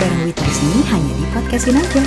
bareng 0.00 0.32
Wita 0.32 0.40
di 0.40 0.54
sini 0.56 0.80
hanya 0.88 1.12
di 1.12 1.24
podcastin 1.28 1.76
aja. 1.76 2.02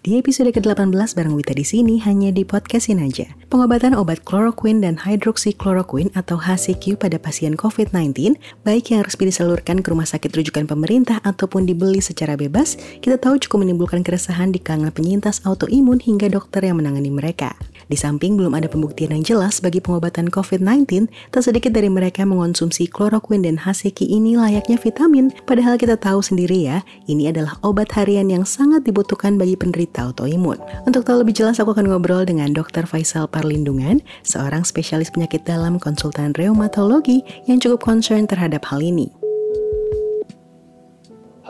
Di 0.00 0.16
episode 0.16 0.48
ke-18 0.56 1.12
bareng 1.12 1.36
Wita 1.36 1.52
di 1.52 1.68
sini 1.68 2.00
hanya 2.00 2.32
di 2.32 2.48
podcastin 2.48 2.96
aja. 2.96 3.28
Pengobatan 3.52 3.92
obat 3.92 4.24
chloroquine 4.24 4.80
dan 4.80 4.96
hydroxychloroquine 4.96 6.08
atau 6.16 6.40
HCQ 6.40 6.96
pada 6.96 7.20
pasien 7.20 7.60
COVID-19, 7.60 8.40
baik 8.64 8.88
yang 8.88 9.04
resmi 9.04 9.28
disalurkan 9.28 9.84
ke 9.84 9.92
rumah 9.92 10.08
sakit 10.08 10.32
rujukan 10.32 10.64
pemerintah 10.64 11.20
ataupun 11.28 11.68
dibeli 11.68 12.00
secara 12.00 12.40
bebas, 12.40 12.80
kita 13.04 13.20
tahu 13.20 13.36
cukup 13.36 13.68
menimbulkan 13.68 14.00
keresahan 14.00 14.48
di 14.48 14.64
kalangan 14.64 14.96
penyintas 14.96 15.44
autoimun 15.44 16.00
hingga 16.00 16.32
dokter 16.32 16.64
yang 16.64 16.80
menangani 16.80 17.12
mereka. 17.12 17.52
Di 17.90 17.98
samping 17.98 18.38
belum 18.38 18.54
ada 18.54 18.70
pembuktian 18.70 19.10
yang 19.10 19.26
jelas 19.26 19.58
bagi 19.58 19.82
pengobatan 19.82 20.30
COVID-19, 20.30 21.10
tak 21.34 21.42
sedikit 21.42 21.74
dari 21.74 21.90
mereka 21.90 22.22
mengonsumsi 22.22 22.86
chloroquine 22.86 23.42
dan 23.42 23.58
HCQ 23.58 24.06
ini 24.06 24.38
layaknya 24.38 24.78
vitamin. 24.78 25.34
Padahal 25.42 25.74
kita 25.74 25.98
tahu 25.98 26.22
sendiri 26.22 26.70
ya, 26.70 26.86
ini 27.10 27.26
adalah 27.26 27.58
obat 27.66 27.90
harian 27.98 28.30
yang 28.30 28.46
sangat 28.46 28.86
dibutuhkan 28.86 29.34
bagi 29.34 29.58
penderita 29.58 30.06
autoimun. 30.06 30.62
Untuk 30.86 31.02
tahu 31.02 31.26
lebih 31.26 31.34
jelas, 31.34 31.58
aku 31.58 31.74
akan 31.74 31.90
ngobrol 31.90 32.22
dengan 32.22 32.54
Dr. 32.54 32.86
Faisal 32.86 33.26
Parlindungan, 33.26 33.98
seorang 34.22 34.62
spesialis 34.62 35.10
penyakit 35.10 35.42
dalam 35.42 35.82
konsultan 35.82 36.30
reumatologi 36.38 37.26
yang 37.50 37.58
cukup 37.58 37.82
concern 37.82 38.30
terhadap 38.30 38.62
hal 38.70 38.78
ini. 38.78 39.19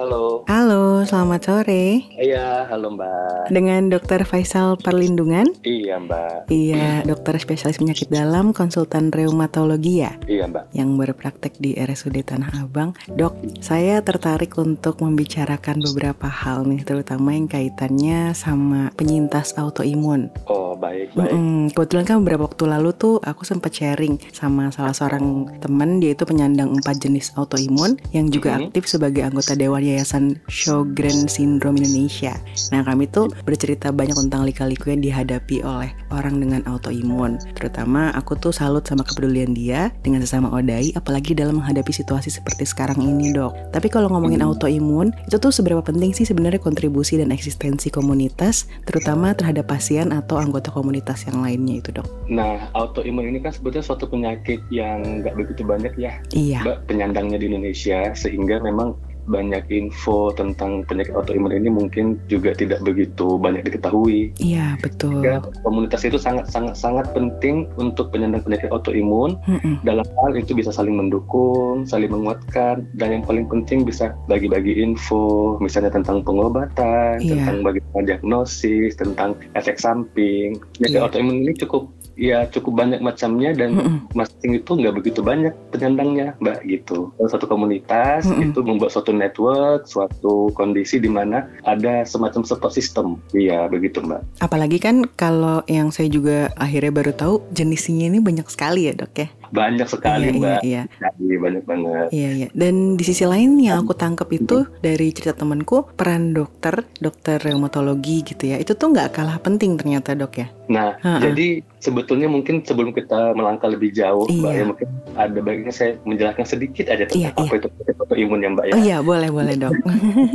Halo. 0.00 0.48
Halo, 0.48 1.04
selamat 1.04 1.40
sore. 1.45 2.09
Iya, 2.16 2.64
halo 2.72 2.96
Mbak. 2.96 3.52
Dengan 3.52 3.92
Dr. 3.92 4.24
Faisal 4.24 4.80
Perlindungan? 4.80 5.52
Iya 5.60 6.00
Mbak. 6.00 6.48
Iya, 6.48 7.04
dokter 7.04 7.36
spesialis 7.36 7.76
penyakit 7.76 8.09
dalam, 8.09 8.56
konsultan 8.56 9.12
reumatologi 9.12 10.00
ya? 10.00 10.16
Iya 10.24 10.48
Mbak. 10.48 10.73
Yang 10.73 10.90
berpraktek 10.96 11.52
di 11.60 11.76
RSUD 11.76 12.16
Tanah 12.24 12.64
Abang. 12.64 12.96
Dok, 13.12 13.60
saya 13.60 14.00
tertarik 14.00 14.56
untuk 14.56 15.04
membicarakan 15.04 15.84
beberapa 15.92 16.32
hal 16.32 16.64
nih, 16.64 16.80
terutama 16.80 17.37
yang 17.37 17.45
kaitannya 17.45 18.32
sama 18.32 18.96
penyintas 18.96 19.52
autoimun. 19.60 20.32
Oh, 20.48 20.80
baik, 20.80 21.12
baik. 21.12 21.28
Mm-mm. 21.28 21.76
Kebetulan 21.76 22.09
kan 22.09 22.16
beberapa 22.24 22.48
waktu 22.48 22.65
lalu 22.73 22.96
tuh 22.96 23.21
aku 23.21 23.45
sempat 23.45 23.76
sharing 23.76 24.16
sama 24.32 24.73
salah 24.73 24.96
seorang 24.96 25.60
teman, 25.60 26.01
dia 26.01 26.16
itu 26.16 26.24
penyandang 26.24 26.73
empat 26.73 27.04
jenis 27.04 27.37
autoimun 27.37 28.01
yang 28.16 28.32
juga 28.32 28.56
Mhm. 28.56 28.73
aktif 28.73 28.88
sebagai 28.88 29.28
anggota 29.28 29.52
Dewan 29.52 29.90
Yayasan 29.91 30.38
Sjogren 30.46 31.27
Syndrome 31.27 31.83
Indonesia. 31.83 32.38
Nah 32.71 32.87
kami 32.87 33.10
tuh 33.10 33.33
bercerita 33.43 33.91
banyak 33.91 34.15
tentang 34.15 34.46
lika-liku 34.46 34.95
yang 34.95 35.02
dihadapi 35.02 35.66
oleh 35.66 35.91
orang 36.15 36.38
dengan 36.38 36.63
autoimun. 36.71 37.43
Terutama 37.59 38.15
aku 38.15 38.38
tuh 38.38 38.55
salut 38.55 38.87
sama 38.87 39.02
kepedulian 39.02 39.51
dia 39.51 39.91
dengan 40.07 40.23
sesama 40.23 40.51
odai, 40.55 40.95
apalagi 40.95 41.35
dalam 41.35 41.59
menghadapi 41.59 41.91
situasi 41.91 42.30
seperti 42.30 42.66
sekarang 42.66 43.02
ini 43.02 43.35
dok. 43.35 43.74
Tapi 43.74 43.91
kalau 43.91 44.11
ngomongin 44.13 44.43
autoimun, 44.46 45.11
itu 45.27 45.37
tuh 45.43 45.51
seberapa 45.51 45.83
penting 45.83 46.15
sih 46.15 46.27
sebenarnya 46.27 46.63
kontribusi 46.63 47.18
dan 47.18 47.35
eksistensi 47.35 47.91
komunitas, 47.91 48.71
terutama 48.87 49.35
terhadap 49.35 49.66
pasien 49.66 50.15
atau 50.15 50.38
anggota 50.38 50.71
komunitas 50.71 51.27
yang 51.27 51.43
lainnya 51.43 51.83
itu 51.83 51.91
dok? 51.91 52.07
Nah, 52.30 52.71
autoimun 52.79 53.27
ini 53.27 53.38
kan 53.43 53.51
sebetulnya 53.51 53.87
suatu 53.87 54.07
penyakit 54.07 54.63
yang 54.71 55.24
nggak 55.24 55.35
begitu 55.35 55.63
banyak 55.66 55.95
ya, 55.99 56.13
Iya. 56.30 56.61
Mbak, 56.63 56.79
penyandangnya 56.87 57.38
di 57.41 57.46
Indonesia, 57.51 58.15
sehingga 58.15 58.63
memang 58.63 58.95
banyak 59.26 59.66
info 59.68 60.32
tentang 60.32 60.85
penyakit 60.87 61.13
autoimun 61.13 61.52
ini 61.52 61.68
mungkin 61.68 62.16
juga 62.30 62.54
tidak 62.57 62.80
begitu 62.85 63.37
banyak 63.37 63.66
diketahui. 63.66 64.32
Iya 64.41 64.78
betul. 64.81 65.21
Ya, 65.25 65.43
komunitas 65.66 66.06
itu 66.06 66.16
sangat 66.16 66.49
sangat 66.49 66.77
sangat 66.78 67.06
penting 67.12 67.69
untuk 67.77 68.15
penyandang 68.15 68.44
penyakit 68.44 68.71
autoimun. 68.72 69.37
Mm-mm. 69.49 69.82
Dalam 69.84 70.06
hal 70.06 70.32
itu 70.37 70.56
bisa 70.56 70.71
saling 70.71 70.97
mendukung, 70.97 71.84
saling 71.84 72.10
menguatkan, 72.10 72.87
dan 72.97 73.09
yang 73.21 73.25
paling 73.25 73.47
penting 73.49 73.84
bisa 73.84 74.15
bagi-bagi 74.31 74.81
info, 74.81 75.56
misalnya 75.60 75.93
tentang 75.93 76.22
pengobatan, 76.25 77.21
Iya. 77.21 77.44
tentang 77.44 77.56
bagaimana 77.66 78.03
diagnosis, 78.06 78.97
tentang 78.97 79.37
efek 79.56 79.77
samping. 79.77 80.60
Penyakit 80.78 80.97
Iya. 80.97 81.05
autoimun 81.06 81.43
ini 81.44 81.53
cukup 81.56 81.91
ya 82.20 82.44
cukup 82.53 82.84
banyak 82.84 83.00
macamnya 83.00 83.56
dan 83.56 83.81
Mm-mm. 83.81 83.97
masing 84.12 84.60
itu 84.60 84.70
nggak 84.76 84.92
begitu 85.00 85.25
banyak 85.25 85.56
penyandangnya, 85.72 86.36
mbak 86.44 86.60
gitu. 86.69 87.08
Satu 87.16 87.48
komunitas 87.48 88.28
Mm-mm. 88.28 88.53
itu 88.53 88.60
membuat 88.60 88.92
suatu 88.92 89.16
network, 89.16 89.88
suatu 89.88 90.53
kondisi 90.53 91.00
di 91.00 91.08
mana 91.08 91.48
ada 91.64 92.04
semacam 92.04 92.44
support 92.44 92.76
system. 92.76 93.16
Iya 93.32 93.72
begitu 93.72 94.04
mbak. 94.04 94.20
Apalagi 94.44 94.76
kan 94.76 95.08
kalau 95.16 95.64
yang 95.64 95.88
saya 95.88 96.12
juga 96.12 96.53
akhirnya 96.60 96.92
baru 96.92 97.16
tahu 97.16 97.34
jenisnya 97.56 98.12
ini 98.12 98.20
banyak 98.20 98.44
sekali 98.52 98.92
ya 98.92 98.92
dok 98.92 99.16
ya. 99.16 99.28
Banyak 99.50 99.87
sekali 99.87 100.27
iya, 100.27 100.33
mbak. 100.33 100.61
iya, 100.62 100.83
iya. 101.19 101.37
Banyak 101.37 101.65
banget. 101.65 102.06
Iya, 102.11 102.28
iya. 102.33 102.49
Dan 102.53 102.94
di 102.94 103.03
sisi 103.03 103.22
lain 103.22 103.59
yang 103.59 103.83
aku 103.83 103.93
tangkap 103.93 104.31
itu 104.31 104.62
dari 104.78 105.11
cerita 105.11 105.34
temanku, 105.37 105.91
peran 105.91 106.31
dokter, 106.31 106.87
dokter 106.97 107.37
reumatologi 107.37 108.22
gitu 108.25 108.47
ya, 108.47 108.56
itu 108.56 108.72
tuh 108.72 108.88
nggak 108.88 109.11
kalah 109.12 109.37
penting 109.37 109.75
ternyata 109.75 110.15
dok 110.15 110.33
ya. 110.37 110.47
Nah, 110.66 110.94
Ha-ha. 110.97 111.19
jadi 111.21 111.66
sebetulnya 111.77 112.27
mungkin 112.27 112.62
sebelum 112.62 112.93
kita 112.93 113.34
melangkah 113.34 113.66
lebih 113.66 113.91
jauh, 113.91 114.22
Mbak, 114.25 114.38
Iya. 114.47 114.55
ya 114.55 114.65
mungkin 114.65 114.87
ada 115.12 115.38
baiknya 115.41 115.72
saya 115.72 115.91
menjelaskan 116.05 116.47
sedikit 116.47 116.87
aja 116.87 117.05
Iya, 117.05 117.34
tentang 117.34 117.43
apa 117.43 117.55
itu 117.56 117.67
penyakit 117.69 117.97
autoimun 117.99 118.38
ya, 118.38 118.49
Mbak 118.49 118.65
ya, 118.65 118.72
Oh 118.72 118.81
iya, 118.81 118.97
boleh 119.03 119.28
boleh 119.28 119.55
dok. 119.56 119.75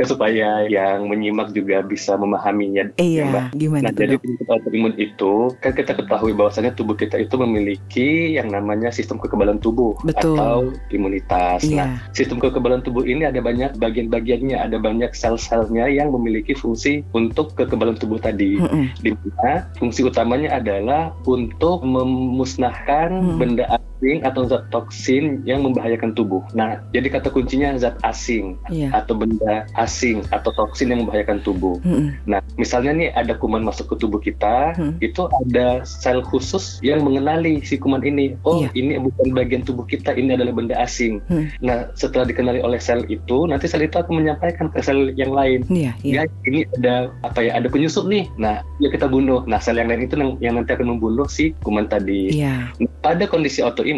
supaya 0.00 0.64
yang 0.64 1.04
menyimak 1.04 1.50
juga 1.50 1.82
bisa 1.82 2.14
memahaminya. 2.14 2.94
ya, 2.94 3.26
Mbak. 3.26 3.44
iya, 3.50 3.58
gimana 3.58 3.82
Nah, 3.82 3.92
jadi 3.92 4.14
autoimun 4.46 4.94
itu 4.96 5.32
kan 5.58 5.72
kita 5.74 5.92
ketahui 5.92 6.32
bahwasanya 6.32 6.70
tubuh 6.72 6.94
kita 6.94 7.18
itu 7.18 7.34
memiliki 7.34 8.08
yang 8.32 8.46
namanya 8.46 8.59
sistem 8.90 9.16
kekebalan 9.20 9.58
tubuh 9.58 9.94
Betul. 10.02 10.36
atau 10.36 10.56
imunitas. 10.90 11.62
Iya. 11.64 11.76
Nah, 11.76 11.88
sistem 12.12 12.38
kekebalan 12.40 12.82
tubuh 12.84 13.04
ini 13.06 13.26
ada 13.26 13.40
banyak 13.40 13.76
bagian-bagiannya, 13.78 14.56
ada 14.56 14.76
banyak 14.80 15.12
sel-selnya 15.14 15.86
yang 15.90 16.10
memiliki 16.12 16.52
fungsi 16.52 17.02
untuk 17.16 17.54
kekebalan 17.56 17.96
tubuh 17.96 18.20
tadi. 18.20 18.60
Mm-mm. 18.60 18.92
di 19.00 19.14
mana 19.14 19.68
fungsi 19.78 20.04
utamanya 20.04 20.58
adalah 20.60 21.14
untuk 21.24 21.82
memusnahkan 21.86 23.10
Hmm. 23.10 23.36
benda 23.40 23.64
asing 24.00 24.24
atau 24.24 24.48
zat 24.48 24.64
toksin 24.72 25.44
yang 25.44 25.60
membahayakan 25.60 26.16
tubuh. 26.16 26.40
Nah, 26.56 26.80
jadi 26.90 27.12
kata 27.12 27.28
kuncinya 27.28 27.76
zat 27.76 28.00
asing 28.00 28.56
Iya. 28.72 28.88
atau 28.96 29.12
benda 29.12 29.68
asing 29.76 30.24
atau 30.32 30.50
toksin 30.56 30.88
yang 30.88 31.04
membahayakan 31.04 31.44
tubuh. 31.44 31.76
Mm-mm. 31.84 32.16
Nah, 32.24 32.40
misalnya 32.56 32.96
nih 32.96 33.08
ada 33.12 33.36
kuman 33.36 33.60
masuk 33.60 33.92
ke 33.92 34.00
tubuh 34.00 34.16
kita, 34.16 34.72
Hmm. 34.80 34.96
itu 35.04 35.28
ada 35.28 35.84
sel 35.84 36.24
khusus 36.24 36.80
yang 36.80 37.04
mengenali 37.04 37.60
si 37.60 37.76
kuman 37.76 38.00
ini. 38.00 38.40
Oh, 38.40 38.64
Iya. 38.64 38.72
ini 38.72 38.96
bukan 38.96 39.36
bagian 39.36 39.62
tubuh 39.62 39.84
kita, 39.84 40.16
ini 40.16 40.32
adalah 40.32 40.56
benda 40.56 40.80
asing. 40.80 41.20
Hmm. 41.28 41.52
Nah, 41.60 41.92
setelah 41.92 42.24
dikenali 42.24 42.64
oleh 42.64 42.80
sel 42.80 43.04
itu, 43.12 43.44
nanti 43.44 43.68
sel 43.68 43.84
itu 43.84 44.00
akan 44.00 44.16
menyampaikan 44.16 44.72
ke 44.72 44.80
sel 44.80 45.12
yang 45.12 45.34
lain 45.34 45.60
Iya, 45.68 45.92
iya. 46.00 46.22
ya 46.22 46.30
ini 46.46 46.64
ada 46.78 47.10
apa 47.20 47.42
ya 47.42 47.58
ada 47.58 47.66
penyusup 47.66 48.06
nih 48.06 48.30
nah 48.38 48.62
ya 48.78 48.88
kita 48.88 49.10
bunuh 49.10 49.42
nah 49.44 49.58
sel 49.58 49.74
yang 49.74 49.90
lain 49.90 50.06
itu 50.06 50.14
yang, 50.14 50.30
yang 50.38 50.54
nanti 50.54 50.70
akan 50.72 50.94
membunuh 50.96 51.26
si 51.26 51.50
kuman 51.60 51.90
tadi 51.90 52.30
Iya. 52.30 52.70
Nah, 52.78 52.90
pada 53.02 53.26
kondisi 53.26 53.58
autoimun 53.58 53.89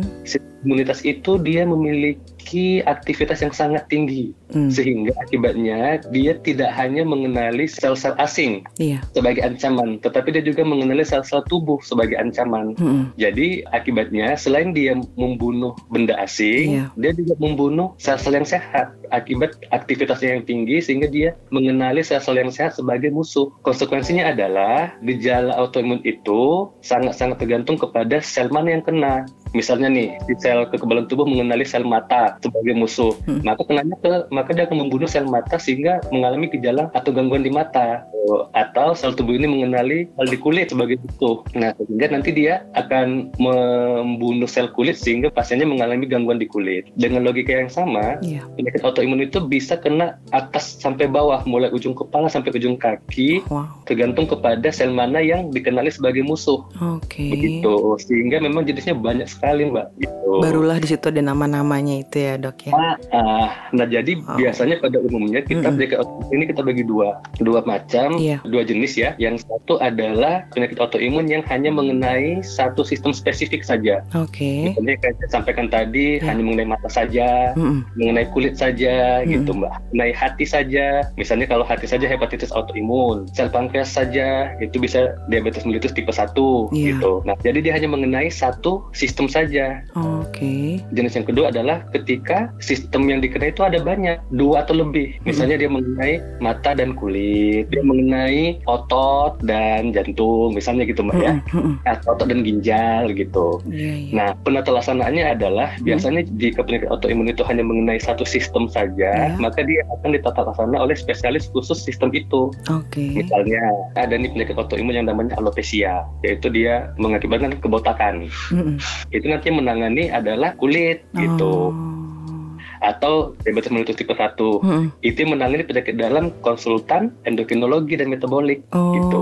Hmm. 0.00 0.24
Imunitas 0.62 1.00
itu 1.02 1.36
dia 1.36 1.64
memiliki 1.64 2.84
aktivitas 2.84 3.40
yang 3.40 3.54
sangat 3.54 3.86
tinggi 3.88 4.32
Hmm. 4.50 4.66
sehingga 4.66 5.14
akibatnya 5.22 6.02
dia 6.10 6.34
tidak 6.34 6.74
hanya 6.74 7.06
mengenali 7.06 7.70
sel-sel 7.70 8.18
asing 8.18 8.66
Iya. 8.82 8.98
sebagai 9.14 9.46
ancaman 9.46 10.02
tetapi 10.02 10.34
dia 10.34 10.42
juga 10.42 10.66
mengenali 10.66 11.06
sel-sel 11.06 11.46
tubuh 11.46 11.78
sebagai 11.86 12.18
ancaman 12.18 12.74
Mm-mm. 12.74 13.14
jadi 13.14 13.62
akibatnya 13.70 14.34
selain 14.34 14.74
dia 14.74 14.98
membunuh 15.14 15.78
benda 15.86 16.18
asing, 16.18 16.82
Iya. 16.82 16.84
dia 16.98 17.12
juga 17.14 17.38
membunuh 17.38 17.94
sel-sel 18.02 18.34
yang 18.34 18.42
sehat 18.42 18.90
akibat 19.14 19.54
aktivitasnya 19.70 20.34
yang 20.34 20.42
tinggi 20.42 20.82
sehingga 20.82 21.06
dia 21.06 21.38
mengenali 21.54 22.02
sel-sel 22.02 22.34
yang 22.34 22.50
sehat 22.50 22.74
sebagai 22.74 23.10
musuh. 23.10 23.54
Konsekuensinya 23.62 24.30
adalah 24.30 24.98
gejala 25.02 25.54
autoimun 25.58 26.02
itu 26.02 26.70
sangat-sangat 26.82 27.38
tergantung 27.38 27.78
kepada 27.78 28.18
sel 28.18 28.50
mana 28.50 28.74
yang 28.74 28.82
kena. 28.82 29.26
Misalnya 29.52 29.88
nih, 29.90 30.14
si 30.26 30.34
sel 30.38 30.66
kekebalan 30.68 31.06
tubuh 31.06 31.26
mengenali 31.26 31.66
sel 31.66 31.82
mata 31.82 32.38
sebagai 32.40 32.74
musuh, 32.74 33.12
Hmm. 33.26 33.42
maka 33.42 33.66
kenanya 33.66 33.96
ke 33.98 34.12
maka 34.30 34.50
dia 34.54 34.64
akan 34.64 34.86
membunuh 34.86 35.10
sel 35.10 35.26
mata 35.26 35.58
sehingga 35.58 35.98
mengalami 36.10 36.46
gejala 36.48 36.88
atau 36.92 37.10
gangguan 37.10 37.42
di 37.42 37.50
mata. 37.50 38.06
Oh, 38.30 38.46
Atau 38.52 38.92
sel 38.94 39.16
tubuh 39.16 39.34
ini 39.34 39.48
mengenali 39.48 40.06
sel 40.14 40.28
di 40.28 40.38
kulit 40.38 40.70
sebagai 40.70 41.00
musuh. 41.00 41.42
Nah, 41.56 41.72
sehingga 41.74 42.12
nanti 42.12 42.30
dia 42.30 42.62
akan 42.76 43.32
membunuh 43.40 44.46
sel 44.46 44.70
kulit 44.70 44.94
sehingga 44.94 45.32
pasiennya 45.32 45.66
mengalami 45.66 46.06
gangguan 46.06 46.36
di 46.36 46.46
kulit. 46.46 46.86
Dengan 46.94 47.24
logika 47.24 47.56
yang 47.56 47.72
sama, 47.72 48.20
Iya. 48.20 48.44
penyakit 48.54 48.82
autoimun 48.82 49.24
itu 49.24 49.40
bisa 49.40 49.74
kena 49.74 50.20
atas 50.30 50.78
sampai 50.78 51.08
bawah, 51.08 51.42
mulai 51.42 51.70
ujung 51.70 51.96
kepala 51.96 52.28
sampai 52.28 52.52
ujung 52.52 52.76
kaki, 52.76 53.42
Wow. 53.48 53.82
tergantung 53.84 54.28
kepada 54.28 54.68
sel 54.70 54.92
mana 54.92 55.18
yang 55.18 55.50
dikenali 55.50 55.90
sebagai 55.90 56.22
musuh. 56.22 56.62
Oke. 56.76 57.24
Begitu. 57.30 57.72
Sehingga 57.98 58.38
memang 58.38 58.62
jenisnya 58.62 58.94
banyak 58.94 59.26
sekali 59.40 59.62
mbak. 59.66 59.86
Gitu. 59.96 60.30
Barulah 60.44 60.76
di 60.76 60.86
situ 60.86 61.08
ada 61.08 61.22
nama-namanya 61.24 61.94
itu 61.96 62.16
ya 62.20 62.36
dok 62.36 62.68
ya. 62.68 62.72
Nah, 62.76 62.94
ah, 63.10 63.48
nah 63.72 63.88
jadi 63.88 64.12
Oh. 64.20 64.36
biasanya 64.36 64.76
pada 64.78 65.00
umumnya 65.00 65.40
kita 65.40 65.64
Mm-mm. 65.64 65.80
penyakit 65.80 65.96
autoimun 65.98 66.34
ini 66.36 66.44
kita 66.46 66.60
bagi 66.60 66.84
dua, 66.84 67.08
dua 67.40 67.64
macam, 67.64 68.20
Iya. 68.20 68.44
dua 68.44 68.62
jenis 68.62 68.92
ya. 68.94 69.16
Yang 69.16 69.48
satu 69.48 69.80
adalah 69.80 70.44
penyakit 70.52 70.76
autoimun 70.76 71.24
yang 71.24 71.40
hanya 71.48 71.72
mengenai 71.72 72.44
satu 72.44 72.84
sistem 72.84 73.16
spesifik 73.16 73.64
saja. 73.64 74.04
Oke. 74.12 74.76
Misalnya 74.76 75.00
kayak 75.00 75.14
saya 75.18 75.30
sampaikan 75.32 75.66
tadi 75.66 76.20
Ya. 76.20 76.28
hanya 76.28 76.42
mengenai 76.44 76.68
mata 76.68 76.90
saja, 76.92 77.56
Mm-mm. 77.56 77.80
mengenai 77.96 78.28
kulit 78.28 78.60
saja 78.60 79.24
Mm-mm. 79.24 79.32
gitu 79.32 79.56
mbak. 79.56 79.72
Mengenai 79.90 80.12
hati 80.12 80.44
saja, 80.44 81.06
misalnya 81.16 81.48
kalau 81.48 81.64
hati 81.64 81.88
saja 81.88 82.04
hepatitis 82.04 82.52
autoimun, 82.52 83.24
sel 83.32 83.48
pankreas 83.48 83.88
saja 83.88 84.52
itu 84.58 84.76
bisa 84.76 85.16
diabetes 85.26 85.64
mellitus 85.64 85.96
tipe 85.96 86.12
1 86.12 86.68
Iya. 86.76 86.98
gitu. 86.98 87.22
Nah 87.24 87.38
jadi 87.40 87.62
dia 87.62 87.72
hanya 87.72 87.88
mengenai 87.88 88.28
satu 88.28 88.84
sistem 88.92 89.29
saja. 89.30 89.80
Oke. 89.94 90.82
Jenis 90.92 91.14
yang 91.14 91.26
kedua 91.26 91.54
adalah 91.54 91.86
ketika 91.94 92.50
sistem 92.58 93.06
yang 93.06 93.22
dikenai 93.22 93.54
itu 93.54 93.62
ada 93.62 93.78
banyak, 93.78 94.18
dua 94.34 94.66
atau 94.66 94.74
lebih. 94.76 95.16
Misalnya 95.22 95.56
dia 95.62 95.70
mengenai 95.70 96.18
mata 96.42 96.74
dan 96.74 96.98
kulit, 96.98 97.70
dia 97.70 97.82
mengenai 97.86 98.58
otot 98.66 99.38
dan 99.46 99.94
jantung, 99.94 100.52
misalnya 100.52 100.84
gitu 100.84 101.06
mbak 101.06 101.18
ya, 101.22 101.34
mm-mm. 101.54 101.78
atau 101.86 102.18
otot 102.18 102.26
dan 102.26 102.42
ginjal 102.42 103.10
gitu. 103.14 103.62
Iya, 103.70 103.92
iya. 103.94 104.12
Nah, 104.12 104.28
penata 104.42 104.74
laksanaannya 104.74 105.24
adalah 105.38 105.68
Hmm. 105.70 105.86
biasanya 105.86 106.26
jika 106.40 106.66
penyakit 106.66 106.88
autoimun 106.90 107.30
itu 107.30 107.46
hanya 107.46 107.62
mengenai 107.62 108.00
satu 108.02 108.26
sistem 108.26 108.66
saja, 108.66 109.12
Ya. 109.30 109.36
maka 109.38 109.62
dia 109.62 109.84
akan 110.00 110.16
ditata 110.16 110.40
laksana 110.42 110.76
oleh 110.80 110.96
spesialis 110.96 111.46
khusus 111.52 111.78
sistem 111.84 112.10
itu. 112.10 112.50
Oke. 112.66 113.14
Misalnya 113.14 113.60
ada 113.94 114.16
nih 114.16 114.32
penyakit 114.32 114.56
autoimun 114.58 114.96
yang 114.96 115.06
namanya 115.06 115.36
alopecia, 115.38 116.02
yaitu 116.26 116.50
dia 116.50 116.90
mengakibatkan 116.96 117.54
kebotakan. 117.60 118.26
Mm-mm. 118.50 118.76
Itu 119.20 119.28
nanti 119.28 119.52
menangani 119.52 120.08
adalah 120.08 120.56
kulit 120.56 121.04
gitu. 121.12 121.76
Oh. 121.76 122.56
Atau 122.80 123.36
diabetes 123.44 123.68
mellitus 123.68 124.00
tipe 124.00 124.16
1. 124.16 124.40
Mm-mm. 124.40 124.88
Itu 125.04 125.28
menangani 125.28 125.68
penyakit 125.68 126.00
dalam 126.00 126.32
konsultan 126.40 127.12
endokrinologi 127.28 128.00
dan 128.00 128.08
metabolik. 128.08 128.64
Oh. 128.72 128.96
Gitu. 128.96 129.20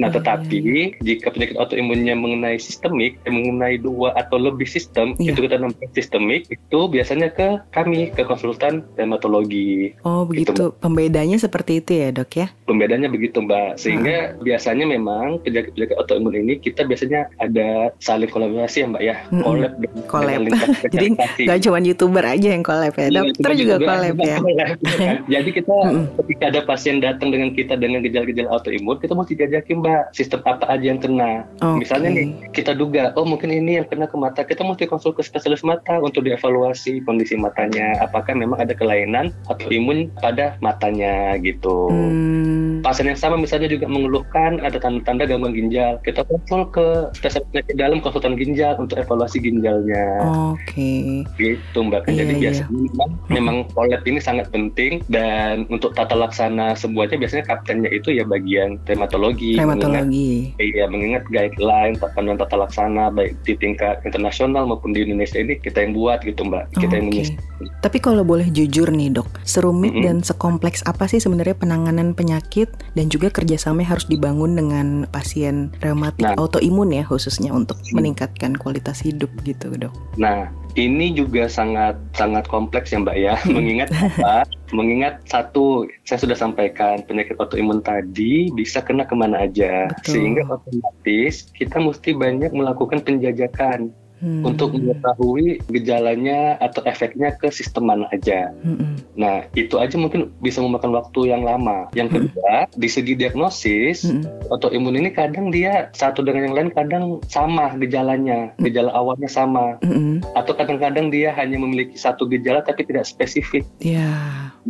Nah, 0.00 0.08
Iya, 0.08 0.16
tetapi 0.20 0.58
iya. 0.62 0.86
jika 1.00 1.32
penyakit 1.32 1.56
autoimunnya 1.58 2.14
mengenai 2.16 2.58
sistemik, 2.58 3.20
yang 3.28 3.34
mengenai 3.38 3.76
dua 3.78 4.14
atau 4.16 4.38
lebih 4.38 4.66
sistem, 4.66 5.14
Iya. 5.18 5.34
itu 5.36 5.40
kita 5.46 5.56
namanya 5.60 5.88
sistemik, 5.92 6.48
itu 6.48 6.78
biasanya 6.88 7.28
ke 7.32 7.48
kami, 7.70 8.10
ke 8.12 8.22
konsultan 8.24 8.82
dermatologi. 8.94 9.94
Oh 10.02 10.24
begitu. 10.24 10.72
Pembedanya 10.78 11.36
seperti 11.38 11.84
itu 11.84 11.92
ya 11.98 12.08
dok 12.10 12.32
ya? 12.34 12.46
Pembedanya 12.66 13.08
begitu, 13.08 13.42
Mbak. 13.42 13.78
Sehingga 13.78 14.36
biasanya 14.40 14.84
memang 14.88 15.38
penyakit-penyakit 15.42 15.96
autoimun 15.98 16.34
ini 16.34 16.58
kita 16.58 16.84
biasanya 16.86 17.28
ada 17.38 17.92
saling 17.98 18.30
kolaborasi 18.30 18.84
ya, 18.84 18.86
Mbak 18.88 19.02
ya. 19.02 19.16
Mm-mm. 19.30 19.44
Collab 19.44 19.72
dengan 19.78 20.00
Collab. 20.08 20.40
Jadi 20.94 21.06
spesialisasi. 21.12 21.42
Gak 21.48 21.60
cuma 21.64 21.78
youtuber 21.82 22.24
aja 22.24 22.48
yang 22.52 22.64
collab 22.64 22.94
ya, 22.96 23.06
Iya, 23.08 23.20
dokter 23.22 23.50
kita 23.52 23.52
juga 23.58 23.74
collab 23.82 24.16
ya. 24.18 24.36
collab, 24.44 24.68
kan? 24.82 25.16
Jadi 25.34 25.50
kita 25.52 25.76
ketika 26.22 26.44
ada 26.52 26.60
pasien 26.64 26.96
datang 27.02 27.28
dengan 27.32 27.50
kita 27.54 27.74
dengan 27.76 28.00
gejala-gejala 28.04 28.48
autoimun, 28.52 28.96
kita 29.00 29.12
mesti 29.14 29.34
mbak 29.76 30.14
sistem 30.14 30.40
apa 30.46 30.64
aja 30.70 30.94
yang 30.94 31.00
kena. 31.02 31.44
Oke. 31.60 31.84
Misalnya 31.84 32.10
nih 32.14 32.28
kita 32.54 32.72
duga, 32.72 33.12
oh 33.18 33.26
mungkin 33.26 33.52
ini 33.52 33.82
yang 33.82 33.86
kena 33.88 34.08
ke 34.08 34.16
mata, 34.16 34.40
kita 34.46 34.62
mesti 34.62 34.86
konsul 34.88 35.12
ke 35.12 35.20
spesialis 35.26 35.66
mata 35.66 35.98
untuk 35.98 36.24
dievaluasi 36.24 37.02
kondisi 37.04 37.34
matanya, 37.34 37.98
apakah 38.00 38.32
memang 38.32 38.62
ada 38.62 38.72
kelainan 38.72 39.34
autoimun 39.50 40.08
pada 40.22 40.56
matanya 40.62 41.36
gitu. 41.42 41.90
Hmm, 41.90 42.80
Pasien 42.86 43.10
yang 43.10 43.18
sama 43.18 43.36
misalnya 43.36 43.66
juga 43.66 43.90
mengeluhkan 43.90 44.62
ada 44.62 44.78
tanda-tanda 44.78 45.26
gangguan 45.26 45.54
ginjal, 45.54 45.98
kita 46.06 46.22
konsul 46.26 46.70
ke 46.70 47.10
spesialis 47.18 47.46
penyakit 47.50 47.74
dalam 47.76 47.98
konsultan 47.98 48.34
ginjal 48.38 48.74
untuk 48.78 48.98
evaluasi 48.98 49.38
ginjalnya 49.42 50.06
Oke. 50.54 51.26
gitu 51.36 51.78
mbak 51.82 52.06
kan 52.06 52.12
Iya, 52.12 52.20
jadi 52.22 52.32
iya. 52.32 52.42
biasanya 52.42 52.70
memang, 52.76 53.10
memang 53.32 53.56
collab 53.72 54.02
ini 54.04 54.20
sangat 54.20 54.46
penting 54.52 55.00
dan 55.08 55.64
untuk 55.72 55.96
tata 55.96 56.12
laksana 56.12 56.76
semuanya 56.76 57.16
biasanya 57.16 57.44
kaptennya 57.48 57.90
itu 57.90 58.12
ya 58.12 58.24
bagian 58.28 58.76
dermatologi 58.84 59.56
mengingat, 59.64 60.04
Rheumatologi. 60.04 60.32
iya 60.58 60.84
mengingat 60.86 61.24
guideline 61.26 61.94
panduan 62.12 62.36
tata 62.36 62.56
laksana 62.56 63.08
baik 63.08 63.34
di 63.42 63.54
tingkat 63.54 64.02
internasional 64.02 64.64
maupun 64.64 64.90
di 64.90 65.02
Indonesia 65.02 65.36
ini 65.36 65.56
kita 65.56 65.80
yang 65.80 65.92
buat 65.92 66.20
gitu 66.20 66.42
mbak 66.42 66.70
kita 66.74 66.94
yang 66.94 67.06
menyusun 67.08 67.36
Tapi 67.78 67.98
kalau 67.98 68.22
boleh 68.22 68.46
jujur 68.48 68.90
nih 68.90 69.10
dok, 69.12 69.26
serumit 69.42 69.90
Mm-mm. 69.92 70.02
dan 70.02 70.16
sekompleks 70.20 70.82
apa 70.82 71.06
sih 71.06 71.18
sebenarnya 71.18 71.54
penanganan 71.54 72.10
penyakit 72.10 72.66
dan 72.92 73.06
juga 73.06 73.30
kerjasama 73.30 73.82
harus 73.82 74.06
dibangun 74.06 74.54
dengan 74.54 74.86
pasien 75.08 75.70
reumatik 75.78 76.22
Nah. 76.22 76.38
autoimun 76.38 76.90
ya 76.90 77.02
khususnya 77.02 77.50
untuk 77.50 77.78
Hmm. 77.82 77.98
meningkatkan 77.98 78.54
kualitas 78.54 79.02
hidup 79.02 79.30
gitu 79.42 79.70
dok. 79.74 79.90
Nah, 80.14 80.50
ini 80.76 81.12
juga 81.12 81.48
sangat 81.48 81.98
sangat 82.16 82.48
kompleks 82.48 82.92
ya 82.92 83.02
Mbak 83.02 83.16
ya. 83.16 83.34
Mengingat 83.54 83.88
apa? 83.92 84.48
Mengingat 84.72 85.20
satu, 85.28 85.84
saya 86.08 86.16
sudah 86.16 86.36
sampaikan 86.36 87.04
penyakit 87.04 87.36
autoimun 87.36 87.84
tadi 87.84 88.48
bisa 88.56 88.80
kena 88.80 89.04
ke 89.04 89.12
mana 89.12 89.44
aja, 89.44 89.92
Betul. 89.92 90.12
sehingga 90.16 90.42
otomatis 90.48 91.52
kita 91.52 91.76
mesti 91.76 92.16
banyak 92.16 92.56
melakukan 92.56 93.04
penjajakan 93.04 93.92
Hmm. 94.22 94.46
untuk 94.46 94.70
mengetahui 94.78 95.66
gejalanya 95.66 96.54
atau 96.62 96.78
efeknya 96.86 97.34
ke 97.34 97.50
sistem 97.50 97.90
mana 97.90 98.06
aja. 98.14 98.54
Mm-mm. 98.62 99.02
Nah, 99.18 99.50
itu 99.58 99.82
aja 99.82 99.98
mungkin 99.98 100.30
bisa 100.38 100.62
memakan 100.62 100.94
waktu 100.94 101.34
yang 101.34 101.42
lama. 101.42 101.90
Yang 101.90 102.30
kedua, 102.30 102.70
di 102.70 102.86
segi 102.86 103.18
diagnosis, 103.18 104.06
Mm-mm. 104.06 104.46
autoimun 104.54 104.94
ini 104.94 105.10
kadang 105.10 105.50
dia 105.50 105.90
satu 105.90 106.22
dengan 106.22 106.46
yang 106.46 106.54
lain 106.54 106.70
kadang 106.70 107.18
sama 107.26 107.74
gejalanya, 107.82 108.54
gejala 108.62 108.94
awalnya 108.94 109.26
sama 109.26 109.82
Mm-mm. 109.82 110.22
atau 110.38 110.54
kadang-kadang 110.54 111.10
dia 111.10 111.34
hanya 111.34 111.58
memiliki 111.58 111.98
satu 111.98 112.30
gejala 112.30 112.62
tapi 112.62 112.86
tidak 112.86 113.10
spesifik, 113.10 113.66
Ya. 113.82 114.06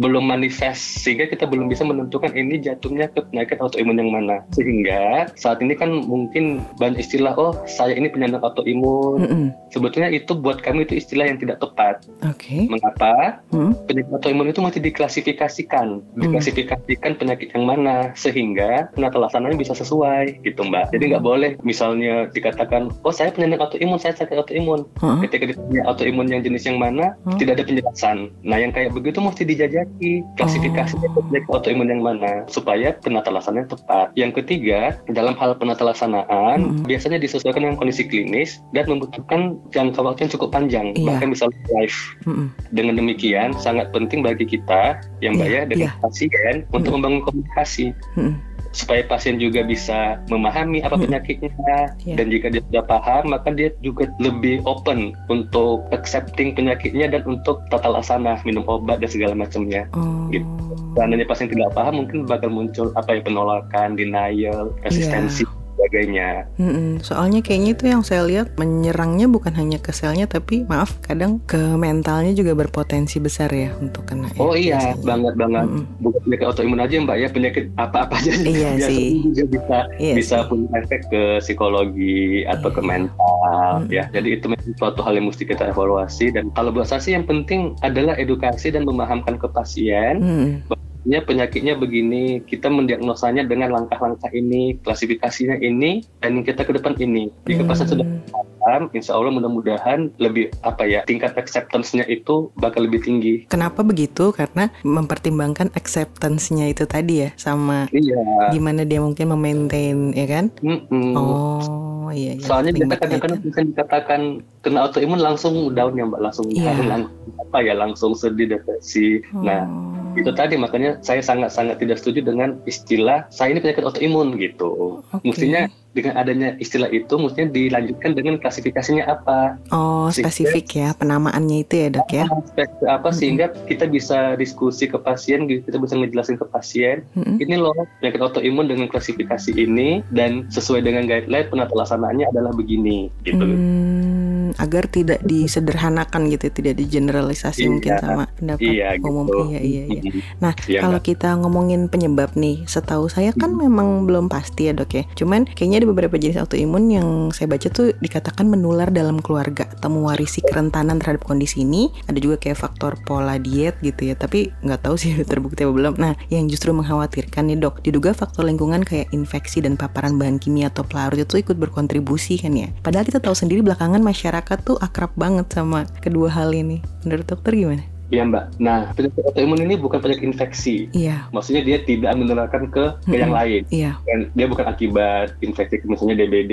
belum 0.00 0.32
manifest 0.32 1.04
sehingga 1.04 1.28
kita 1.28 1.44
belum 1.44 1.68
bisa 1.68 1.84
menentukan 1.84 2.32
ini 2.32 2.56
jatuhnya 2.56 3.12
ke 3.12 3.20
penyakit 3.28 3.60
autoimun 3.60 4.00
yang 4.00 4.08
mana. 4.16 4.48
Sehingga 4.56 5.28
saat 5.36 5.60
ini 5.60 5.76
kan 5.76 5.92
mungkin 6.08 6.64
banyak 6.80 7.04
istilah 7.04 7.36
oh 7.36 7.52
saya 7.68 7.92
ini 8.00 8.08
penyandang 8.08 8.40
autoimun. 8.40 9.41
Mm-mm. 9.42 9.70
Sebetulnya 9.72 10.12
itu 10.12 10.36
buat 10.36 10.60
kami 10.60 10.84
itu 10.84 11.00
istilah 11.00 11.26
yang 11.26 11.40
tidak 11.40 11.56
tepat. 11.58 12.04
Oke. 12.28 12.68
Mengapa? 12.68 13.40
Hmm. 13.48 13.72
Penyakit 13.88 14.12
autoimun 14.12 14.52
itu 14.52 14.60
masih 14.60 14.84
diklasifikasikan, 14.84 16.04
diklasifikasikan 16.14 17.16
penyakit 17.16 17.48
yang 17.56 17.64
mana 17.64 18.12
sehingga 18.12 18.92
penata 18.92 19.16
laksananya 19.16 19.56
bisa 19.56 19.72
sesuai 19.72 20.44
gitu 20.44 20.60
mbak. 20.62 20.92
Jadi 20.92 21.16
nggak 21.16 21.24
boleh 21.24 21.50
misalnya 21.64 22.28
dikatakan 22.28 22.92
oh 23.00 23.10
saya 23.10 23.32
penyandang 23.32 23.64
autoimun, 23.64 23.96
saya 23.96 24.12
sakit 24.12 24.36
autoimun 24.36 24.84
Hah? 25.00 25.24
ketika 25.24 25.48
ditanya 25.48 25.88
autoimun 25.88 26.28
yang 26.28 26.44
jenis 26.44 26.68
yang 26.68 26.76
mana 26.76 27.16
Hmm. 27.24 27.40
tidak 27.40 27.56
ada 27.60 27.64
penjelasan. 27.64 28.28
Nah 28.44 28.60
yang 28.60 28.70
kayak 28.70 28.92
begitu 28.92 29.24
mesti 29.24 29.48
dijajaki 29.48 30.12
klasifikasinya 30.36 31.08
Oh. 31.08 31.24
penyakit 31.24 31.48
autoimun 31.48 31.88
yang 31.88 32.02
mana 32.04 32.44
supaya 32.46 32.92
penata 32.92 33.32
laksananya 33.32 33.72
tepat. 33.72 34.12
Yang 34.12 34.44
ketiga 34.44 35.00
dalam 35.08 35.32
hal 35.40 35.56
penata 35.56 35.80
laksanaan 35.80 36.58
Hmm. 36.60 36.84
biasanya 36.84 37.16
disesuaikan 37.16 37.64
dengan 37.64 37.80
kondisi 37.80 38.04
klinis 38.04 38.60
dan 38.76 38.84
membutuhkan 38.84 39.31
jangka 39.68 40.00
waktu 40.00 40.28
yang 40.28 40.32
cukup 40.32 40.48
panjang 40.50 40.86
Iya. 40.92 41.06
bahkan 41.08 41.28
misalnya 41.30 41.58
life. 41.72 41.98
Mm-mm. 42.24 42.46
Dengan 42.70 42.94
demikian 42.98 43.50
sangat 43.56 43.88
penting 43.90 44.20
bagi 44.20 44.44
kita 44.44 44.98
yang 45.20 45.36
Iya, 45.36 45.46
ya 45.46 45.60
dengan 45.64 45.90
iya. 45.90 46.00
pasien 46.00 46.54
untuk 46.70 46.96
membangun 46.96 47.22
komunikasi 47.24 47.92
Mm-mm. 48.16 48.34
supaya 48.72 49.04
pasien 49.04 49.36
juga 49.36 49.60
bisa 49.60 50.16
memahami 50.32 50.80
apa 50.80 50.96
Hmm. 50.96 51.04
penyakitnya 51.04 51.76
Iya. 52.00 52.14
dan 52.16 52.26
jika 52.32 52.48
dia 52.48 52.64
sudah 52.64 52.84
paham 52.88 53.28
maka 53.28 53.52
dia 53.52 53.68
juga 53.80 54.08
lebih 54.16 54.64
open 54.64 55.12
untuk 55.28 55.84
accepting 55.92 56.56
penyakitnya 56.56 57.12
dan 57.12 57.20
untuk 57.28 57.60
tata 57.68 57.84
laksana 57.88 58.40
minum 58.48 58.64
obat 58.64 59.04
dan 59.04 59.12
segala 59.12 59.36
macamnya. 59.36 59.84
Oh. 59.92 60.24
Gitu. 60.32 60.48
Seandainya 60.96 61.28
pasien 61.28 61.52
tidak 61.52 61.72
paham 61.72 62.00
mungkin 62.00 62.24
bakal 62.24 62.48
muncul 62.48 62.88
apa 62.96 63.16
ya 63.16 63.20
penolakan, 63.20 63.92
denial, 63.92 64.72
resistensi 64.80 65.44
Iya. 65.44 65.61
Sebagainya. 65.82 66.46
Mm-mm. 66.56 67.02
Soalnya 67.02 67.42
kayaknya 67.42 67.70
itu 67.74 67.84
yang 67.90 68.02
saya 68.02 68.22
lihat 68.22 68.54
menyerangnya 68.54 69.26
bukan 69.26 69.50
hanya 69.52 69.76
ke 69.76 69.90
selnya 69.90 70.24
tapi 70.24 70.62
maaf 70.64 71.02
kadang 71.02 71.42
ke 71.42 71.58
mentalnya 71.74 72.30
juga 72.32 72.54
berpotensi 72.54 73.18
besar 73.18 73.50
ya 73.50 73.74
untuk 73.76 74.06
kena. 74.06 74.30
ya, 74.30 74.38
Oh 74.38 74.54
iya, 74.54 74.78
biasanya. 74.78 75.02
banget 75.02 75.34
banget. 75.34 75.66
Mm-mm. 75.66 75.84
Bukan 75.98 76.20
penyakit 76.22 76.46
autoimun 76.46 76.80
aja 76.80 76.94
mbak 76.96 77.16
ya, 77.18 77.28
penyakit 77.28 77.64
apa-apa 77.74 78.14
aja 78.14 78.30
Iya 78.38 78.70
sih. 78.88 79.18
juga 79.24 79.42
bisa 79.50 79.76
Iya 79.98 80.14
bisa 80.14 80.36
sih. 80.38 80.46
punya 80.46 80.68
efek 80.78 81.00
ke 81.10 81.22
psikologi 81.42 82.22
atau 82.46 82.70
ke 82.70 82.78
Iya. 82.78 82.88
mental 82.88 83.72
Mm-mm. 83.82 83.90
ya. 83.90 84.04
Jadi 84.08 84.28
itu 84.38 84.46
suatu 84.76 85.00
hal 85.02 85.16
yang 85.16 85.26
mesti 85.26 85.42
kita 85.42 85.66
evaluasi 85.66 86.30
dan 86.30 86.52
kalau 86.52 86.70
buat 86.70 86.86
saya 86.86 87.00
sih 87.00 87.12
yang 87.12 87.24
penting 87.24 87.74
adalah 87.80 88.14
edukasi 88.14 88.70
dan 88.70 88.84
memahamkan 88.84 89.34
ke 89.34 89.48
pasien 89.48 90.22
Mm-mm. 90.22 90.62
Ya, 91.02 91.18
penyakitnya 91.18 91.74
begini, 91.74 92.46
kita 92.46 92.70
mendiagnosanya 92.70 93.42
dengan 93.42 93.74
langkah-langkah 93.74 94.30
ini, 94.30 94.78
klasifikasinya 94.86 95.58
ini, 95.58 96.06
dan 96.22 96.46
kita 96.46 96.62
ke 96.62 96.78
depan 96.78 96.94
ini. 97.02 97.26
Jika 97.42 97.66
pasien 97.66 97.90
sudah 97.90 98.06
Hmm. 98.06 98.22
paham, 98.62 98.82
insya 98.94 99.18
Allah 99.18 99.34
mudah-mudahan 99.34 100.14
lebih 100.22 100.54
apa 100.62 100.86
ya 100.86 101.02
tingkat 101.02 101.34
acceptance-nya 101.34 102.06
itu 102.06 102.54
bakal 102.54 102.86
lebih 102.86 103.02
tinggi. 103.02 103.34
Kenapa 103.50 103.82
begitu? 103.82 104.30
Karena 104.30 104.70
mempertimbangkan 104.86 105.74
acceptance-nya 105.74 106.70
itu 106.70 106.86
tadi 106.86 107.26
ya 107.26 107.30
sama 107.34 107.90
Iya. 107.90 108.54
gimana 108.54 108.86
dia 108.86 109.02
mungkin 109.02 109.34
memaintain 109.34 110.14
ya 110.14 110.26
kan? 110.30 110.54
Mm-mm. 110.62 111.18
Oh 111.18 112.14
iya 112.14 112.38
iya. 112.38 112.46
Soalnya 112.46 112.78
biasa 112.78 112.94
kadang-kadang 113.02 113.40
bisa 113.42 113.60
dikatakan 113.66 114.20
kena 114.62 114.86
autoimun 114.86 115.18
langsung 115.18 115.74
down 115.74 115.98
ya 115.98 116.06
mbak, 116.06 116.22
langsung 116.22 116.46
Iya. 116.46 116.78
langsung 116.86 117.10
apa 117.42 117.58
ya 117.58 117.74
langsung 117.74 118.14
sedih 118.14 118.54
depresi. 118.54 119.18
Nah 119.34 119.66
Oh. 119.66 120.01
Itu 120.16 120.30
tadi 120.32 120.54
makanya 120.56 121.00
saya 121.00 121.24
sangat-sangat 121.24 121.80
tidak 121.80 121.98
setuju 121.98 122.24
dengan 122.24 122.60
istilah 122.64 123.26
saya 123.28 123.52
ini 123.56 123.60
penyakit 123.60 123.84
autoimun 123.84 124.36
gitu. 124.36 125.00
Oke. 125.12 125.24
Mestinya 125.24 125.66
dengan 125.92 126.16
adanya 126.16 126.56
istilah 126.56 126.88
itu 126.88 127.20
mestinya 127.20 127.52
dilanjutkan 127.52 128.16
dengan 128.16 128.40
klasifikasinya 128.40 129.04
apa. 129.04 129.60
Oh 129.68 130.08
Sehingga- 130.08 130.32
spesifik 130.32 130.66
ya 130.72 130.88
penamaannya 130.96 131.68
itu 131.68 131.74
ya 131.84 131.88
dok 131.92 132.08
ya. 132.08 132.24
Aspek 132.32 132.68
apa 132.88 133.08
Mm-mm. 133.12 133.18
sehingga 133.20 133.46
kita 133.68 133.84
bisa 133.92 134.32
diskusi 134.40 134.88
ke 134.88 134.96
pasien, 134.96 135.44
gitu, 135.52 135.68
kita 135.68 135.76
bisa 135.76 135.94
ngejelasin 136.00 136.40
ke 136.40 136.48
pasien 136.48 137.04
Mm-mm. 137.12 137.36
ini 137.44 137.60
loh 137.60 137.76
penyakit 138.00 138.20
autoimun 138.24 138.72
dengan 138.72 138.88
klasifikasi 138.88 139.52
ini 139.52 140.00
dan 140.16 140.48
sesuai 140.48 140.80
dengan 140.80 141.04
guideline 141.04 141.48
penata 141.52 141.76
laksanaannya 141.76 142.24
adalah 142.32 142.56
begini 142.56 143.12
gitu. 143.28 143.44
Hmm, 143.44 144.21
agar 144.58 144.88
tidak 144.88 145.20
disederhanakan 145.22 146.28
gitu, 146.28 146.50
tidak 146.50 146.74
digeneralisasi 146.76 147.64
Iya. 147.64 147.70
mungkin 147.70 147.92
sama 147.98 148.24
pendapat 148.34 148.62
Iya 148.66 148.86
umum. 148.98 149.26
gitu. 149.26 149.38
Iya 149.48 149.60
iya 149.60 149.82
iya. 149.88 150.02
Nah, 150.40 150.52
Iya, 150.64 150.80
kalau 150.80 150.98
Mbak. 150.98 151.06
kita 151.06 151.28
ngomongin 151.38 151.80
penyebab 151.86 152.34
nih, 152.34 152.64
setahu 152.66 153.06
saya 153.06 153.30
kan 153.32 153.54
memang 153.54 154.04
belum 154.04 154.26
pasti 154.26 154.66
ya 154.66 154.72
dok 154.72 154.90
ya. 154.90 155.04
Cuman 155.14 155.46
kayaknya 155.46 155.84
ada 155.84 155.88
beberapa 155.88 156.16
jenis 156.16 156.38
autoimun 156.38 156.84
yang 156.88 157.08
saya 157.30 157.46
baca 157.46 157.68
tuh 157.68 157.94
dikatakan 157.98 158.48
menular 158.48 158.88
dalam 158.88 159.20
keluarga 159.20 159.68
atau 159.68 159.88
mewarisi 159.88 160.42
kerentanan 160.42 160.98
terhadap 160.98 161.22
kondisi 161.22 161.62
ini. 161.62 161.92
Ada 162.08 162.18
juga 162.18 162.36
kayak 162.38 162.58
faktor 162.58 162.98
pola 163.02 163.36
diet 163.36 163.78
gitu 163.80 164.08
ya. 164.08 164.14
Tapi 164.14 164.50
nggak 164.62 164.80
tahu 164.82 164.96
sih 164.96 165.12
terbukti 165.30 165.62
apa 165.62 165.72
belum. 165.72 165.94
Nah, 165.96 166.18
yang 166.28 166.48
justru 166.48 166.72
mengkhawatirkan 166.72 167.46
nih 167.46 167.58
dok, 167.58 167.80
diduga 167.82 168.10
faktor 168.12 168.44
lingkungan 168.44 168.82
kayak 168.82 169.12
infeksi 169.12 169.60
dan 169.60 169.76
paparan 169.76 170.16
bahan 170.16 170.38
kimia 170.38 170.68
atau 170.68 170.82
pelarut 170.82 171.20
itu 171.20 171.38
ikut 171.38 171.54
berkontribusi 171.54 172.40
kan 172.40 172.52
ya. 172.52 172.68
Padahal 172.82 173.04
kita 173.04 173.18
tahu 173.18 173.32
sendiri 173.32 173.62
belakangan 173.62 174.00
masyarakat 174.00 174.41
tuh 174.62 174.76
akrab 174.78 175.10
banget 175.14 175.46
sama 175.52 175.86
kedua 176.00 176.28
hal 176.30 176.50
ini. 176.50 176.82
Menurut 177.06 177.26
dokter 177.26 177.54
gimana? 177.54 177.84
Iya 178.12 178.28
mbak. 178.28 178.60
Nah 178.60 178.92
penyakit 178.92 179.24
autoimun 179.24 179.64
ini 179.64 179.74
bukan 179.80 179.96
penyakit 179.96 180.20
infeksi. 180.20 180.84
Iya, 180.92 181.32
Maksudnya 181.32 181.64
dia 181.64 181.80
tidak 181.80 182.12
menularkan 182.12 182.68
ke, 182.68 182.92
ke 183.08 183.16
yang 183.16 183.32
Mm-mm. 183.32 183.40
lain. 183.40 183.62
iya. 183.72 183.96
Dan 184.04 184.28
dia 184.36 184.44
bukan 184.44 184.68
akibat 184.68 185.32
infeksi 185.40 185.80
misalnya 185.88 186.20
DBD 186.20 186.52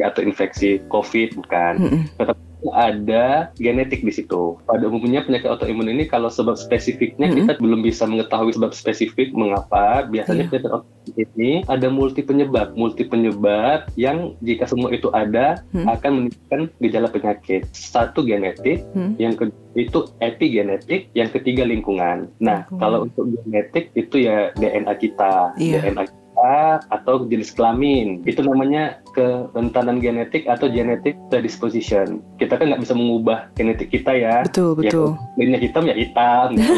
ya, 0.00 0.08
atau 0.08 0.24
infeksi 0.24 0.80
COVID 0.88 1.36
bukan. 1.44 1.72
Mm-mm. 1.76 2.02
Ada 2.74 3.54
genetik 3.56 4.02
di 4.02 4.10
situ. 4.10 4.58
Pada 4.66 4.84
umumnya 4.84 5.22
penyakit 5.22 5.46
autoimun 5.46 5.88
ini 5.88 6.04
kalau 6.04 6.26
sebab 6.28 6.58
spesifiknya 6.58 7.30
Mm-mm. 7.30 7.46
kita 7.46 7.52
belum 7.58 7.80
bisa 7.80 8.04
mengetahui 8.04 8.54
sebab 8.54 8.74
spesifik 8.74 9.30
mengapa. 9.32 10.06
Biasanya 10.06 10.44
Iya. 10.44 10.50
penyakit 10.50 10.70
autoimun 10.70 10.96
ini 11.16 11.50
ada 11.64 11.88
multi 11.88 12.20
penyebab, 12.20 12.74
multi 12.74 13.02
penyebab 13.02 13.88
yang 13.94 14.34
jika 14.42 14.66
semua 14.66 14.90
itu 14.90 15.08
ada 15.10 15.62
Hmm. 15.70 15.86
akan 15.88 16.10
menimbulkan 16.26 16.60
gejala 16.80 17.08
penyakit. 17.08 17.64
Satu 17.70 18.20
genetik, 18.22 18.84
Hmm. 18.92 19.14
yang 19.16 19.32
kedua 19.32 19.56
itu 19.74 20.10
epigenetik, 20.18 21.08
yang 21.14 21.30
ketiga 21.30 21.62
lingkungan. 21.62 22.28
Nah, 22.38 22.66
Lingkungan. 22.66 22.80
kalau 22.80 22.98
untuk 23.06 23.24
genetik 23.46 23.94
itu 23.94 24.26
ya 24.26 24.50
DNA 24.54 24.94
kita, 24.96 25.54
Iya. 25.54 25.86
DNA 25.86 26.04
kita 26.04 26.17
atau 26.88 27.26
jenis 27.26 27.50
kelamin. 27.52 28.22
Itu 28.24 28.42
namanya 28.42 29.02
kerentanan 29.12 29.98
genetik 29.98 30.46
atau 30.46 30.70
genetic 30.70 31.18
predisposition. 31.28 32.22
Kita 32.38 32.54
kan 32.54 32.70
nggak 32.70 32.82
bisa 32.82 32.94
mengubah 32.94 33.50
genetik 33.54 33.90
kita 33.90 34.14
ya. 34.14 34.46
Betul, 34.46 34.78
Ya, 34.78 34.90
betul. 34.94 35.08
kulitnya 35.34 35.58
hitam 35.58 35.84
ya 35.86 35.94
hitam, 35.94 36.46
gitu. 36.54 36.72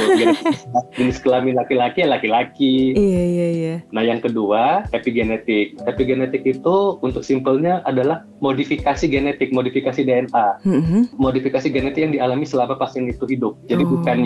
Jenis 0.98 1.18
kelamin 1.20 1.54
laki-laki 1.56 2.00
ya 2.00 2.08
laki-laki. 2.08 2.76
Iya, 2.96 3.22
iya, 3.22 3.46
iya. 3.52 3.74
Nah, 3.92 4.00
yang 4.00 4.20
kedua, 4.20 4.88
epigenetik. 4.90 5.76
Epigenetik 5.84 6.42
itu 6.42 6.76
untuk 7.00 7.20
simpelnya 7.20 7.84
adalah 7.84 8.24
modifikasi 8.40 9.04
genetik, 9.04 9.52
modifikasi 9.52 10.00
DNA 10.00 10.48
Mhm. 10.64 11.16
modifikasi 11.16 11.66
genetik 11.68 12.00
yang 12.00 12.14
dialami 12.14 12.44
selama 12.44 12.76
pasien 12.76 13.06
itu 13.06 13.24
hidup. 13.28 13.58
Jadi 13.68 13.82
Oh. 13.84 13.88
bukan 13.98 14.18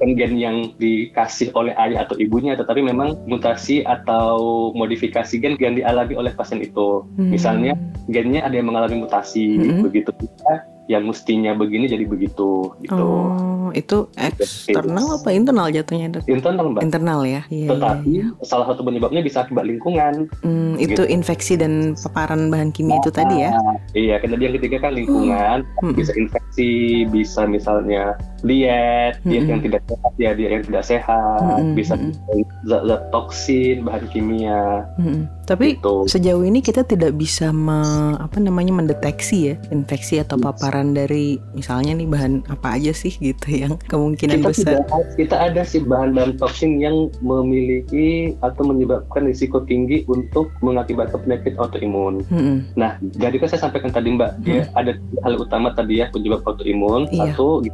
bukan 0.00 0.16
gen 0.16 0.34
yang 0.40 0.56
dikasih 0.80 1.52
oleh 1.52 1.76
ayah 1.76 2.08
atau 2.08 2.16
ibunya, 2.16 2.56
tetapi 2.56 2.80
memang 2.80 3.20
mutasi 3.28 3.84
atau 3.84 4.72
modifikasi 4.72 5.36
gen 5.36 5.60
yang 5.60 5.76
dialami 5.76 6.16
oleh 6.16 6.32
pasien 6.32 6.64
itu. 6.64 7.04
Hmm. 7.20 7.28
Misalnya 7.28 7.76
gennya 8.08 8.48
ada 8.48 8.56
yang 8.56 8.72
mengalami 8.72 9.04
mutasi, 9.04 9.60
Mm-mm. 9.60 9.84
begitu 9.84 10.08
juga 10.16 10.64
yang 10.90 11.06
mestinya 11.06 11.54
begini 11.54 11.86
jadi 11.86 12.02
begitu 12.02 12.74
gitu. 12.82 12.98
Oh, 12.98 13.70
itu 13.70 14.10
eksternal 14.18 15.22
apa 15.22 15.30
internal 15.30 15.70
jatuhnya 15.70 16.18
dok? 16.18 16.26
Internal 16.26 16.66
mbak. 16.74 16.82
Internal 16.82 17.20
ya. 17.22 17.46
Iya, 17.46 17.68
Tetapi 17.70 18.10
iya. 18.10 18.26
salah 18.42 18.66
satu 18.66 18.82
penyebabnya 18.82 19.22
bisa 19.22 19.46
akibat 19.46 19.70
lingkungan. 19.70 20.26
Hmm, 20.42 20.74
itu 20.82 20.98
gitu. 20.98 21.04
infeksi 21.06 21.54
dan 21.54 21.94
paparan 21.94 22.50
bahan 22.50 22.74
kimia 22.74 22.98
itu 22.98 23.14
tadi 23.14 23.38
ya. 23.38 23.54
Nah, 23.54 23.78
iya, 23.94 24.18
karena 24.18 24.50
yang 24.50 24.54
ketiga 24.58 24.82
kan 24.82 24.98
lingkungan, 24.98 25.62
Hmm. 25.78 25.94
bisa 25.94 26.10
infeksi, 26.18 27.06
bisa 27.06 27.46
misalnya 27.46 28.18
diet, 28.42 29.14
diet 29.22 29.42
Mm-mm. 29.42 29.48
yang 29.48 29.60
tidak 29.60 29.82
sehat, 29.84 30.12
ya 30.16 30.30
diet 30.32 30.50
yang 30.52 30.64
tidak 30.64 30.84
sehat, 30.84 31.40
Mm-mm, 31.40 31.74
bisa 31.74 31.94
zat-zat 32.62 33.02
toksin, 33.08 33.76
bahan 33.82 34.04
kimia, 34.08 34.84
Mhm. 34.96 35.42
Tapi 35.44 35.74
gitu. 35.74 36.06
sejauh 36.06 36.46
ini 36.46 36.62
kita 36.62 36.86
tidak 36.86 37.10
bisa 37.12 37.50
me- 37.50 38.14
apa 38.14 38.38
namanya 38.38 38.70
mendeteksi 38.70 39.50
ya 39.50 39.54
infeksi 39.68 40.22
atau 40.22 40.38
Yes. 40.38 40.46
paparan 40.46 40.94
dari 40.94 41.42
misalnya 41.52 41.90
nih 41.92 42.06
bahan 42.06 42.46
apa 42.46 42.78
aja 42.78 42.94
sih 42.94 43.10
gitu 43.12 43.50
yang 43.66 43.74
kemungkinan 43.84 44.38
Kita 44.38 44.46
besar. 44.46 44.72
tidak, 44.78 44.86
kita 45.18 45.36
ada 45.42 45.62
sih 45.62 45.82
bahan-bahan 45.82 46.38
toksin 46.38 46.78
yang 46.78 47.10
memiliki 47.20 48.38
atau 48.38 48.62
menyebabkan 48.62 49.26
risiko 49.26 49.60
tinggi 49.60 50.06
untuk 50.06 50.54
mengakibatkan 50.60 51.18
penyakit 51.20 51.58
autoimun. 51.58 52.22
Mhm. 52.30 52.78
Nah, 52.78 52.94
jadi 53.10 53.34
kan 53.36 53.50
saya 53.50 53.66
sampaikan 53.66 53.90
tadi 53.90 54.14
Mbak, 54.14 54.30
dia 54.40 54.70
ada 54.72 54.94
tiga 54.94 55.18
hal 55.20 55.34
utama 55.36 55.74
tadi 55.74 55.98
ya 55.98 56.06
penyebab 56.08 56.46
autoimun. 56.46 57.10
Iya. 57.10 57.34
Satu 57.34 57.66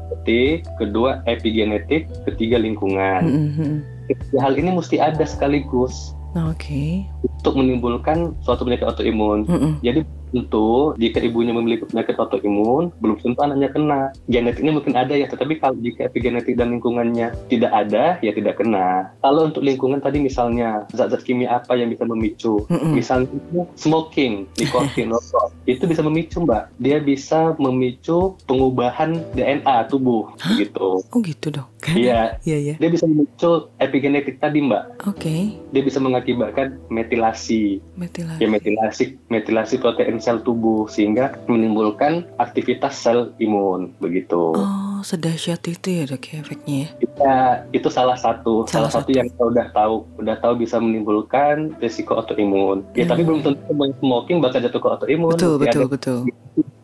genetik, 0.56 0.78
kedua 0.80 1.20
epigenetik, 1.28 2.08
ketiga 2.24 2.56
lingkungan. 2.56 3.22
Mhm, 3.28 3.44
mhm. 3.52 3.72
Tiga 4.06 4.38
hal 4.40 4.54
ini 4.56 4.70
mesti 4.72 4.96
ada 5.02 5.24
sekaligus. 5.26 6.16
Oke. 6.36 7.08
untuk 7.24 7.56
menimbulkan 7.56 8.36
suatu 8.44 8.68
penyakit 8.68 8.84
autoimun. 8.84 9.48
Mhm. 9.48 9.80
Jadi 9.80 10.04
tentu 10.36 10.92
jika 11.00 11.24
ibunya 11.24 11.56
memiliki 11.56 11.88
penyakit 11.88 12.20
autoimun, 12.20 12.92
belum 13.00 13.16
tentu 13.24 13.40
anaknya 13.40 13.72
kena. 13.72 14.02
Genetiknya 14.28 14.72
mungkin 14.76 14.92
ada 14.92 15.16
ya, 15.16 15.24
tetapi 15.32 15.56
kalau 15.56 15.80
jika 15.80 16.12
epigenetik 16.12 16.60
dan 16.60 16.76
lingkungannya 16.76 17.32
tidak 17.48 17.72
ada, 17.72 18.20
ya 18.20 18.36
tidak 18.36 18.60
kena. 18.60 19.16
Kalau 19.24 19.48
untuk 19.48 19.64
lingkungan 19.64 20.04
tadi 20.04 20.20
misalnya 20.20 20.84
zat-zat 20.92 21.24
kimia 21.24 21.64
apa 21.64 21.72
yang 21.80 21.88
bisa 21.88 22.04
memicu, 22.04 22.68
misalnya 22.92 23.32
itu 23.32 23.64
smoking, 23.80 24.44
nikotin, 24.60 25.08
rokok, 25.16 25.48
itu 25.64 25.88
bisa 25.88 26.04
memicu 26.04 26.44
mbak. 26.44 26.68
Dia 26.76 27.00
bisa 27.00 27.56
memicu 27.56 28.36
pengubahan 28.44 29.24
DNA 29.32 29.88
tubuh, 29.88 30.36
gitu. 30.60 31.00
Oh 31.00 31.20
gitu 31.24 31.48
dok. 31.86 31.96
Iya, 31.98 32.20
Iya 32.42 32.56
iya. 32.58 32.74
dia 32.76 32.88
bisa 32.90 33.04
memicu 33.06 33.70
epigenetik 33.78 34.42
tadi 34.42 34.58
mbak. 34.62 35.06
Oke. 35.06 35.54
Dia 35.70 35.82
bisa 35.82 35.98
mengakibatkan 36.02 36.80
metilasi. 36.90 37.78
Metilasi. 37.94 38.40
ya 38.42 38.48
metilasi 38.50 39.04
metilasi 39.30 39.74
protein 39.78 40.18
sel 40.18 40.42
tubuh 40.42 40.90
sehingga 40.90 41.38
menimbulkan 41.46 42.26
aktivitas 42.42 42.98
sel 42.98 43.32
imun 43.38 43.94
begitu. 44.02 44.52
Oh 44.56 44.95
sedahsyat 45.02 45.60
itu 45.66 45.88
ya 45.90 46.04
dok 46.06 46.22
ya 46.22 46.40
efeknya 46.40 46.76
ya. 46.76 46.88
Ya, 47.16 47.38
itu 47.72 47.88
salah 47.88 48.14
satu 48.14 48.68
Salah 48.68 48.92
salah, 48.92 49.02
satu 49.02 49.10
yang 49.10 49.26
kita 49.32 49.42
udah 49.42 49.66
tahu 49.72 50.04
udah 50.20 50.36
tahu 50.38 50.52
bisa 50.60 50.76
menimbulkan 50.76 51.72
risiko 51.80 52.14
autoimun. 52.14 52.84
Ya 52.92 53.04
Hmm. 53.04 53.10
tapi 53.10 53.22
belum 53.24 53.40
tentu 53.42 53.60
smoking 53.98 54.38
bakal 54.38 54.60
jatuh 54.60 54.78
ke 54.78 54.88
autoimun. 54.88 55.34
Betul 55.34 55.56
Mesti 55.56 55.64
betul 55.66 55.80
ada 55.82 55.88
betul. 55.90 56.18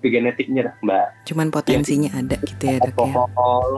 genetiknya 0.03 0.75
mbak. 0.83 1.15
Cuman 1.31 1.55
potensinya 1.55 2.11
ada 2.11 2.35
gitu 2.43 2.67
ya 2.67 2.83
dok 2.83 2.91
ya. 2.91 3.15
Alkohol, 3.15 3.69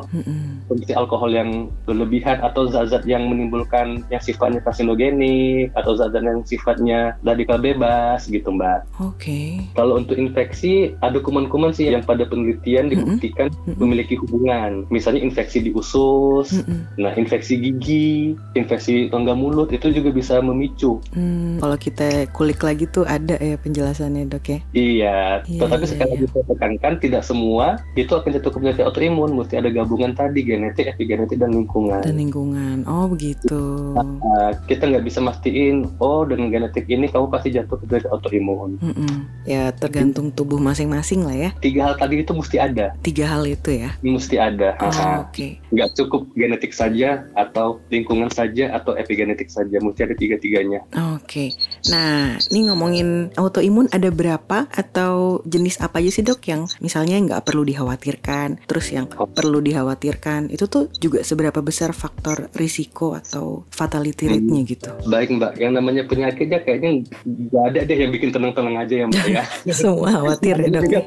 kondisi 0.64 0.92
alkohol 0.96 1.30
yang 1.30 1.50
berlebihan 1.84 2.40
atau 2.40 2.64
zat-zat 2.64 3.04
yang 3.04 3.28
menimbulkan 3.28 4.00
yang 4.08 4.22
sifatnya 4.24 4.64
karsinogenik 4.64 5.68
atau 5.76 5.92
zat-zat 5.92 6.24
yang 6.24 6.40
sifatnya 6.48 7.20
radikal 7.20 7.60
bebas 7.60 8.24
gitu 8.24 8.48
mbak. 8.48 8.88
Oke. 9.04 9.68
Kalau 9.76 10.00
untuk 10.00 10.16
infeksi, 10.16 10.96
ada 11.04 11.20
kuman-kuman 11.20 11.76
sih 11.76 11.92
yang 11.92 12.00
pada 12.00 12.24
penelitian 12.24 12.88
dibuktikan 12.88 13.52
Mm-mm. 13.52 13.76
memiliki 13.76 14.16
hubungan. 14.24 14.88
Misalnya 14.88 15.20
infeksi 15.20 15.60
di 15.60 15.70
usus, 15.70 16.50
Mhm. 16.50 16.98
nah 16.98 17.12
infeksi 17.14 17.60
gigi, 17.60 18.34
infeksi 18.56 19.12
rongga 19.12 19.36
mulut 19.36 19.70
itu 19.70 19.92
juga 19.92 20.10
bisa 20.10 20.40
memicu. 20.40 20.98
Hmm, 21.12 21.60
kalau 21.60 21.76
kita 21.76 22.26
kulik 22.32 22.60
lagi 22.60 22.88
tuh 22.88 23.04
ada 23.04 23.36
ya 23.36 23.60
penjelasannya 23.60 24.26
dok 24.26 24.44
ya. 24.48 24.58
Iya, 24.72 25.18
Iya, 25.44 25.60
tetapi 25.60 25.84
iya, 25.84 25.90
sekali 25.90 26.12
iya. 26.16 26.28
Saya 26.34 26.44
tekankan 26.50 26.92
tidak 26.98 27.22
semua 27.22 27.66
itu 27.94 28.10
akan 28.10 28.30
jatuh 28.34 28.50
ke 28.50 28.58
penyakit 28.58 28.84
autoimun, 28.84 29.36
mesti 29.36 29.54
ada 29.60 29.70
gabungan 29.70 30.16
tadi 30.16 30.40
genetik, 30.42 30.90
epigenetik 30.90 31.38
dan 31.38 31.54
lingkungan. 31.54 32.02
Dan 32.02 32.16
lingkungan. 32.18 32.82
Oh, 32.88 33.06
begitu. 33.06 33.94
Nah, 33.94 34.56
kita 34.66 34.88
nggak 34.90 35.04
bisa 35.04 35.20
mastiin, 35.20 35.86
oh 36.00 36.26
dengan 36.26 36.50
genetik 36.50 36.88
ini 36.88 37.06
kamu 37.06 37.30
pasti 37.30 37.54
jatuh 37.54 37.76
ke 37.78 37.84
penyakit 37.86 38.10
autoimun. 38.10 38.80
Mm-mm. 38.80 39.14
Ya, 39.44 39.70
tergantung 39.70 40.32
tubuh 40.32 40.58
masing-masing 40.58 41.22
lah 41.22 41.36
ya. 41.36 41.50
Tiga 41.60 41.92
hal 41.92 41.94
tadi 42.00 42.24
itu 42.24 42.32
mesti 42.32 42.56
ada, 42.58 42.96
Tiga 43.04 43.28
hal 43.28 43.44
itu 43.44 43.70
ya. 43.70 43.94
Mesti 44.14 44.38
ada. 44.38 44.78
Oh, 44.78 44.90
Nah, 44.94 45.26
Oke. 45.26 45.58
nggak 45.68 45.90
cukup 45.94 46.30
genetik 46.32 46.70
saja 46.70 47.26
atau 47.34 47.82
lingkungan 47.88 48.30
saja 48.30 48.70
atau 48.72 48.94
epigenetik 48.94 49.48
saja, 49.48 49.76
mesti 49.76 50.00
ada 50.00 50.14
tiga-tiganya. 50.14 50.86
Oke. 51.14 51.50
Nah, 51.88 52.38
ini 52.48 52.60
ngomongin 52.66 53.08
autoimun 53.34 53.90
ada 53.90 54.08
berapa 54.08 54.70
atau 54.70 55.42
jenis 55.44 55.78
apa 55.78 55.98
aja 55.98 56.10
sih 56.10 56.22
dok 56.22 56.40
yang 56.44 56.64
misalnya 56.78 57.18
nggak 57.18 57.42
perlu 57.42 57.64
dikhawatirkan, 57.64 58.62
terus 58.64 58.88
yang 58.88 59.10
Oh. 59.14 59.26
perlu 59.26 59.58
dikhawatirkan 59.58 60.48
itu 60.48 60.64
tuh 60.64 60.86
juga 60.94 61.20
seberapa 61.20 61.58
besar 61.58 61.90
faktor 61.90 62.48
risiko 62.52 63.12
atau 63.12 63.66
fatality 63.68 64.26
Hmm. 64.26 64.32
rate-nya 64.32 64.62
gitu? 64.64 64.90
Baik 65.04 65.28
mbak, 65.32 65.52
yang 65.56 65.72
namanya 65.72 66.02
penyakitnya 66.04 66.60
kayaknya 66.60 67.02
nggak 67.24 67.64
ada 67.68 67.80
deh 67.82 67.98
yang 67.98 68.10
bikin 68.10 68.30
tenang-tenang 68.30 68.76
aja 68.78 68.94
ya 68.94 69.06
mbak 69.06 69.26
ya. 69.26 69.44
Semua 69.74 70.08
khawatir 70.14 70.54
ya 70.56 70.68
dok. 70.70 70.84
Ya? 70.86 71.00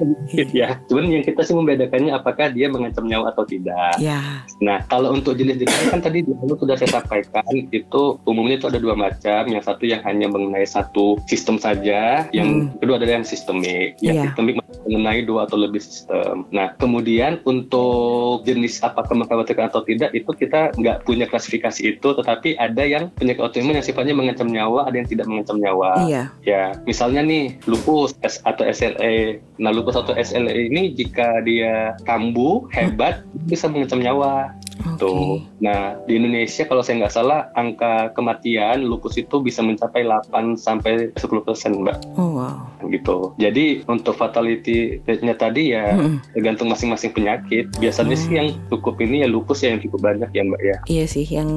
ya. 0.52 0.70
Cuman 0.86 1.08
yang 1.10 1.24
kita 1.24 1.42
sih 1.42 1.54
membedakannya 1.54 2.12
apakah 2.12 2.50
dia 2.50 2.68
nyawa 3.06 3.30
atau 3.36 3.46
tidak. 3.46 4.00
Ya, 4.01 4.42
Nah, 4.58 4.82
kalau 4.89 5.13
untuk 5.13 5.38
jenis-jenisnya 5.38 5.94
kan 5.94 6.01
tadi 6.01 6.25
dulu 6.25 6.58
sudah 6.58 6.74
saya 6.80 6.98
sampaikan 6.98 7.46
itu 7.70 8.18
umumnya 8.25 8.58
itu 8.58 8.68
ada 8.72 8.80
dua 8.82 8.98
macam. 8.98 9.46
Yang 9.46 9.70
satu 9.70 9.84
yang 9.86 10.01
hanya 10.01 10.25
mengenai 10.32 10.66
satu 10.66 11.22
sistem 11.30 11.62
saja, 11.62 12.25
yang 12.34 12.74
kedua 12.82 12.98
adalah 12.98 13.22
yang 13.22 13.27
sistemik. 13.27 13.98
Yang 14.01 14.16
Iya. 14.18 14.24
sistemik 14.32 14.56
mengenai 14.88 15.22
dua 15.27 15.46
atau 15.46 15.58
lebih 15.60 15.84
sistem. 15.84 16.48
Nah, 16.50 16.74
kemudian 16.80 17.38
untuk 17.46 18.42
jenis 18.48 18.82
apakah 18.82 19.13
mengkhawatirkan 19.13 19.70
atau 19.70 19.84
tidak 19.86 20.10
itu 20.16 20.32
kita 20.34 20.74
nggak 20.74 21.04
punya 21.06 21.30
klasifikasi 21.30 21.98
itu, 21.98 22.08
tetapi 22.16 22.58
ada 22.58 22.82
yang 22.82 23.13
penyakit 23.13 23.44
autoimun 23.44 23.77
yang 23.77 23.86
sifatnya 23.86 24.16
mengancam 24.16 24.50
nyawa, 24.50 24.88
ada 24.89 24.98
yang 24.98 25.10
tidak 25.10 25.25
mengancam 25.30 25.60
nyawa. 25.62 25.92
iya. 26.08 26.24
Ya, 26.42 26.74
misalnya 26.88 27.22
nih 27.22 27.60
lupus 27.68 28.16
S 28.24 28.39
atau 28.42 28.63
SLE. 28.66 29.44
Nah, 29.60 29.72
lupus 29.74 29.98
atau 29.98 30.16
SLE 30.16 30.72
ini 30.72 30.94
jika 30.96 31.44
dia 31.44 31.98
kambuh 32.08 32.66
hebat 32.88 33.24
bisa 33.48 33.67
mengancam 33.72 34.00
nyawa. 34.03 34.53
Oke. 34.77 35.01
Tuh. 35.01 35.41
Nah, 35.58 35.98
di 36.06 36.22
Indonesia 36.22 36.63
kalau 36.70 36.86
saya 36.86 37.01
nggak 37.01 37.15
salah 37.15 37.50
angka 37.58 38.13
kematian 38.13 38.86
lupus 38.86 39.17
itu 39.17 39.41
bisa 39.41 39.65
mencapai 39.65 40.06
8 40.06 40.53
sampai 40.53 41.10
10 41.17 41.46
persen, 41.46 41.82
Mbak. 41.82 41.98
Oh. 42.17 42.37
Gitu. 42.89 43.36
Jadi 43.38 43.65
untuk 43.86 44.13
fatality 44.13 44.77
rate-nya 45.01 45.34
tadi 45.34 45.72
ya 45.72 45.94
Mm-mm. 45.94 46.22
tergantung 46.32 46.67
masing-masing 46.67 47.12
penyakit. 47.12 47.67
Biasanya 47.75 48.15
Hmm. 48.15 48.24
sih 48.24 48.34
yang 48.34 48.48
cukup 48.67 48.96
ini 48.98 49.22
ya 49.22 49.27
lupus 49.27 49.62
ya 49.62 49.72
yang 49.72 49.82
cukup 49.82 50.00
banyak 50.03 50.29
ya, 50.29 50.41
Mbak 50.41 50.62
ya. 50.62 50.77
Iya 50.88 51.06
sih, 51.06 51.25
yang 51.25 51.50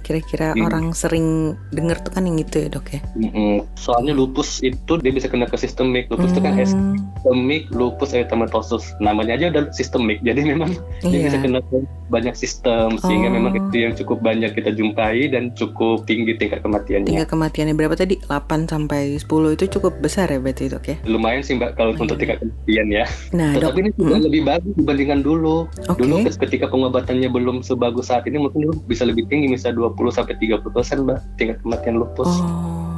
kira-kira 0.00 0.52
Hmm. 0.52 0.64
orang 0.64 0.86
sering 0.92 1.26
denger 1.70 2.00
tuh 2.00 2.12
kan 2.12 2.22
yang 2.22 2.36
gitu 2.36 2.62
ya 2.62 2.68
dok 2.68 2.86
ya. 2.88 3.00
Mm-mm. 3.14 3.66
Soalnya 3.74 4.12
lupus 4.12 4.60
itu 4.60 4.92
dia 4.96 5.10
bisa 5.10 5.26
kena 5.26 5.44
ke 5.44 5.56
sistemik. 5.56 6.06
Lupus 6.06 6.30
itu 6.30 6.40
kan 6.40 6.54
S 6.54 6.72
Hmm, 6.72 6.98
sistemik 7.16 7.66
lupus 7.70 8.12
erythematosus 8.12 8.94
namanya 8.98 9.34
aja 9.34 9.48
udah 9.48 9.70
sistemik 9.70 10.20
jadi 10.20 10.44
memang 10.44 10.70
dia 11.00 11.20
bisa 11.22 11.36
Iya. 11.36 11.42
kena 11.42 11.60
ke 11.60 11.76
banyak 12.06 12.34
sistem 12.34 12.94
sehingga 12.96 13.28
Oh. 13.28 13.34
memang 13.34 13.52
itu 13.56 13.76
yang 13.78 13.94
cukup 13.94 14.20
banyak 14.20 14.52
kita 14.52 14.70
jumpai 14.70 15.26
dan 15.26 15.50
cukup 15.52 16.04
tinggi 16.04 16.34
tingkat 16.34 16.60
kematiannya 16.60 17.08
Tingkat 17.08 17.26
kematiannya 17.26 17.74
berapa 17.74 17.94
tadi? 17.94 18.20
8 18.20 18.66
sampai 18.66 19.16
10 19.16 19.26
itu 19.52 19.66
cukup 19.68 19.98
besar 19.98 20.28
ya 20.28 20.38
berarti 20.38 20.70
dok 20.76 20.86
ya. 20.86 20.96
lumayan 21.04 21.40
sih 21.40 21.54
mbak 21.54 21.74
kalau 21.74 21.92
untuk 21.92 22.14
tingkat 22.14 22.38
kematian 22.38 22.86
ya 22.90 23.04
Nah, 23.32 23.50
dok. 23.50 23.72
tetapi 23.72 23.78
ini 23.80 23.90
sudah 23.92 24.16
Mm. 24.16 24.24
lebih 24.24 24.42
bagus 24.44 24.72
dibandingkan 24.74 25.20
dulu 25.20 25.56
Oke. 25.86 25.98
dulu 25.98 26.14
ketika 26.28 26.66
pengobatannya 26.66 27.28
belum 27.28 27.56
sebagus 27.60 28.06
saat 28.06 28.24
ini 28.24 28.38
mungkin 28.38 28.60
dulu 28.62 28.74
bisa 28.84 29.02
lebih 29.02 29.24
tinggi 29.26 29.48
misalnya 29.48 29.82
20 29.86 30.12
sampai 30.12 30.34
30 30.36 30.68
persen 30.68 30.96
mbak 31.02 31.18
tingkat 31.34 31.56
kematian 31.60 31.96
lupus 31.96 32.28
Oh, 32.28 32.95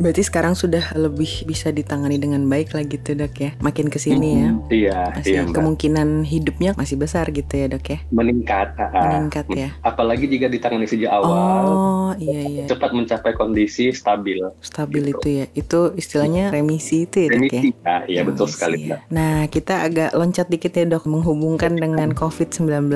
berarti 0.00 0.24
sekarang 0.24 0.56
sudah 0.56 0.96
lebih 0.96 1.44
bisa 1.44 1.68
ditangani 1.68 2.16
dengan 2.16 2.40
baik 2.48 2.72
lah 2.72 2.82
gitu 2.88 3.12
dok 3.12 3.36
ya. 3.36 3.50
Makin 3.60 3.92
ke 3.92 4.00
sini 4.00 4.30
ya, 4.40 4.48
Mm, 4.50 4.60
iya 4.72 4.98
masih 5.12 5.30
iya 5.30 5.40
mbak 5.44 5.54
kemungkinan 5.60 6.08
hidupnya 6.24 6.70
masih 6.74 6.96
besar 6.96 7.28
gitu 7.28 7.52
ya 7.52 7.68
dok 7.68 7.84
ya. 7.84 7.98
meningkat. 8.08 8.72
Meningkat 8.80 9.46
ya. 9.52 9.68
apalagi 9.84 10.24
jika 10.26 10.48
ditangani 10.48 10.88
sejak 10.88 11.12
awal 11.12 11.36
Oh 11.60 12.12
iya 12.16 12.40
iya, 12.42 12.64
cepat 12.64 12.96
mencapai 12.96 13.36
kondisi 13.36 13.92
stabil 13.92 14.40
stabil 14.64 15.12
itu 15.12 15.28
ya. 15.28 15.46
Itu 15.52 15.92
istilahnya 15.94 16.48
remisi 16.48 17.04
itu 17.04 17.16
ya 17.20 17.28
dok 17.28 17.36
ya. 17.36 17.60
remisi 17.60 17.68
ah, 17.84 18.02
iya 18.08 18.22
betul 18.24 18.48
sekali 18.48 18.88
ya. 18.88 18.96
mbak 18.96 19.00
Nah 19.12 19.36
kita 19.46 19.74
agak 19.84 20.10
loncat 20.16 20.46
dikit 20.48 20.72
ya 20.72 20.88
dok 20.88 21.04
menghubungkan 21.04 21.76
dengan 21.76 22.16
COVID-19. 22.16 22.88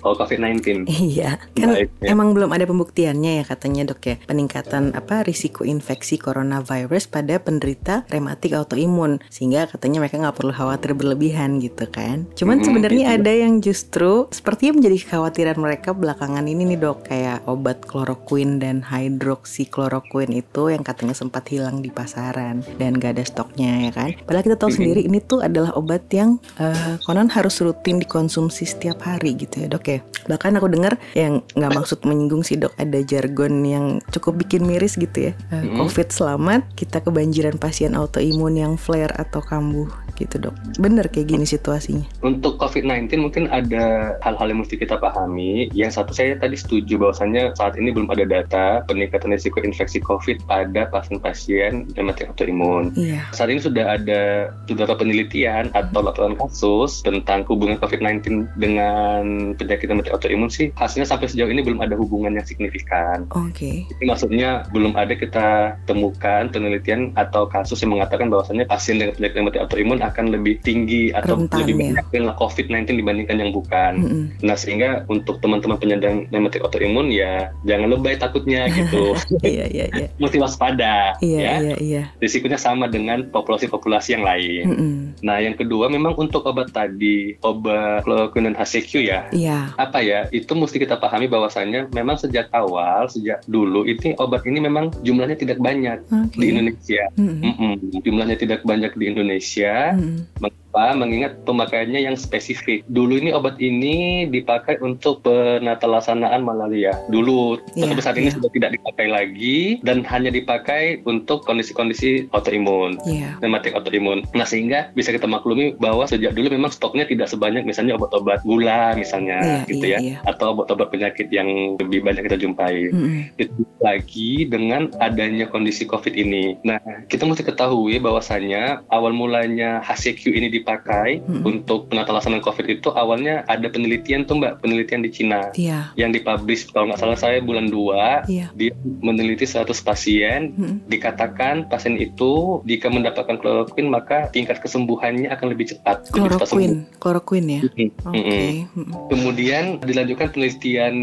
Oh 0.00 0.16
COVID-19. 0.16 0.88
Iya, 0.88 1.36
kan 1.54 1.68
Baik, 1.74 1.88
ya. 2.00 2.14
emang 2.14 2.32
belum 2.32 2.50
ada 2.50 2.64
pembuktiannya 2.64 3.42
ya 3.42 3.44
katanya 3.44 3.92
dok 3.92 4.00
ya 4.02 4.16
peningkatan 4.24 4.96
apa 4.96 5.22
risiko 5.22 5.62
infeksi 5.62 6.16
coronavirus 6.38 7.10
pada 7.10 7.42
penderita 7.42 8.06
rematik 8.06 8.54
autoimun 8.54 9.18
sehingga 9.26 9.66
katanya 9.66 10.06
mereka 10.06 10.22
nggak 10.22 10.38
perlu 10.38 10.54
khawatir 10.54 10.94
berlebihan 10.94 11.58
gitu 11.58 11.90
kan. 11.90 12.30
Cuman 12.38 12.62
Mm, 12.62 12.66
sebenarnya 12.70 13.04
gitu. 13.10 13.16
ada 13.18 13.32
yang 13.34 13.54
justru 13.58 14.10
sepertinya 14.30 14.78
menjadi 14.78 14.96
kekhawatiran 15.02 15.58
mereka 15.58 15.90
belakangan 15.90 16.46
ini 16.46 16.62
nih 16.74 16.78
dok 16.78 17.10
kayak 17.10 17.42
obat 17.50 17.82
chloroquine 17.82 18.62
dan 18.62 18.86
hydroxychloroquine 18.86 20.38
itu 20.38 20.62
yang 20.70 20.86
katanya 20.86 21.14
sempat 21.14 21.46
hilang 21.50 21.82
di 21.82 21.90
pasaran 21.90 22.62
dan 22.78 22.94
gak 22.98 23.18
ada 23.18 23.24
stoknya 23.26 23.88
ya 23.88 23.90
kan. 23.90 24.14
Padahal 24.22 24.44
kita 24.46 24.56
tahu 24.58 24.70
sendiri 24.70 25.02
ini 25.02 25.18
tuh 25.18 25.42
adalah 25.42 25.74
obat 25.74 26.06
yang 26.14 26.38
eh, 26.58 26.98
konon 27.02 27.30
harus 27.32 27.58
rutin 27.58 27.98
dikonsumsi 27.98 28.62
setiap 28.62 29.02
hari 29.02 29.34
gitu 29.34 29.64
ya 29.64 29.68
dok 29.70 29.84
ya. 29.86 29.98
Bahkan 30.28 30.58
aku 30.58 30.68
dengar 30.70 31.00
yang 31.16 31.42
nggak 31.56 31.72
maksud 31.74 31.98
menyinggung 32.04 32.44
sih 32.44 32.60
dok 32.60 32.74
ada 32.76 32.98
jargon 33.02 33.64
yang 33.64 33.86
cukup 34.12 34.38
bikin 34.44 34.66
miris 34.68 34.94
gitu 34.94 35.30
ya. 35.30 35.32
Mm-mm. 35.50 35.78
Covid 35.80 36.08
selamat. 36.28 36.76
Kita 36.76 37.00
kebanjiran 37.00 37.56
pasien 37.56 37.96
autoimun 37.96 38.52
yang 38.52 38.76
flare 38.76 39.16
atau 39.16 39.40
kambuh 39.40 39.88
gitu 40.18 40.50
dok. 40.50 40.54
Bener 40.82 41.06
kayak 41.06 41.30
gini 41.30 41.46
situasinya. 41.46 42.04
Untuk 42.26 42.58
COVID-19 42.58 43.22
mungkin 43.22 43.44
ada 43.48 44.18
hal-hal 44.26 44.50
yang 44.50 44.60
mesti 44.66 44.74
kita 44.74 44.98
pahami. 44.98 45.70
Yang 45.72 46.02
satu 46.02 46.12
saya 46.12 46.34
tadi 46.36 46.58
setuju 46.58 46.98
bahwasannya 46.98 47.54
saat 47.54 47.78
ini 47.78 47.94
belum 47.94 48.10
ada 48.10 48.26
data 48.26 48.64
peningkatan 48.90 49.32
risiko 49.32 49.62
infeksi 49.62 50.02
COVID 50.02 50.44
pada 50.50 50.90
pasien-pasien 50.90 51.88
rematik 51.94 52.34
autoimun. 52.34 52.92
Iya. 52.98 53.30
Saat 53.32 53.54
ini 53.54 53.62
sudah 53.62 53.94
ada 53.94 54.50
beberapa 54.66 54.98
penelitian 54.98 55.70
atau 55.72 56.02
laporan 56.02 56.34
kasus 56.34 57.00
tentang 57.06 57.46
hubungan 57.46 57.78
COVID-19 57.78 58.50
dengan 58.58 59.54
penyakit 59.54 59.86
rematik 59.86 60.12
autoimun 60.12 60.50
sih 60.50 60.74
hasilnya 60.74 61.06
sampai 61.06 61.30
sejauh 61.30 61.48
ini 61.48 61.62
belum 61.62 61.80
ada 61.80 61.94
hubungan 61.94 62.34
yang 62.34 62.46
signifikan. 62.46 63.30
Oke. 63.32 63.86
Ini 63.86 64.04
maksudnya 64.04 64.66
belum 64.74 64.98
ada 64.98 65.14
kita 65.14 65.78
temukan 65.86 66.50
penelitian 66.50 67.14
atau 67.14 67.46
kasus 67.46 67.80
yang 67.84 67.94
mengatakan 67.94 68.32
bahwasannya 68.32 68.66
pasien 68.66 68.98
dengan 68.98 69.14
penyakit 69.14 69.36
rematik 69.38 69.60
autoimun 69.64 69.98
akan 70.08 70.32
lebih 70.32 70.58
tinggi 70.60 71.10
atau 71.12 71.38
Rentan, 71.38 71.64
lebih 71.64 71.74
ya. 71.74 71.80
banyak 71.94 72.06
dengan 72.10 72.32
COVID-19 72.34 72.98
dibandingkan 72.98 73.36
yang 73.38 73.50
bukan. 73.52 73.92
Mm-mm. 74.00 74.24
Nah 74.42 74.56
sehingga 74.56 75.04
untuk 75.06 75.38
teman-teman 75.38 75.76
penyandang 75.76 76.26
rematik 76.28 76.64
autoimun 76.64 77.08
ya 77.08 77.52
jangan 77.64 77.88
lebay 77.92 78.16
takutnya 78.16 78.66
gitu, 78.68 79.14
Iya 79.44 79.64
iya 79.68 79.86
iya. 79.92 80.06
mesti 80.22 80.36
waspada 80.38 81.14
Iya 81.20 81.38
ya. 81.38 81.52
iya 81.60 81.76
iya. 81.78 82.02
Risikonya 82.18 82.58
sama 82.58 82.88
dengan 82.88 83.28
populasi-populasi 83.28 84.18
yang 84.18 84.24
lain. 84.24 84.64
Mm-mm. 84.68 84.94
Nah 85.22 85.38
yang 85.38 85.54
kedua 85.54 85.88
memang 85.88 86.16
untuk 86.16 86.44
obat 86.44 86.70
tadi 86.70 87.36
obat 87.40 88.02
chloroquine 88.02 88.50
dan 88.50 88.56
HCQ 88.56 88.92
ya 89.02 89.20
Iya. 89.30 89.74
apa 89.76 90.00
ya 90.00 90.26
itu 90.30 90.50
mesti 90.52 90.78
kita 90.78 90.96
pahami 90.96 91.26
bahwasannya 91.26 91.90
memang 91.92 92.16
sejak 92.16 92.48
awal 92.50 93.06
sejak 93.06 93.42
dulu 93.44 93.84
ini 93.84 94.14
obat 94.16 94.44
ini 94.44 94.58
memang 94.58 94.90
jumlahnya 95.02 95.36
tidak 95.36 95.58
banyak 95.58 96.00
Oke. 96.08 96.36
di 96.38 96.46
Indonesia 96.48 97.02
Mm-mm. 97.14 97.40
Mm-mm. 97.44 97.72
jumlahnya 98.02 98.36
tidak 98.36 98.60
banyak 98.64 98.92
di 98.94 99.04
Indonesia 99.06 99.87
Mm-mm. 99.92 100.57
Mengapa 100.78 100.94
mengingat 100.98 101.32
pemakaiannya 101.42 102.00
yang 102.06 102.14
spesifik 102.14 102.86
dulu 102.86 103.18
ini 103.18 103.34
obat 103.34 103.58
ini 103.58 104.26
dipakai 104.30 104.78
untuk 104.78 105.26
penatalasarnaan 105.26 106.42
malaria 106.46 106.94
dulu 107.10 107.58
Iya, 107.74 107.90
tapi 107.90 108.00
saat 108.02 108.16
ini 108.18 108.30
iya. 108.30 108.36
sudah 108.38 108.50
tidak 108.52 108.70
dipakai 108.74 109.06
lagi 109.10 109.58
dan 109.82 110.02
hanya 110.06 110.30
dipakai 110.30 111.02
untuk 111.06 111.42
kondisi-kondisi 111.46 112.30
autoimun 112.34 112.98
Iya. 113.06 113.38
rematik 113.42 113.74
autoimun. 113.74 114.26
Nah 114.34 114.46
sehingga 114.46 114.90
bisa 114.94 115.14
kita 115.14 115.26
maklumi 115.30 115.78
bahwa 115.78 116.04
sejak 116.06 116.34
dulu 116.34 116.50
memang 116.52 116.70
stoknya 116.74 117.06
tidak 117.06 117.30
sebanyak 117.30 117.62
misalnya 117.64 117.94
obat-obat 117.96 118.42
gula 118.42 118.94
misalnya 118.98 119.64
Iya, 119.64 119.70
gitu 119.70 119.86
iya, 119.86 119.98
ya, 119.98 119.98
iya. 120.02 120.16
atau 120.26 120.54
obat-obat 120.54 120.90
penyakit 120.90 121.30
yang 121.30 121.78
lebih 121.78 122.02
banyak 122.04 122.26
kita 122.26 122.38
jumpai. 122.38 122.90
Mm-mm. 122.90 123.30
Itu 123.38 123.62
lagi 123.78 124.46
dengan 124.50 124.90
adanya 124.98 125.46
kondisi 125.48 125.86
COVID 125.86 126.14
ini. 126.14 126.58
Nah 126.66 126.78
kita 127.08 127.24
mesti 127.24 127.46
ketahui 127.46 128.02
bahwasannya 128.02 128.86
awal 128.90 129.14
mulanya 129.14 129.80
HCQ 129.82 130.34
ini 130.34 130.48
dipakai 130.52 130.67
Mm-mm. 130.68 131.42
untuk 131.42 131.88
penata 131.88 132.12
laksanaan 132.12 132.40
COVID 132.40 132.66
itu 132.70 132.88
awalnya 132.90 133.42
ada 133.44 133.64
penelitian 133.66 134.22
tuh 134.22 134.36
Mbak, 134.36 134.60
penelitian 134.60 135.00
di 135.00 135.10
Cina 135.10 135.48
Iya. 135.54 135.92
yang 135.94 136.12
dipublish 136.12 136.68
kalau 136.68 136.88
nggak 136.88 137.00
salah 137.00 137.16
saya 137.16 137.40
bulan 137.40 137.66
2 137.66 138.28
Iya. 138.28 138.52
dia 138.52 138.72
meneliti 139.00 139.44
100 139.44 139.64
pasien 139.80 140.52
Mm-mm. 140.52 140.84
dikatakan 140.86 141.66
pasien 141.66 141.96
itu 141.96 142.60
jika 142.64 142.88
mendapatkan 142.88 143.34
kloroquine 143.34 143.88
maka 143.88 144.28
tingkat 144.28 144.58
kesembuhannya 144.58 145.28
akan 145.28 145.46
lebih 145.48 145.70
cepat. 145.70 146.10
Chloroquine, 146.10 146.84
chloroquine 146.98 147.48
ya. 147.48 147.60
Mm-mm. 147.62 147.88
Oke. 148.04 148.18
Mm-mm. 148.18 148.52
Mm-mm. 148.74 149.08
Kemudian 149.08 149.64
dilanjutkan 149.80 150.28
penelitian 150.28 150.94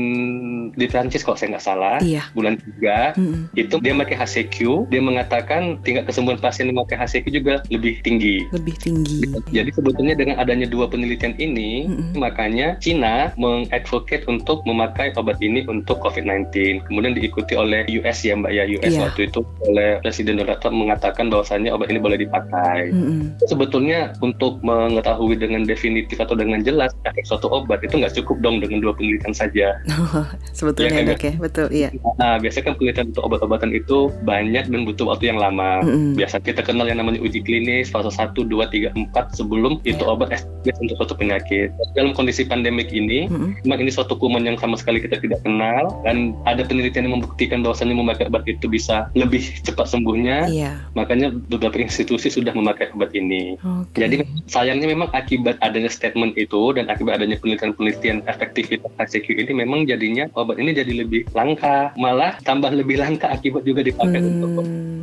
di 0.71 0.85
Prancis 0.85 1.21
kalau 1.21 1.35
saya 1.35 1.55
nggak 1.55 1.65
salah 1.65 1.97
Iya. 1.99 2.29
bulan 2.31 2.59
3 2.59 3.17
Mm-mm. 3.17 3.41
itu 3.53 3.75
dia 3.79 3.93
pakai 3.95 4.15
HCQ 4.17 4.57
dia 4.87 5.01
mengatakan 5.01 5.79
tingkat 5.81 6.05
kesembuhan 6.05 6.37
pasien 6.37 6.67
yang 6.67 6.77
memakai 6.77 6.97
HCQ 6.97 7.25
juga 7.31 7.53
lebih 7.67 7.99
tinggi 8.01 8.45
Lebih 8.51 8.75
tinggi. 8.77 9.19
Jadi 9.53 9.69
sebetulnya 9.73 10.15
dengan 10.17 10.41
adanya 10.41 10.65
dua 10.65 10.89
penelitian 10.89 11.37
ini 11.37 11.85
Mm-mm. 11.85 12.17
makanya 12.17 12.77
Cina 12.81 13.29
mengadvocate 13.37 14.25
untuk 14.25 14.65
memakai 14.65 15.13
obat 15.15 15.37
ini 15.41 15.61
untuk 15.69 16.01
COVID-19 16.01 16.49
kemudian 16.87 17.13
diikuti 17.13 17.53
oleh 17.53 17.85
US 18.01 18.25
ya 18.25 18.33
mbak 18.33 18.51
ya 18.53 18.63
US 18.77 18.93
Iya. 18.95 19.09
waktu 19.09 19.27
itu 19.27 19.43
oleh 19.65 19.99
Presiden 20.01 20.39
Donald 20.39 20.61
Trump 20.61 20.77
mengatakan 20.77 21.27
bahwasannya 21.29 21.69
obat 21.73 21.89
ini 21.91 21.99
boleh 21.99 22.17
dipakai 22.17 22.89
Mm-mm. 22.93 23.35
sebetulnya 23.45 24.13
untuk 24.23 24.61
mengetahui 24.63 25.35
dengan 25.37 25.65
definitif 25.65 26.17
atau 26.17 26.33
dengan 26.33 26.61
jelas 26.63 26.95
efek 27.05 27.25
suatu 27.27 27.49
obat 27.49 27.83
itu 27.83 27.97
nggak 27.99 28.13
cukup 28.17 28.39
dong 28.41 28.61
dengan 28.61 28.81
dua 28.81 28.93
penelitian 28.95 29.35
saja 29.35 29.77
Sebetulnya 30.53 30.91
Iya 30.91 30.95
kan, 30.95 31.11
dok 31.11 31.23
ya, 31.25 31.33
betul 31.35 31.67
iya. 31.73 31.89
Nah, 32.15 32.39
biasanya 32.39 32.71
kan 32.71 32.75
penelitian 32.79 33.07
untuk 33.11 33.23
obat-obatan 33.27 33.71
itu 33.75 33.97
banyak 34.23 34.65
dan 34.69 34.81
butuh 34.87 35.05
waktu 35.11 35.27
yang 35.33 35.39
lama. 35.41 35.83
Mm-mm. 35.83 36.15
Biasa 36.15 36.39
kita 36.39 36.63
kenal 36.63 36.87
yang 36.87 37.01
namanya 37.01 37.19
uji 37.19 37.43
klinis 37.43 37.91
fase 37.91 38.07
1, 38.07 38.31
2, 38.31 38.47
3, 38.47 38.95
4 38.95 39.34
sebelum 39.35 39.83
itu 39.83 40.01
Iya. 40.01 40.11
obat 40.11 40.29
efektif 40.31 40.73
untuk 40.79 40.95
suatu 40.97 41.15
penyakit. 41.15 41.69
Dalam 41.93 42.15
kondisi 42.15 42.47
pandemik 42.47 42.89
ini, 42.89 43.27
Mm-mm. 43.27 43.61
memang 43.67 43.79
ini 43.83 43.91
suatu 43.91 44.15
kuman 44.15 44.41
yang 44.41 44.55
sama 44.55 44.79
sekali 44.79 45.03
kita 45.03 45.19
tidak 45.19 45.43
kenal 45.43 45.91
dan 46.01 46.31
ada 46.47 46.63
penelitian 46.63 47.09
yang 47.11 47.21
membuktikan 47.21 47.59
bahwasannya 47.61 47.93
memakai 47.93 48.31
obat 48.31 48.47
itu 48.47 48.65
bisa 48.65 49.11
lebih 49.13 49.43
cepat 49.61 49.91
sembuhnya. 49.91 50.47
Iya. 50.47 50.71
Makanya 50.95 51.35
beberapa 51.51 51.75
institusi 51.77 52.31
sudah 52.31 52.55
memakai 52.55 52.89
obat 52.95 53.11
ini. 53.11 53.59
Oke. 53.59 53.99
Jadi 53.99 54.23
sayangnya 54.47 54.87
memang 54.87 55.11
akibat 55.11 55.59
adanya 55.59 55.91
statement 55.91 56.39
itu 56.39 56.71
dan 56.73 56.87
akibat 56.87 57.19
adanya 57.19 57.35
penelitian-penelitian 57.41 58.23
efektivitas 58.25 58.89
HCQ 58.95 59.27
ini 59.35 59.51
memang 59.51 59.83
jadinya 59.83 60.31
obat 60.33 60.57
ini 60.57 60.71
jadi 60.71 61.03
lebih 61.03 61.27
langka, 61.35 61.91
malah 61.99 62.37
tambah 62.45 62.71
lebih 62.71 63.01
langka 63.01 63.27
akibat 63.27 63.67
juga 63.67 63.83
dipakai 63.83 64.21
untuk 64.21 64.47
Hmm. 64.55 64.94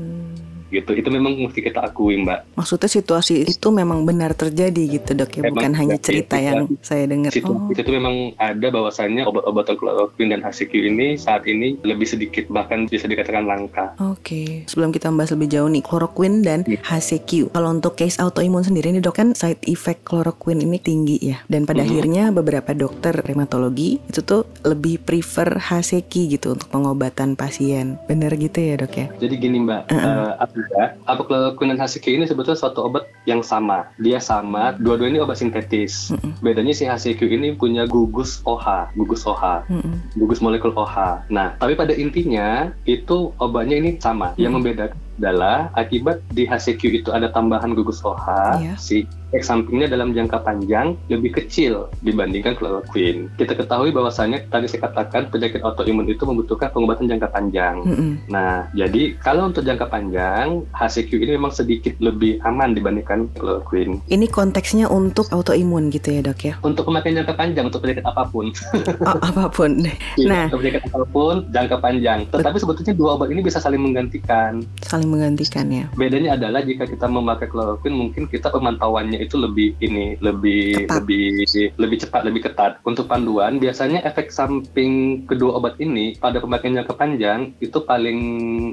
Gitu. 0.73 0.91
Itu 0.93 1.09
memang 1.09 1.37
mesti 1.37 1.61
kita 1.61 1.85
akui, 1.85 2.17
Mbak. 2.19 2.57
Maksudnya 2.57 2.89
situasi 2.89 3.45
itu 3.45 3.69
memang 3.69 4.03
benar 4.03 4.33
terjadi 4.33 4.81
gitu 4.91 5.13
dok 5.13 5.31
ya, 5.31 5.43
Memang 5.43 5.53
bukan 5.55 5.73
hanya 5.77 5.97
cerita 5.99 6.37
yang 6.37 6.65
saya 6.81 7.05
dengar. 7.05 7.29
Oh, 7.29 7.37
Situasi 7.69 7.79
itu 7.79 7.91
memang 7.93 8.15
ada 8.37 8.67
bahwasannya 8.67 9.23
obat-obatan 9.23 9.77
chloroquine 9.77 10.31
dan 10.31 10.41
HCQ 10.41 10.73
ini 10.87 11.07
saat 11.15 11.45
ini 11.45 11.77
lebih 11.83 12.05
sedikit 12.05 12.49
bahkan 12.49 12.87
bisa 12.87 13.05
dikatakan 13.05 13.45
langka. 13.45 13.93
Oke, 14.01 14.65
sebelum 14.65 14.91
kita 14.91 15.11
bahas 15.11 15.31
lebih 15.31 15.49
jauh 15.49 15.69
nih, 15.69 15.83
chloroquine 15.83 16.41
dan 16.41 16.61
Iya. 16.63 16.79
HCQ. 16.81 17.51
Kalau 17.51 17.69
untuk 17.71 17.95
case 17.95 18.17
autoimun 18.17 18.63
sendiri 18.63 18.89
nih 18.89 19.01
dok 19.01 19.13
kan 19.13 19.29
side 19.33 19.61
effect 19.67 20.03
chloroquine 20.03 20.61
ini 20.61 20.79
tinggi 20.79 21.19
ya. 21.21 21.43
Dan 21.45 21.63
pada 21.63 21.83
Mhm. 21.83 21.87
akhirnya 21.87 22.25
beberapa 22.31 22.71
dokter 22.73 23.13
rheumatologi 23.13 24.01
itu 24.01 24.21
tuh 24.23 24.47
lebih 24.63 24.99
prefer 24.99 25.59
HCQ 25.59 26.13
gitu 26.31 26.55
untuk 26.55 26.69
pengobatan 26.69 27.35
pasien. 27.35 27.99
Bener 28.05 28.33
gitu 28.35 28.57
ya 28.57 28.75
dok 28.77 28.95
ya? 28.95 29.07
Jadi 29.13 29.35
gini 29.37 29.59
Mbak, 29.59 29.83
Uh-uh. 29.89 29.99
eh, 29.99 30.33
apa 30.39 30.55
ya? 30.71 30.87
Dan 31.73 31.81
HCQ 31.81 32.07
ini 32.13 32.25
sebetulnya 32.29 32.59
suatu 32.59 32.85
obat 32.85 33.09
yang 33.25 33.41
sama. 33.41 33.89
Dia 33.97 34.21
sama, 34.21 34.77
dua-dua 34.77 35.09
ini 35.09 35.19
obat 35.23 35.41
sintetis. 35.41 36.13
Mm-mm. 36.13 36.37
Bedanya 36.45 36.75
si 36.77 36.85
HCQ 36.85 37.21
ini 37.27 37.49
punya 37.57 37.89
gugus 37.89 38.45
OH, 38.45 38.93
gugus 38.95 39.25
OH. 39.25 39.65
Mm-mm. 39.73 39.97
gugus 40.19 40.45
molekul 40.45 40.75
OH. 40.77 41.25
Nah, 41.33 41.57
tapi 41.57 41.73
pada 41.75 41.97
intinya 41.97 42.71
itu 42.85 43.33
obatnya 43.39 43.81
ini 43.81 43.97
sama. 43.97 44.35
Yang 44.37 44.53
Hmm. 44.53 44.59
membedakan 44.61 44.99
adalah 45.13 45.59
akibat 45.73 46.19
di 46.35 46.45
HCQ 46.45 46.83
itu 47.05 47.09
ada 47.15 47.31
tambahan 47.31 47.73
gugus 47.73 48.03
OH, 48.03 48.59
Iya. 48.59 48.75
si 48.77 49.07
efek 49.33 49.49
sampingnya 49.49 49.89
dalam 49.89 50.13
jangka 50.13 50.45
panjang 50.45 50.93
lebih 51.09 51.33
kecil 51.33 51.89
dibandingkan 52.05 52.53
chloroquine. 52.53 53.33
Kita 53.41 53.57
ketahui 53.57 53.89
bahwasannya 53.89 54.45
tadi 54.53 54.69
saya 54.69 54.93
katakan 54.93 55.33
penyakit 55.33 55.65
autoimun 55.65 56.05
itu 56.05 56.29
membutuhkan 56.29 56.69
pengobatan 56.69 57.09
jangka 57.09 57.33
panjang. 57.33 57.81
Mm-mm. 57.81 58.29
Nah, 58.29 58.69
jadi 58.77 59.17
kalau 59.25 59.49
untuk 59.49 59.65
jangka 59.65 59.89
panjang, 59.89 60.69
HCQ 60.77 61.17
ini 61.17 61.41
memang 61.41 61.49
sedikit 61.49 61.97
lebih 62.05 62.45
aman 62.45 62.77
dibandingkan 62.77 63.33
chloroquine. 63.33 64.05
Ini 64.13 64.29
konteksnya 64.29 64.93
untuk 64.93 65.33
autoimun 65.33 65.89
gitu 65.89 66.13
ya 66.13 66.21
dok 66.21 66.41
ya? 66.45 66.55
Untuk 66.61 66.93
pemakaian 66.93 67.25
jangka 67.25 67.33
panjang 67.33 67.65
untuk 67.73 67.81
penyakit 67.81 68.05
apa 68.05 68.29
pun, 68.29 68.53
Oh, 69.09 69.17
apa 69.17 69.49
pun. 69.49 69.81
Nah. 70.29 70.53
untuk 70.53 70.61
penyakit 70.61 70.93
apa 70.93 71.09
pun 71.09 71.49
jangka 71.49 71.77
panjang. 71.81 72.29
Tetapi 72.29 72.57
sebetulnya 72.61 72.93
dua 72.93 73.17
obat 73.17 73.33
ini 73.33 73.41
bisa 73.41 73.57
saling 73.57 73.81
menggantikan. 73.81 74.61
Saling 74.85 75.09
menggantikan 75.09 75.73
ya. 75.73 75.89
Bedanya 75.97 76.37
adalah 76.37 76.61
jika 76.61 76.85
kita 76.85 77.09
memakai 77.09 77.49
chloroquine, 77.49 77.97
mungkin 77.97 78.29
kita 78.29 78.53
pemantauannya 78.53 79.22
itu 79.23 79.37
lebih 79.37 79.75
ini, 79.79 80.17
lebih 80.19 80.87
Ketat. 80.87 80.97
lebih 81.03 81.27
lebih 81.79 81.99
cepat, 81.99 82.23
lebih 82.25 82.41
ketat. 82.43 82.73
Untuk 82.83 83.07
panduan, 83.07 83.57
biasanya 83.57 84.03
efek 84.03 84.29
samping 84.29 85.25
kedua 85.25 85.57
obat 85.57 85.79
ini 85.79 86.17
pada 86.17 86.39
pemakaian 86.39 86.83
jangka 86.83 86.95
panjang 86.95 87.55
itu 87.59 87.79
paling 87.79 88.19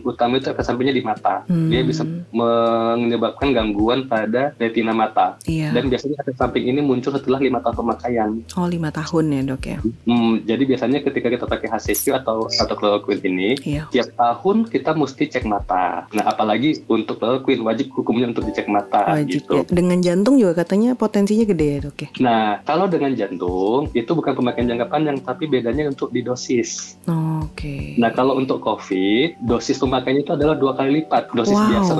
utama 0.04 0.38
itu 0.38 0.50
efek 0.50 0.66
sampingnya 0.66 0.96
di 0.96 1.04
mata. 1.04 1.46
Hmm. 1.46 1.70
Dia 1.70 1.84
bisa 1.84 2.04
menyebabkan 2.34 3.52
gangguan 3.52 4.06
pada 4.06 4.56
retina 4.58 4.92
mata. 4.92 5.38
Iya. 5.46 5.72
Dan 5.72 5.90
biasanya 5.90 6.18
efek 6.20 6.36
samping 6.36 6.66
ini 6.66 6.80
muncul 6.82 7.14
setelah 7.14 7.38
lima 7.38 7.60
tahun 7.60 7.76
pemakaian. 7.78 8.30
Oh 8.56 8.66
lima 8.66 8.90
tahun 8.90 9.26
ya 9.30 9.42
dok 9.46 9.64
ya? 9.64 9.78
Hmm, 10.06 10.42
jadi 10.44 10.64
biasanya 10.66 11.00
ketika 11.04 11.28
kita 11.30 11.46
pakai 11.46 11.68
HCQ 11.70 12.04
atau 12.16 12.48
atau 12.50 12.76
chloroquine 12.76 13.22
ini, 13.24 13.50
Iya. 13.62 13.84
tiap 13.92 14.10
tahun 14.16 14.66
kita 14.66 14.96
mesti 14.96 15.24
cek 15.30 15.46
mata. 15.46 16.08
Nah, 16.10 16.26
apalagi 16.26 16.82
untuk 16.88 17.20
chloroquine 17.20 17.62
wajib 17.62 17.92
hukumnya 17.94 18.32
untuk 18.32 18.48
dicek 18.48 18.66
mata 18.66 19.14
Wajib 19.14 19.44
gitu. 19.44 19.54
ya. 19.56 19.64
Dengan 19.68 20.00
jantung 20.00 20.39
juga 20.42 20.54
katanya 20.58 20.94
potensinya 20.94 21.44
gede 21.44 21.68
ya 21.68 21.80
dok 21.82 21.98
ya? 21.98 22.10
Nah, 22.18 22.44
kalau 22.62 22.86
dengan 22.86 23.12
jantung 23.12 23.92
itu 23.92 24.08
bukan 24.10 24.34
pemakaian 24.34 24.68
jangka 24.68 24.88
panjang, 24.88 25.18
tapi 25.20 25.46
bedanya 25.46 25.86
untuk 25.86 26.10
di 26.10 26.22
dosis. 26.22 26.96
Oke. 27.06 27.96
Nah, 27.96 28.10
kalau 28.10 28.34
untuk 28.34 28.60
COVID, 28.60 29.42
dosis 29.42 29.76
pemakaiannya 29.76 30.24
itu 30.24 30.32
adalah 30.32 30.54
dua 30.54 30.74
kali 30.74 31.04
lipat 31.04 31.32
dosis 31.32 31.52
Wow. 31.52 31.68
biasa. 31.68 31.94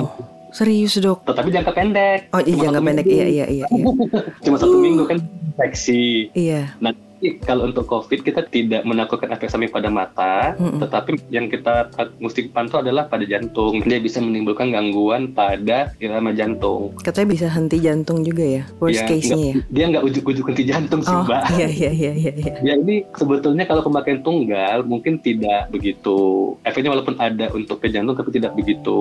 Serius 0.50 0.96
dok? 0.96 1.22
Tetapi 1.22 1.48
jangka 1.48 1.70
pendek. 1.70 2.20
Oh 2.30 2.40
iya 2.40 2.56
jangka 2.60 2.80
pendek 2.80 3.04
minggu. 3.04 3.16
iya 3.16 3.26
iya 3.28 3.46
iya. 3.46 3.66
Iya. 3.66 3.86
Cuma 4.42 4.56
satu 4.56 4.76
minggu 4.76 5.02
kan 5.04 5.18
infeksi. 5.48 6.26
iya. 6.32 6.74
Tapi 6.76 6.98
kalau 7.40 7.66
untuk 7.66 7.84
COVID 7.84 8.20
kita 8.20 8.46
tidak 8.46 8.82
menakutkan 8.82 9.28
efek 9.30 9.48
samping 9.48 9.68
pada 9.68 9.88
mata, 9.88 10.56
Mm-mm. 10.56 10.80
tetapi 10.80 11.20
yang 11.28 11.46
kita 11.46 11.88
mesti 12.16 12.48
pantau 12.48 12.80
adalah 12.80 13.04
pada 13.04 13.22
jantung. 13.22 13.80
Dia 13.82 13.98
bisa 13.98 14.18
menimbulkan 14.18 14.70
gangguan 14.70 15.30
pada 15.30 15.92
irama 15.98 16.32
jantung. 16.32 16.96
Katanya 16.98 17.28
bisa 17.30 17.46
henti 17.46 17.78
jantung 17.78 18.20
juga 18.20 18.42
ya? 18.42 18.62
Worst 18.78 18.96
Ya, 18.96 19.06
case-nya 19.06 19.36
ya? 19.36 19.54
Dia 19.68 19.84
nggak 19.88 20.04
ujuk-ujuk 20.04 20.44
henti 20.46 20.64
jantung 20.64 21.00
sih, 21.00 21.10
Oh 21.10 21.24
Mbak. 21.24 21.42
iya 21.54 21.68
iya 21.68 21.90
iya 21.90 22.12
iya. 22.12 22.32
iya. 22.34 22.52
Ya 22.60 22.72
ini 22.74 23.04
sebetulnya 23.12 23.64
kalau 23.64 23.80
pemakaian 23.80 24.20
tunggal 24.20 24.82
mungkin 24.82 25.20
tidak 25.20 25.68
begitu 25.68 26.16
efeknya 26.62 26.90
walaupun 26.90 27.16
ada 27.16 27.48
untuk 27.50 27.80
ke 27.80 27.88
jantung 27.88 28.14
tapi 28.14 28.30
tidak 28.30 28.52
begitu 28.54 28.96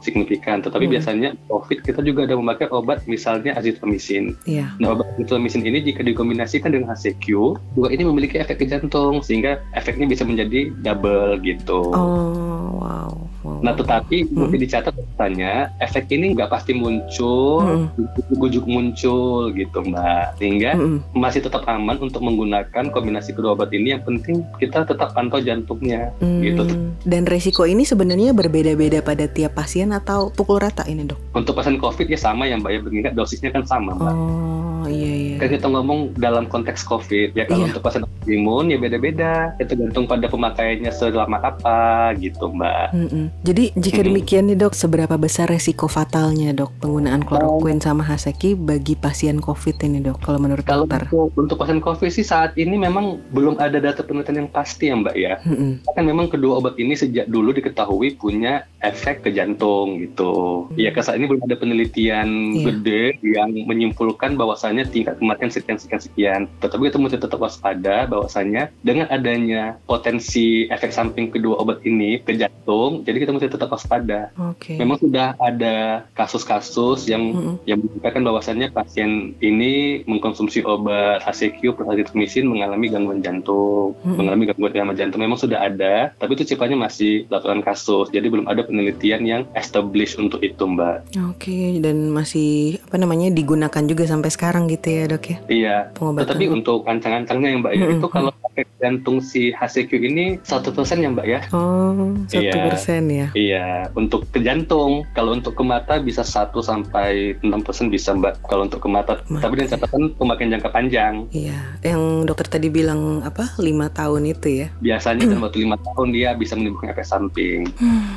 signifikan. 0.00 0.60
Tetapi 0.60 0.84
Hmm. 0.84 0.92
biasanya 0.92 1.28
COVID 1.46 1.78
kita 1.82 2.00
juga 2.00 2.26
ada 2.26 2.34
memakai 2.34 2.66
obat 2.68 3.06
misalnya 3.06 3.54
azithromycin. 3.54 4.34
Iya. 4.44 4.74
Nah 4.78 4.94
obat 4.94 5.06
azithromycin 5.14 5.62
ini 5.62 5.82
jika 5.82 6.02
dikombinasikan 6.02 6.70
dengan 6.70 6.92
HCQ, 6.92 7.51
dua 7.72 7.88
ini 7.88 8.02
memiliki 8.02 8.36
efek 8.36 8.60
ke 8.60 8.66
jantung 8.66 9.20
sehingga 9.20 9.60
efeknya 9.72 10.06
bisa 10.06 10.22
menjadi 10.22 10.70
double 10.80 11.40
gitu. 11.40 11.80
Oh 11.90 12.78
wow. 12.78 13.10
wow. 13.42 13.58
Nah 13.62 13.72
tetapi 13.72 14.26
Hmm. 14.26 14.46
mesti 14.46 14.56
dicatat 14.58 14.94
katanya 14.94 15.70
efek 15.78 16.10
ini 16.10 16.34
nggak 16.34 16.50
pasti 16.50 16.72
muncul, 16.72 17.62
Hmm. 17.62 17.86
ujuk-ujuk 18.28 18.64
muncul 18.66 19.50
gitu 19.52 19.78
mbak. 19.82 20.38
Sehingga 20.38 20.74
Mm-mm. 20.74 20.98
masih 21.14 21.42
tetap 21.42 21.66
aman 21.66 21.98
untuk 21.98 22.22
menggunakan 22.22 22.90
kombinasi 22.90 23.32
kedua 23.32 23.54
obat 23.54 23.70
ini. 23.70 23.94
Yang 23.94 24.02
penting 24.08 24.36
kita 24.58 24.82
tetap 24.82 25.12
pantau 25.12 25.38
jantungnya 25.38 26.10
Hmm. 26.18 26.42
gitu. 26.42 26.62
Dan 27.02 27.26
resiko 27.26 27.66
ini 27.66 27.82
sebenarnya 27.82 28.30
berbeda-beda 28.32 29.02
pada 29.02 29.26
tiap 29.26 29.54
pasien 29.54 29.90
atau 29.90 30.30
pukul 30.30 30.62
rata 30.62 30.86
ini 30.86 31.06
dok? 31.06 31.18
Untuk 31.34 31.54
pasien 31.54 31.76
COVID 31.76 32.06
ya 32.06 32.18
sama 32.18 32.46
ya 32.46 32.56
mbak 32.56 32.70
ya, 32.70 32.80
mengingat 32.82 33.12
dosisnya 33.14 33.50
kan 33.50 33.66
sama 33.66 33.94
mbak. 33.94 34.14
Oh 34.14 34.81
iya 34.88 35.12
iya. 35.12 35.36
Kan 35.38 35.48
kita 35.50 35.66
ngomong 35.68 36.14
dalam 36.16 36.46
konteks 36.46 36.82
COVID 36.84 37.34
ya 37.34 37.44
kalau 37.46 37.66
Iya. 37.66 37.74
untuk 37.74 37.82
pasien 37.82 38.02
imun 38.26 38.72
ya 38.72 38.78
beda-beda. 38.78 39.54
Itu 39.58 39.74
tergantung 39.74 40.06
pada 40.06 40.26
pemakaiannya 40.28 40.92
selama 40.92 41.38
apa 41.42 42.12
gitu 42.18 42.50
mbak. 42.52 42.92
Mm-mm. 42.94 43.24
Jadi 43.42 43.72
jika 43.78 44.00
Mm-mm. 44.02 44.08
demikian 44.12 44.44
nih 44.50 44.58
dok, 44.58 44.74
seberapa 44.76 45.14
besar 45.16 45.48
resiko 45.50 45.86
fatalnya 45.86 46.54
dok 46.54 46.72
penggunaan 46.82 47.22
kloroquine 47.26 47.82
sama 47.82 48.06
Haseki 48.06 48.54
bagi 48.58 48.94
pasien 48.94 49.42
COVID 49.42 49.76
ini 49.86 49.98
dok? 50.02 50.22
Kalau 50.22 50.38
menurut 50.38 50.64
Kalau 50.66 50.86
dokter? 50.86 51.08
untuk, 51.10 51.34
untuk 51.36 51.56
pasien 51.58 51.80
COVID 51.82 52.10
sih 52.10 52.26
saat 52.26 52.54
ini 52.58 52.78
memang 52.78 53.18
belum 53.30 53.58
ada 53.58 53.78
data 53.78 54.02
penelitian 54.04 54.46
yang 54.46 54.50
pasti 54.50 54.90
ya 54.90 54.96
mbak 54.98 55.16
ya. 55.16 55.34
Mm-mm. 55.42 55.82
Kan 55.94 56.04
memang 56.04 56.30
kedua 56.30 56.58
obat 56.62 56.78
ini 56.78 56.94
sejak 56.94 57.26
dulu 57.28 57.52
diketahui 57.52 58.14
punya 58.16 58.66
efek 58.82 59.22
ke 59.22 59.30
jantung 59.30 60.02
gitu. 60.02 60.66
Hmm. 60.68 60.76
Ya 60.78 60.90
saat 61.02 61.18
ini 61.18 61.26
belum 61.26 61.42
ada 61.46 61.58
penelitian 61.58 62.28
Iya. 62.52 62.64
gede 62.70 63.04
yang 63.22 63.50
menyimpulkan 63.66 64.38
bahwasanya 64.38 64.86
tingkat 64.86 65.18
kematian 65.18 65.50
sekian 65.50 65.78
sekian 65.78 66.02
sekian. 66.02 66.40
Tetapi 66.62 66.90
kita 66.90 66.98
mesti 66.98 67.18
tetap 67.18 67.38
waspada 67.42 68.06
bahwasanya 68.12 68.68
dengan 68.84 69.08
adanya 69.08 69.80
potensi 69.82 70.68
efek 70.68 70.92
samping 70.92 71.32
kedua 71.32 71.56
obat 71.56 71.80
ini 71.82 72.20
ke 72.20 72.36
jantung, 72.36 73.00
jadi 73.02 73.16
kita 73.18 73.32
mesti 73.32 73.48
tetap 73.48 73.72
waspada. 73.72 74.28
Oke. 74.36 74.76
Memang 74.76 75.00
sudah 75.00 75.32
ada 75.38 76.04
kasus-kasus 76.12 77.08
yang 77.08 77.32
Mm-mm. 77.32 77.54
yang 77.64 77.80
menunjukkan 77.80 78.22
bahwasannya 78.22 78.68
pasien 78.70 79.32
ini 79.40 80.04
mengkonsumsi 80.04 80.60
obat 80.62 81.22
HCQ 81.22 81.72
plus 81.72 81.88
azithromycin 81.88 82.44
mengalami 82.44 82.92
gangguan 82.92 83.22
jantung, 83.22 83.96
Mm-mm. 84.02 84.16
mengalami 84.18 84.44
gangguan 84.48 84.72
irama 84.74 84.92
jantung. 84.92 85.22
Memang 85.22 85.38
sudah 85.38 85.64
ada, 85.64 86.12
tapi 86.18 86.34
itu 86.34 86.44
sifatnya 86.44 86.76
masih 86.76 87.24
laporan 87.30 87.62
kasus. 87.62 88.10
Jadi 88.10 88.28
belum 88.28 88.44
ada 88.44 88.60
penelitian 88.62 89.22
yang 89.22 89.42
established 89.54 90.18
untuk 90.18 90.42
itu, 90.42 90.60
Mbak. 90.60 91.14
Oke, 91.30 91.78
dan 91.78 92.10
masih 92.10 92.82
apa 92.82 92.98
namanya 92.98 93.30
digunakan 93.30 93.82
juga 93.86 94.04
sampai 94.04 94.28
sekarang 94.28 94.66
gitu 94.66 94.88
ya 94.90 95.04
dok 95.06 95.24
ya 95.24 95.38
Iya. 95.48 95.76
pengobatan. 95.94 96.22
Tetapi 96.26 96.44
untuk 96.50 96.80
ancang-ancangnya 96.84 97.48
ya, 97.48 97.58
Mbak 97.58 97.72
ya, 97.72 97.84
Mm-mm. 97.86 98.00
Itu 98.02 98.08
kalau 98.10 98.30
efek 98.50 98.66
jantung 98.76 99.18
si 99.18 99.48
HCQ 99.48 99.90
ini 99.96 100.24
satu 100.42 100.68
persen 100.70 100.98
ya, 100.98 101.08
Mbak 101.08 101.26
ya. 101.26 101.40
Oh, 101.50 102.12
satu 102.26 102.42
Iya. 102.42 102.64
persen 102.66 103.02
ya. 103.06 103.26
Iya, 103.32 103.66
untuk 103.94 104.26
ke 104.28 104.42
jantung. 104.42 105.06
Kalau 105.12 105.32
untuk 105.32 105.54
ke 105.54 105.62
mata 105.62 105.96
bisa 105.98 106.20
1 106.20 106.58
sampai 106.60 107.38
6% 107.40 107.88
bisa, 107.88 108.12
Mbak. 108.12 108.42
Kalau 108.44 108.66
untuk 108.66 108.82
ke 108.82 108.88
mata. 108.88 109.22
Mata, 109.24 109.46
Tapi 109.46 109.54
dengan 109.56 109.70
catatan 109.72 110.02
pemakaian 110.12 110.50
jangka 110.52 110.70
panjang. 110.70 111.14
Iya, 111.30 111.56
yang 111.80 112.02
dokter 112.24 112.50
tadi 112.50 112.68
bilang 112.68 113.22
apa 113.22 113.54
lima 113.56 113.88
tahun 113.88 114.26
itu 114.28 114.48
ya? 114.50 114.66
Biasanya 114.78 115.24
dalam 115.24 115.42
waktu 115.46 115.62
lima 115.62 115.76
tahun 115.78 116.08
dia 116.10 116.34
bisa 116.34 116.52
menimbulkan 116.52 116.90
efek 116.90 117.06
samping. 117.06 117.70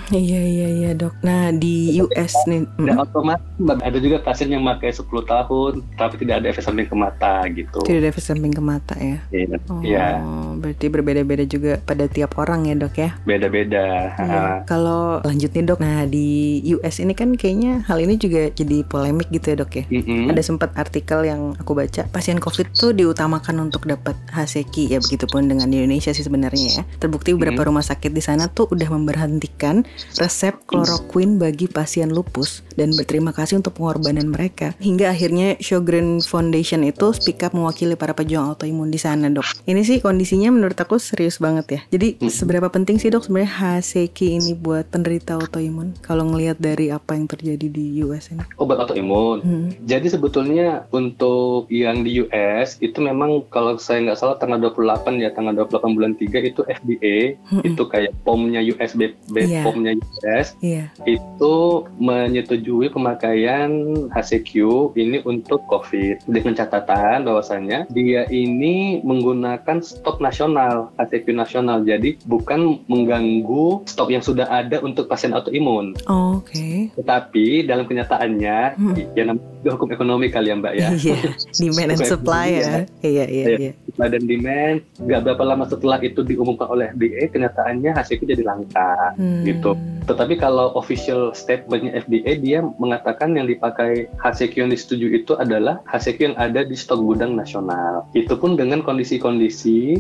Iya 0.09 0.41
iya 0.41 0.67
iya 0.71 0.89
dok. 0.91 1.13
Nah 1.21 1.51
di 1.51 1.97
US 1.97 2.33
nih, 2.45 2.65
mm, 2.65 2.85
Dan 2.85 2.97
otomatis 2.97 3.45
Mbak, 3.55 3.77
ada 3.81 3.97
juga 3.99 4.17
pasien 4.19 4.49
yang 4.49 4.65
pakai 4.65 4.91
10 4.91 5.05
tahun 5.23 5.71
tapi 5.95 6.15
tidak 6.17 6.35
ada 6.39 6.47
efek 6.49 6.63
samping 6.63 6.85
ke 6.85 6.95
mata 6.95 7.35
gitu. 7.47 7.79
tidak 7.81 7.99
ada 8.01 8.09
efek 8.09 8.23
samping 8.23 8.51
ke 8.51 8.61
mata 8.61 8.95
ya? 8.95 9.17
Iya, 9.29 9.57
Oh, 9.75 9.83
Iya, 9.83 10.23
berarti 10.55 10.87
berbeda-beda 10.87 11.43
juga 11.43 11.77
pada 11.83 12.07
tiap 12.07 12.39
orang 12.39 12.63
ya 12.71 12.75
dok 12.79 12.95
ya? 12.95 13.09
beda-beda. 13.27 14.15
Iya. 14.15 14.39
Ha. 14.39 14.63
Kalau 14.63 15.19
lanjut 15.21 15.51
nih 15.51 15.63
dok, 15.67 15.79
nah 15.83 16.07
di 16.07 16.61
US 16.71 17.03
ini 17.03 17.11
kan 17.11 17.35
kayaknya 17.35 17.83
hal 17.83 17.99
ini 17.99 18.15
juga 18.15 18.47
jadi 18.49 18.87
polemik 18.87 19.27
gitu 19.29 19.51
ya 19.51 19.57
dok 19.59 19.71
ya? 19.75 19.83
Mm-mm. 19.91 20.31
Ada 20.31 20.41
sempat 20.41 20.71
artikel 20.79 21.27
yang 21.27 21.59
aku 21.59 21.75
baca, 21.75 22.07
pasien 22.07 22.39
COVID 22.39 22.71
tuh 22.71 22.95
diutamakan 22.95 23.67
untuk 23.67 23.83
dapat 23.83 24.15
Haseki 24.31 24.95
ya 24.95 25.03
begitupun 25.03 25.51
dengan 25.51 25.67
di 25.67 25.83
Indonesia 25.83 26.15
sih 26.15 26.23
sebenarnya 26.23 26.81
ya. 26.81 26.83
Terbukti 26.97 27.35
beberapa 27.35 27.67
rumah 27.67 27.83
sakit 27.83 28.15
di 28.15 28.23
sana 28.23 28.47
tuh 28.47 28.71
udah 28.71 28.87
memberhentikan 28.87 29.83
resep 30.15 30.55
kloroquine 30.65 31.35
bagi 31.35 31.67
pasien 31.67 32.15
lupus 32.15 32.63
dan 32.79 32.95
berterima 32.95 33.35
kasih 33.35 33.59
untuk 33.59 33.75
pengorbanan 33.75 34.31
mereka. 34.31 34.71
Hingga 34.79 35.11
akhirnya 35.11 35.59
Sjogren 35.59 36.23
Foundation 36.23 36.85
itu 36.85 37.11
speak 37.11 37.43
up 37.43 37.51
mewakili 37.51 37.97
para 37.97 38.15
pejuang 38.15 38.53
autoimun 38.53 38.89
di 38.89 38.99
sana 39.01 39.27
dok. 39.27 39.64
Ini 39.65 39.81
sih 39.81 39.97
kondisinya 39.97 40.53
menurut 40.53 40.77
aku 40.77 41.01
serius 41.01 41.41
banget 41.41 41.65
ya. 41.65 41.81
Jadi 41.97 42.21
seberapa 42.29 42.69
penting 42.69 43.01
sih 43.01 43.09
dok 43.09 43.25
sebenarnya 43.25 43.49
Haseki 43.49 44.37
ini 44.37 44.53
buat 44.53 44.85
penderita 44.93 45.41
autoimun? 45.41 45.97
Kalau 46.05 46.21
ngelihat 46.29 46.61
dari 46.61 46.93
apa 46.93 47.17
yang 47.17 47.25
terjadi 47.25 47.65
di 47.65 48.05
US 48.05 48.29
ini. 48.29 48.45
Obat 48.61 48.77
autoimun. 48.85 49.41
Hmm. 49.41 49.67
Jadi 49.89 50.13
sebetulnya 50.13 50.85
untuk 50.93 51.65
yang 51.73 52.05
di 52.05 52.21
US 52.21 52.77
itu 52.77 53.01
memang 53.01 53.41
kalau 53.49 53.81
saya 53.81 54.05
nggak 54.05 54.19
salah 54.21 54.37
tanggal 54.37 54.61
28 54.69 55.17
ya 55.17 55.33
tanggal 55.33 55.65
28 55.65 55.97
bulan 55.97 56.13
3 56.13 56.45
itu 56.45 56.61
FDA 56.61 57.17
Mm-mm. 57.49 57.65
itu 57.65 57.83
kayak 57.89 58.13
POM-nya 58.21 58.61
US, 58.77 58.93
Iya. 58.93 59.65
POM-nya 59.65 59.97
US 59.97 60.53
Iya. 60.61 60.93
itu 61.09 61.55
menyetujui 61.97 62.93
pemakaian 62.93 63.69
HCQ 64.13 64.53
ini 64.93 65.25
untuk 65.25 65.65
COVID 65.65 66.29
dengan 66.29 66.53
catatan 66.53 67.25
bahwasanya 67.25 67.89
dia 67.89 68.29
ini 68.29 69.01
menggunakan 69.01 69.54
stok 69.81 70.17
nasional 70.17 70.91
HCQ 70.95 71.31
nasional 71.31 71.81
jadi 71.81 72.17
bukan 72.23 72.81
mengganggu 72.85 73.85
stok 73.85 74.09
yang 74.09 74.21
sudah 74.21 74.45
ada 74.45 74.79
untuk 74.79 75.05
pasien 75.05 75.31
autoimun 75.31 75.95
Oh, 76.05 76.39
Oke. 76.39 76.89
tetapi 76.93 77.63
dalam 77.63 77.85
kenyataannya 77.85 78.57
Hmm. 78.75 78.95
ya 79.13 79.23
namanya 79.25 79.43
hukum 79.67 79.89
ekonomi 79.89 80.27
kali 80.27 80.49
ya 80.49 80.55
mbak 80.55 80.73
ya 80.73 80.89
Iya, 81.05 81.17
demand 81.55 81.91
and 81.91 82.01
supply 82.01 82.47
ya. 82.51 82.61
Iya, 83.01 83.25
iya, 83.25 83.25
Iya. 83.25 83.57
iya. 83.57 83.71
supply 83.85 84.07
dan 84.09 84.23
demand 84.25 84.77
nggak 84.97 85.21
berapa 85.21 85.43
lama 85.43 85.63
setelah 85.65 85.97
itu 85.99 86.21
diumumkan 86.21 86.65
oleh 86.65 86.91
FDA 86.91 87.29
kenyataannya 87.29 87.91
HCQ 87.91 88.21
jadi 88.25 88.43
langka 88.43 89.13
Hmm. 89.15 89.43
gitu. 89.43 89.77
Tetapi 90.05 90.35
kalau 90.35 90.73
official 90.73 91.33
statementnya 91.33 91.97
FDA 91.97 92.35
dia 92.35 92.59
mengatakan 92.61 93.33
yang 93.33 93.45
dipakai 93.45 94.05
HCQ 94.17 94.53
yang 94.57 94.69
disetujui 94.69 95.15
itu 95.15 95.33
adalah 95.33 95.81
HCQ 95.85 96.19
yang 96.23 96.37
ada 96.37 96.61
di 96.61 96.73
stok 96.73 97.01
gudang 97.01 97.33
nasional. 97.33 98.05
Itu 98.11 98.35
pun 98.35 98.53
dengan 98.53 98.81
kondisi-kondisi 98.81 99.44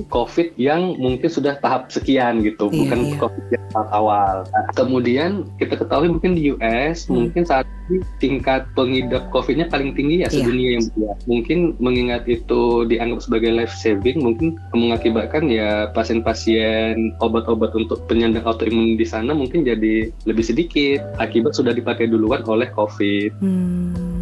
COVID 0.09 0.55
yang 0.55 0.95
mungkin 0.97 1.27
sudah 1.27 1.59
tahap 1.59 1.91
sekian 1.91 2.41
gitu, 2.41 2.69
Iya, 2.69 2.77
bukan 2.79 2.99
iya. 3.01 3.15
COVID 3.19 3.45
yang 3.51 3.65
tahap 3.73 3.89
awal. 3.91 4.35
Nah, 4.49 4.63
kemudian 4.73 5.31
kita 5.59 5.75
ketahui 5.75 6.09
mungkin 6.09 6.33
di 6.33 6.53
US 6.55 7.05
Hmm. 7.05 7.27
mungkin 7.27 7.43
saat 7.43 7.67
ini 7.85 8.01
tingkat 8.17 8.65
pengidap 8.73 9.29
COVID-nya 9.29 9.69
paling 9.69 9.93
tinggi 9.93 10.25
ya 10.25 10.29
Iya. 10.29 10.41
sedunia 10.41 10.69
yang 10.79 10.85
ya. 10.97 11.13
Mungkin 11.29 11.59
mengingat 11.77 12.25
itu 12.25 12.87
dianggap 12.89 13.21
sebagai 13.21 13.51
life 13.53 13.75
saving, 13.77 14.23
mungkin 14.23 14.57
mengakibatkan 14.73 15.45
ya 15.51 15.91
pasien-pasien 15.93 17.13
obat-obat 17.21 17.75
untuk 17.75 18.05
penyandang 18.09 18.45
autoimun 18.45 18.97
di 18.97 19.05
sana 19.05 19.35
mungkin 19.35 19.61
jadi 19.61 20.09
lebih 20.25 20.45
sedikit 20.45 21.03
akibat 21.21 21.53
sudah 21.53 21.75
dipakai 21.75 22.09
duluan 22.09 22.41
oleh 22.47 22.71
COVID. 22.73 23.29
Hmm. 23.43 24.14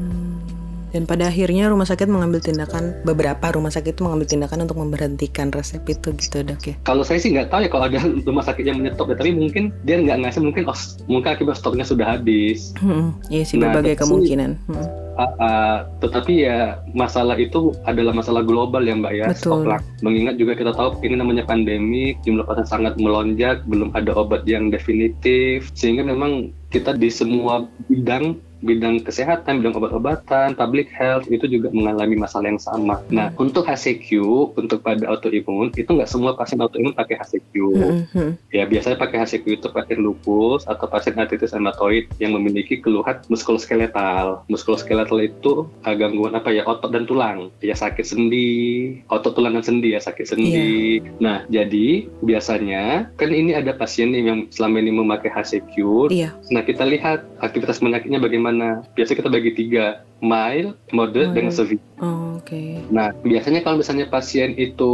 Dan 0.94 1.10
pada 1.10 1.34
akhirnya 1.34 1.74
rumah 1.74 1.90
sakit 1.90 2.06
mengambil 2.06 2.38
tindakan 2.38 2.94
beberapa 3.02 3.50
rumah 3.50 3.74
sakit 3.74 3.98
itu 3.98 4.06
mengambil 4.06 4.30
tindakan 4.30 4.70
untuk 4.70 4.78
memberhentikan 4.78 5.50
resep 5.50 5.82
itu 5.90 6.14
gitu 6.14 6.46
dok 6.46 6.62
ya. 6.70 6.76
Kalau 6.86 7.02
saya 7.02 7.18
sih 7.18 7.34
nggak 7.34 7.50
tahu 7.50 7.66
ya 7.66 7.70
kalau 7.74 7.90
ada 7.90 7.98
rumah 8.30 8.46
sakit 8.46 8.62
yang 8.62 8.78
menyetop 8.78 9.10
ya, 9.10 9.18
tapi 9.18 9.34
mungkin 9.34 9.74
dia 9.90 9.98
nggak 9.98 10.22
ngasih 10.22 10.42
mungkin 10.46 10.70
oh, 10.70 10.78
mungkin 11.10 11.30
akibat 11.34 11.58
stoknya 11.58 11.82
sudah 11.82 12.14
habis. 12.14 12.78
Hmm, 12.78 13.18
Iya 13.34 13.44
sih 13.44 13.58
Nah, 13.58 13.74
berbagai 13.74 14.06
kemungkinan. 14.06 14.52
Hmm. 14.70 14.88
Ah, 15.14 15.30
ah, 15.38 15.78
tetapi 16.02 16.42
ya 16.42 16.82
masalah 16.98 17.38
itu 17.38 17.70
adalah 17.86 18.18
masalah 18.18 18.42
global 18.42 18.82
ya 18.82 18.98
mbak 18.98 19.14
ya 19.14 19.26
Betul. 19.30 19.70
stok 19.70 19.86
Mengingat 20.02 20.42
juga 20.42 20.58
kita 20.58 20.74
tahu 20.74 20.98
ini 21.06 21.22
namanya 21.22 21.46
pandemi, 21.46 22.18
jumlah 22.26 22.42
pasien 22.50 22.66
sangat 22.66 22.98
melonjak, 22.98 23.62
belum 23.70 23.94
ada 23.94 24.10
obat 24.18 24.42
yang 24.50 24.74
definitif, 24.74 25.70
sehingga 25.78 26.02
memang 26.02 26.50
kita 26.74 26.98
di 26.98 27.14
semua 27.14 27.70
bidang 27.86 28.42
bidang 28.64 29.04
kesehatan, 29.04 29.60
bidang 29.60 29.76
obat-obatan, 29.76 30.56
public 30.56 30.90
health 30.96 31.28
itu 31.28 31.46
juga 31.46 31.70
mengalami 31.76 32.16
masalah 32.16 32.48
yang 32.50 32.62
sama. 32.62 33.04
Nah, 33.12 33.36
untuk 33.36 33.68
HCQ, 33.68 34.10
untuk 34.56 34.80
pada 34.82 35.04
autoimun 35.12 35.76
itu 35.76 35.92
nggak 35.92 36.08
semua 36.08 36.34
pasien 36.40 36.64
autoimun 36.64 36.96
pakai 36.96 37.20
HCQ. 37.20 37.54
Hmm, 37.76 38.04
hmm. 38.16 38.32
Ya 38.56 38.64
biasanya 38.64 38.98
pakai 38.98 39.28
HCQ 39.28 39.46
itu 39.60 39.68
pasien 39.70 40.00
lupus 40.00 40.64
atau 40.64 40.88
pasien 40.88 41.20
artritis 41.20 41.52
rheumatoid 41.52 42.08
yang 42.18 42.32
memiliki 42.34 42.80
keluhan 42.80 43.20
muskuloskeletal. 43.28 44.48
Muskuloskeletal 44.48 45.20
itu 45.20 45.68
uh, 45.84 45.96
gangguan 45.96 46.34
apa 46.40 46.50
ya 46.56 46.64
otot 46.64 46.90
dan 46.96 47.04
tulang. 47.04 47.52
Ya 47.60 47.76
sakit 47.76 48.08
sendi, 48.08 49.04
otot 49.12 49.36
tulang 49.36 49.60
dan 49.60 49.66
sendi 49.68 49.92
ya 49.94 50.00
sakit 50.00 50.26
sendi. 50.26 51.04
Nah 51.20 51.44
jadi 51.52 52.08
biasanya 52.24 53.12
kan 53.20 53.30
ini 53.30 53.54
ada 53.58 53.76
pasien 53.76 54.16
yang 54.16 54.48
selama 54.50 54.80
ini 54.80 54.92
memakai 54.96 55.30
HCQ. 55.30 55.76
Iya. 56.10 56.32
Nah 56.54 56.64
kita 56.64 56.88
lihat 56.88 57.28
aktivitas 57.44 57.84
penyakitnya 57.84 58.24
bagaimana. 58.24 58.53
Biasanya 58.94 59.18
kita 59.20 59.32
bagi 59.32 59.52
tiga, 59.52 59.86
mild, 60.20 60.76
moderate, 60.90 61.34
dan 61.34 61.48
Mild. 61.48 61.56
severe. 61.56 61.82
Oh, 62.00 62.36
Oke. 62.36 62.76
Nah, 62.92 63.16
biasanya 63.24 63.64
kalau 63.64 63.80
misalnya 63.80 64.04
pasien 64.06 64.52
itu 64.54 64.92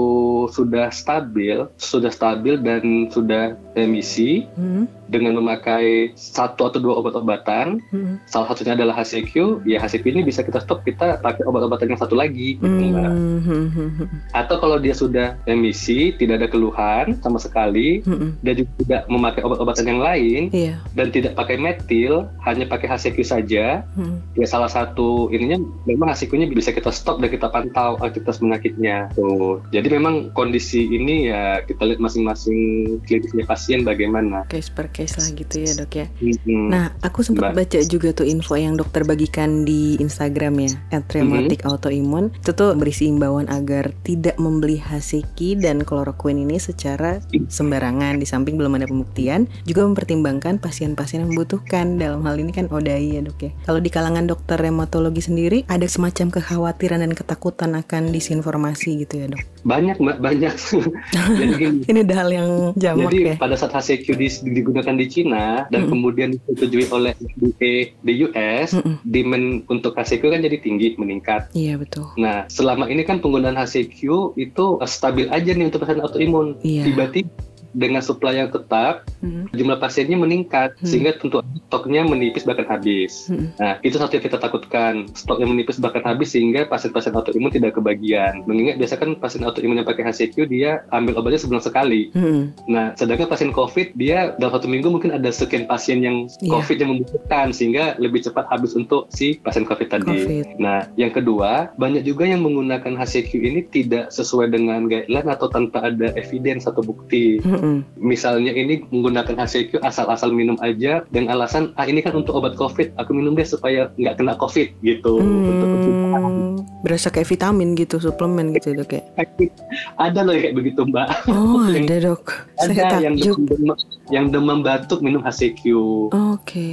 sudah 0.48 0.93
stabil, 0.93 1.65
sudah 1.76 2.13
stabil 2.13 2.62
dan 2.62 3.10
sudah 3.10 3.58
remisi 3.74 4.45
Hmm, 4.54 4.86
dengan 5.10 5.34
memakai 5.34 6.13
satu 6.13 6.69
atau 6.69 6.78
dua 6.78 7.02
obat-obatan, 7.02 7.82
hmm. 7.89 8.22
salah 8.26 8.54
satunya 8.54 8.78
adalah 8.78 8.93
HCQ, 8.93 9.65
ya 9.65 9.82
HCQ 9.82 10.06
ini 10.06 10.22
bisa 10.22 10.45
kita 10.45 10.62
stop, 10.62 10.86
kita 10.86 11.17
pakai 11.17 11.41
obat-obatan 11.41 11.89
yang 11.89 11.98
satu 11.98 12.13
lagi, 12.13 12.62
gitu, 12.62 12.69
Mbak. 12.69 13.10
Hmm, 13.10 13.39
hmm, 13.41 13.67
hmm. 13.98 14.08
Atau 14.32 14.62
kalau 14.62 14.78
dia 14.78 14.93
sudah 14.93 15.34
remisi, 15.43 16.13
tidak 16.13 16.45
ada 16.45 16.48
keluhan 16.48 17.17
sama 17.19 17.41
sekali, 17.41 18.06
Hmm, 18.06 18.38
dia 18.41 18.54
juga 18.54 18.69
tidak 18.78 19.02
memakai 19.08 19.41
obat-obatan 19.41 19.86
yang 19.88 20.02
lain 20.02 20.41
Iya. 20.54 20.78
dan 20.93 21.08
tidak 21.10 21.34
pakai 21.34 21.58
metil, 21.58 22.30
hanya 22.45 22.69
pakai 22.69 22.86
HCQ 22.88 23.17
saja, 23.24 23.49
Hmm. 23.50 24.22
ya 24.38 24.46
salah 24.46 24.70
satu 24.70 25.34
ininya 25.34 25.58
memang 25.90 26.14
HCQ-nya 26.14 26.52
bisa 26.54 26.70
kita 26.70 26.94
stop 26.94 27.18
dan 27.20 27.34
kita 27.34 27.50
pantau 27.50 27.98
aktivitas 27.98 28.38
penyakitnya. 28.38 29.10
Tuh. 29.18 29.64
Jadi 29.74 29.88
memang 29.90 30.30
kondisi 30.38 30.86
ini 30.86 31.32
ya 31.32 31.66
kita 31.66 31.86
lihat 31.90 32.00
masing-masing 32.00 32.60
klinisnya 33.06 33.46
pasien 33.50 33.82
bagaimana. 33.82 34.46
Case 34.48 34.70
per 34.70 34.90
case 34.94 35.18
lah 35.18 35.28
gitu 35.34 35.56
ya 35.66 35.72
dok 35.76 35.94
ya. 35.94 36.06
Hmm. 36.46 36.68
Nah, 36.70 36.86
aku 37.02 37.26
sempat 37.26 37.52
Mbak. 37.52 37.58
baca 37.58 37.80
juga 37.86 38.10
tuh 38.14 38.28
info 38.30 38.54
yang 38.56 38.78
dokter 38.78 39.04
bagikan 39.04 39.66
di 39.66 39.98
Instagram 39.98 40.54
ya, 40.62 40.72
at 40.94 41.06
rheumatic 41.12 41.66
autoimmune. 41.66 42.32
Itu 42.40 42.54
tuh 42.54 42.74
berisi 42.78 43.10
imbauan 43.10 43.50
agar 43.50 43.92
tidak 44.06 44.38
membeli 44.38 44.80
Haseki 44.80 45.60
dan 45.60 45.84
kloroquine 45.84 46.46
ini 46.46 46.58
secara 46.62 47.20
sembarangan. 47.50 48.22
Di 48.22 48.28
samping 48.28 48.56
belum 48.56 48.78
ada 48.80 48.86
pembuktian, 48.88 49.50
juga 49.66 49.86
mempertimbangkan 49.86 50.62
pasien-pasien 50.62 51.26
yang 51.26 51.32
membutuhkan. 51.34 52.00
Dalam 52.00 52.24
hal 52.26 52.40
ini 52.40 52.52
kan 52.54 52.70
ODAI 52.70 53.20
ya 53.20 53.22
dok 53.26 53.29
ya. 53.38 53.52
Kalau 53.63 53.78
di 53.78 53.89
kalangan 53.94 54.26
dokter 54.26 54.58
rheumatologi 54.58 55.22
sendiri, 55.22 55.62
ada 55.70 55.86
semacam 55.86 56.34
kekhawatiran 56.34 57.06
dan 57.06 57.13
ketakutan 57.13 57.78
akan 57.78 58.10
disinformasi 58.10 59.06
gitu 59.06 59.13
ya 59.22 59.26
dok. 59.30 59.42
Banyak 59.62 60.02
mbak, 60.02 60.18
banyak. 60.18 60.54
Jadi 61.39 61.86
Ini 61.86 62.00
udah 62.06 62.18
hal 62.18 62.30
yang 62.32 62.50
jamak 62.76 63.12
Jadi 63.12 63.18
ya. 63.22 63.36
pada 63.38 63.56
saat 63.56 63.74
HCQ 63.76 64.06
di- 64.15 64.44
digunakan 64.56 64.96
di 64.96 65.06
Cina 65.06 65.68
dan 65.68 65.86
Mm-mm. 65.86 65.92
kemudian 65.94 66.30
disetujui 66.34 66.88
oleh 66.89 67.13
FDA 67.18 67.74
di 67.92 68.13
US, 68.26 68.74
Mm-mm. 68.74 68.96
demand 69.04 69.46
untuk 69.68 69.94
HCQ 69.94 70.24
kan 70.26 70.42
jadi 70.42 70.58
tinggi, 70.58 70.96
meningkat. 70.96 71.52
Iya 71.54 71.76
betul. 71.78 72.08
Nah, 72.15 72.48
selama 72.48 72.88
ini 72.88 73.04
kan 73.04 73.20
penggunaan 73.20 73.60
HCQ 73.60 74.00
itu 74.38 74.65
eh, 74.80 74.89
stabil 74.89 75.28
aja 75.30 75.52
nih 75.52 75.68
untuk 75.68 75.84
pasien 75.84 76.00
autoimun. 76.00 76.58
Iya. 76.63 76.88
Tiba-tiba 76.88 77.30
dengan 77.72 78.02
supply 78.02 78.40
yang 78.40 78.50
tetap, 78.50 79.06
Mm-mm. 79.22 79.52
jumlah 79.54 79.78
pasiennya 79.78 80.18
meningkat 80.18 80.74
Hmm. 80.80 80.88
sehingga 80.88 81.12
tentu 81.16 81.40
stoknya 81.68 82.06
menipis 82.06 82.44
bahkan 82.44 82.66
habis. 82.66 83.30
Mm-mm. 83.30 83.54
Nah, 83.58 83.78
itu 83.82 83.96
satu 83.98 84.18
yang 84.18 84.26
kita 84.26 84.38
takutkan. 84.38 85.06
Stoknya 85.14 85.46
menipis 85.46 85.78
bahkan 85.78 86.02
habis 86.02 86.34
sehingga 86.34 86.66
pasien-pasien 86.66 87.14
autoimun 87.14 87.52
tidak 87.52 87.78
kebagian. 87.78 88.44
Mengingat 88.46 88.80
biasa 88.80 88.96
kan 88.98 89.16
pasien 89.18 89.44
autoimun 89.44 89.78
yang 89.78 89.88
pakai 89.88 90.06
HCQ 90.06 90.36
dia 90.48 90.82
ambil 90.90 91.20
obatnya 91.20 91.42
sebulan 91.42 91.64
sekali. 91.64 92.10
Mm-mm. 92.14 92.54
Nah, 92.68 92.94
sedangkan 92.96 93.30
pasien 93.30 93.52
COVID 93.52 93.94
dia 93.96 94.34
dalam 94.38 94.54
satu 94.54 94.66
minggu 94.66 94.88
mungkin 94.90 95.12
ada 95.12 95.30
sekian 95.30 95.66
pasien 95.66 96.02
yang 96.02 96.26
Iya. 96.40 96.52
COVID 96.56 96.78
yang 96.80 96.90
membutuhkan 96.96 97.52
sehingga 97.52 97.96
lebih 97.98 98.24
cepat 98.24 98.48
habis 98.48 98.74
untuk 98.74 99.12
si 99.12 99.38
pasien 99.40 99.64
COVID 99.64 99.88
tadi. 99.88 100.08
COVID. 100.08 100.46
Nah, 100.58 100.88
yang 100.96 101.12
kedua, 101.12 101.72
banyak 101.76 102.04
juga 102.04 102.24
yang 102.24 102.42
menggunakan 102.42 102.96
HCQ 102.96 103.32
ini 103.36 103.62
tidak 103.66 104.10
sesuai 104.10 104.50
dengan 104.50 104.88
guideline 104.88 105.30
atau 105.30 105.48
tanpa 105.48 105.86
ada 105.86 106.12
evidence 106.16 106.66
atau 106.66 106.82
bukti. 106.82 107.40
Mm-mm. 107.60 107.84
Misalnya 107.95 108.52
ini 108.52 108.82
menggunakan 108.86 109.36
HCQ 109.38 109.80
asal-asal 109.82 110.32
minum 110.32 110.56
aja 110.60 111.04
dengan 111.10 111.36
alasan 111.36 111.76
ah 111.76 111.84
ini 111.84 112.00
kan 112.00 112.15
untuk 112.15 112.34
obat 112.34 112.56
COVID, 112.56 112.95
aku 112.95 113.12
minum 113.12 113.36
deh 113.36 113.43
supaya 113.43 113.91
nggak 113.93 114.15
kena 114.15 114.34
COVID 114.34 114.80
gitu. 114.80 115.19
Untuk 115.19 115.67
pencegahan. 115.67 116.24
Hmm, 116.24 116.56
berasa 116.82 117.08
kayak 117.08 117.28
vitamin 117.28 117.76
gitu, 117.76 118.00
suplemen 118.00 118.52
gitu 118.54 118.72
dok 118.72 118.89
ya. 118.89 119.04
Ada 120.00 120.24
loh 120.24 120.32
yang 120.32 120.43
kayak 120.45 120.56
begitu 120.56 120.82
mbak. 120.84 121.08
Oh 121.28 121.67
Yang- 121.67 121.86
ada 121.89 121.98
dok, 122.08 122.24
saya 122.58 122.72
Ada 122.88 122.98
yang 123.02 123.15
takjub. 123.15 123.38
demam, 123.45 123.78
yang 124.10 124.34
demam 124.34 124.65
batuk 124.65 125.00
minum 125.00 125.22
HCQ. 125.22 125.63
Oke. 126.12 126.72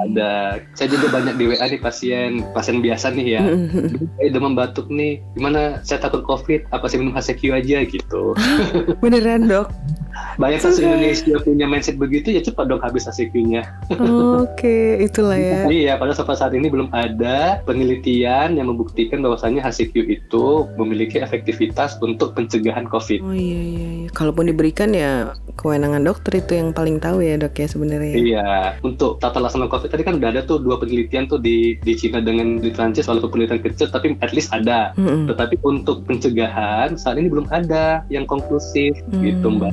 ada 0.00 0.56
saya 0.72 0.88
juga 0.88 1.12
banyak 1.12 1.36
di 1.36 1.44
WA 1.52 1.60
nih 1.68 1.76
pasien 1.76 2.40
pasien 2.56 2.80
biasa 2.80 3.12
nih 3.12 3.36
ya 3.36 3.42
Mm-mm. 3.44 4.08
eh 4.16 4.32
demam 4.32 4.56
batuk 4.56 4.88
nih 4.88 5.20
gimana 5.36 5.84
saya 5.84 6.00
takut 6.00 6.24
covid 6.24 6.64
apa 6.72 6.88
saya 6.88 7.04
minum 7.04 7.12
HCQ 7.12 7.52
aja 7.52 7.84
gitu 7.84 8.32
Beneran 9.04 9.44
dok. 9.44 9.68
banyak 10.36 10.60
Oke. 10.60 10.82
Indonesia 10.82 11.34
punya 11.42 11.66
mindset 11.66 11.96
begitu 11.96 12.34
ya 12.34 12.42
cepat 12.44 12.68
dong 12.68 12.82
habis 12.82 13.06
HCQ-nya 13.06 13.62
Oke, 14.40 15.00
itulah 15.00 15.36
ya. 15.36 15.66
iya 15.70 15.92
padahal 15.96 16.16
sampai 16.18 16.36
saat 16.36 16.52
ini 16.52 16.68
belum 16.68 16.92
ada 16.92 17.60
penelitian 17.64 18.56
yang 18.58 18.68
membuktikan 18.68 19.22
bahwasannya 19.22 19.62
HCQ 19.62 19.94
itu 20.08 20.66
memiliki 20.76 21.20
efektivitas 21.22 21.96
untuk 22.02 22.34
pencegahan 22.34 22.88
covid 22.88 23.20
Oh 23.20 23.36
iya 23.36 23.60
iya. 23.62 23.88
iya. 24.06 24.08
Kalaupun 24.10 24.48
diberikan 24.48 24.90
ya 24.96 25.36
kewenangan 25.54 26.02
dokter 26.02 26.40
itu 26.40 26.56
yang 26.56 26.72
paling 26.72 26.98
tahu 26.98 27.20
ya 27.20 27.36
dok 27.36 27.54
ya 27.54 27.68
sebenarnya. 27.68 28.14
Iya, 28.16 28.48
untuk 28.80 29.20
tata 29.20 29.38
laksana 29.38 29.68
COVID 29.68 29.92
tadi 29.92 30.02
kan 30.02 30.16
udah 30.16 30.28
ada 30.32 30.42
tuh 30.42 30.58
dua 30.58 30.80
penelitian 30.80 31.28
tuh 31.28 31.38
di 31.38 31.76
di 31.84 31.92
Cina 31.94 32.24
dengan 32.24 32.58
di 32.58 32.72
Prancis 32.72 33.06
walaupun 33.06 33.38
penelitian 33.38 33.60
kecil 33.60 33.88
tapi 33.92 34.16
at 34.24 34.32
least 34.32 34.50
ada. 34.50 34.96
Mm-mm. 34.96 35.28
Tetapi 35.28 35.60
untuk 35.62 36.08
pencegahan 36.08 36.96
saat 36.96 37.20
ini 37.20 37.28
belum 37.28 37.46
ada 37.52 38.02
yang 38.08 38.24
konklusif 38.24 38.96
gitu 39.20 39.46
Mbak. 39.46 39.72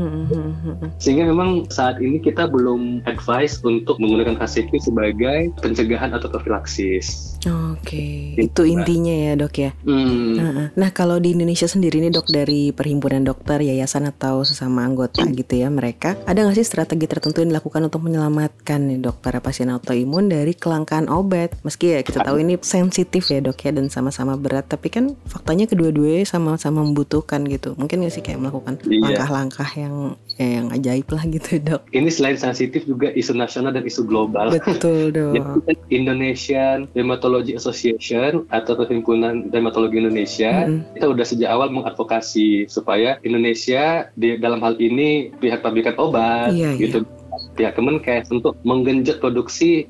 Mm-mm. 0.00 0.96
Sehingga 0.96 1.28
memang 1.28 1.68
saat 1.68 2.00
ini 2.00 2.18
kita 2.24 2.48
belum 2.48 3.04
advice 3.04 3.60
untuk 3.60 4.00
menggunakan 4.00 4.40
HCQ 4.40 4.72
sebagai 4.80 5.52
pencegahan 5.60 6.16
atau 6.16 6.32
profilaksis. 6.32 7.29
Oke, 7.40 8.36
Gitu, 8.36 8.44
itu 8.46 8.62
intinya 8.68 9.12
ya 9.12 9.32
dok 9.34 9.54
ya. 9.56 9.70
Hmm. 9.82 10.68
Nah 10.76 10.90
kalau 10.90 11.16
di 11.16 11.32
Indonesia 11.32 11.64
sendiri 11.64 11.96
nih 11.98 12.12
dok 12.12 12.28
dari 12.28 12.68
perhimpunan 12.70 13.24
dokter, 13.24 13.60
yayasan 13.60 14.04
atau 14.06 14.44
sesama 14.44 14.84
anggota 14.84 15.24
gitu 15.24 15.56
ya 15.56 15.68
mereka, 15.68 16.20
ada 16.24 16.44
nggak 16.44 16.56
sih 16.56 16.66
strategi 16.66 17.08
tertentu 17.08 17.40
yang 17.40 17.50
dilakukan 17.50 17.88
untuk 17.88 18.04
menyelamatkan 18.04 18.80
nih 18.84 19.00
dok 19.00 19.20
para 19.20 19.40
pasien 19.40 19.68
autoimun 19.68 20.28
dari 20.28 20.52
kelangkaan 20.52 21.08
obat? 21.08 21.56
Meski 21.62 21.96
ya 21.96 22.00
kita 22.00 22.20
tahu 22.20 22.40
ini 22.40 22.60
sensitif 22.60 23.28
ya 23.28 23.40
dok 23.40 23.56
ya 23.56 23.72
dan 23.72 23.88
sama-sama 23.88 24.36
berat, 24.36 24.68
tapi 24.68 24.92
kan 24.92 25.16
faktanya 25.24 25.64
kedua-duanya 25.64 26.28
sama-sama 26.28 26.84
membutuhkan 26.84 27.40
gitu. 27.48 27.72
Mungkin 27.74 28.04
nggak 28.04 28.12
sih 28.12 28.22
kayak 28.22 28.36
melakukan 28.38 28.76
Iya. 28.84 29.00
langkah-langkah 29.00 29.70
yang 29.76 29.94
ya, 30.36 30.48
yang 30.60 30.66
ajaib 30.70 31.08
lah 31.08 31.24
gitu 31.24 31.50
dok. 31.58 31.82
Ini 31.90 32.08
selain 32.08 32.36
sensitif 32.36 32.84
juga 32.84 33.08
isu 33.10 33.32
nasional 33.32 33.72
dan 33.72 33.84
isu 33.84 34.04
global. 34.04 34.52
Betul 34.52 35.08
dok. 35.16 35.64
kan 35.64 35.76
Indonesian 35.88 36.88
Dermatology 37.30 37.54
Association 37.54 38.50
atau 38.50 38.74
Perhimpunan 38.74 39.46
Dermatologi 39.54 40.02
Indonesia 40.02 40.66
Mm-mm. 40.66 40.98
kita 40.98 41.06
udah 41.06 41.22
sejak 41.22 41.46
awal 41.54 41.70
mengadvokasi 41.70 42.66
supaya 42.66 43.22
Indonesia 43.22 44.10
di 44.18 44.34
dalam 44.42 44.58
hal 44.58 44.74
ini 44.82 45.30
pihak 45.38 45.62
pabrikan 45.62 45.94
obat 45.94 46.50
Iya, 46.50 46.74
gitu 46.74 47.06
pihak 47.54 47.78
Kemenkes 47.78 48.34
untuk 48.34 48.58
menggenjot 48.66 49.22
produksi 49.22 49.86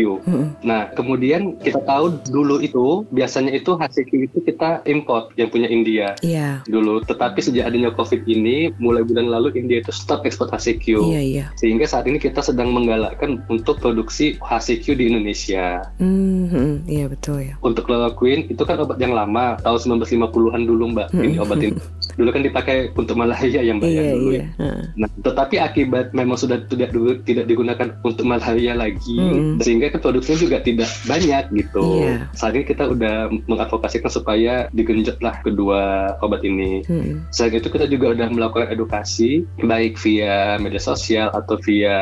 HCQ. 0.00 0.24
Mm-mm. 0.26 0.46
Nah, 0.62 0.82
kemudian 0.92 1.40
kita 1.58 1.80
tahu 1.82 2.16
dulu 2.26 2.60
itu 2.60 3.04
biasanya 3.10 3.52
itu 3.52 3.74
HCQ 3.74 4.10
itu 4.26 4.38
kita 4.42 4.80
import 4.86 5.32
yang 5.36 5.48
punya 5.48 5.68
India 5.68 6.16
Iya, 6.20 6.64
dulu. 6.66 7.00
Tetapi 7.02 7.38
sejak 7.40 7.68
adanya 7.68 7.92
COVID 7.92 8.24
ini, 8.24 8.72
mulai 8.76 9.02
bulan 9.02 9.28
lalu 9.28 9.56
India 9.56 9.80
itu 9.80 9.90
stop 9.90 10.24
ekspor 10.24 10.48
HCQ. 10.48 10.86
iya 11.06 11.20
iya. 11.20 11.44
Sehingga 11.56 11.84
saat 11.84 12.06
ini 12.06 12.16
kita 12.16 12.40
sedang 12.40 12.72
menggalakkan 12.72 13.42
untuk 13.46 13.78
produksi 13.78 14.36
HCQ 14.40 14.86
di 14.94 15.04
Indonesia. 15.08 15.84
Hmm, 15.98 16.48
hmm, 16.48 16.72
iya 16.86 17.06
betul 17.06 17.42
ya. 17.42 17.54
Untuk 17.60 17.86
chloroquine 17.86 18.46
itu 18.46 18.62
kan 18.62 18.80
obat 18.80 18.98
yang 18.98 19.12
lama, 19.12 19.56
tahun 19.60 20.00
1950-an 20.00 20.62
dulu 20.64 20.84
Mbak. 20.92 21.08
Ini 21.12 21.36
Hmm. 21.36 21.44
obat 21.44 21.58
ini. 21.60 21.76
Dulu 22.10 22.34
kan 22.34 22.42
dipakai 22.42 22.90
untuk 22.92 23.16
malaria 23.16 23.62
ya 23.62 23.72
Mbak 23.72 23.86
ya 23.86 24.02
Iya 24.02 24.12
dulu. 24.12 24.30
iya. 24.34 24.44
ya. 24.58 24.70
Nah, 24.98 25.08
tetapi 25.22 25.56
akibat 25.56 26.10
memang 26.12 26.36
sudah 26.36 26.58
tidak 26.66 26.90
tidak 27.22 27.46
digunakan 27.46 27.96
untuk 28.02 28.26
malaria 28.26 28.74
lagi, 28.74 29.16
Mm-mm. 29.16 29.62
sehingga 29.62 29.89
kan 29.90 30.00
produksinya 30.00 30.38
juga 30.38 30.56
tidak 30.62 30.90
banyak 31.04 31.44
gitu. 31.54 32.06
Iya. 32.06 32.30
Saat 32.32 32.54
ini 32.54 32.64
kita 32.64 32.86
udah 32.86 33.28
mengadvokasikan 33.46 34.10
supaya 34.10 34.66
digenjotlah 34.70 35.42
kedua 35.42 36.14
obat 36.20 36.42
ini. 36.42 36.82
Hmm. 36.86 37.26
Selain 37.30 37.58
itu 37.58 37.68
kita 37.68 37.86
juga 37.86 38.14
udah 38.14 38.28
melakukan 38.30 38.70
edukasi 38.70 39.44
baik 39.60 39.98
via 39.98 40.56
media 40.56 40.80
sosial 40.80 41.30
atau 41.30 41.58
via 41.60 41.96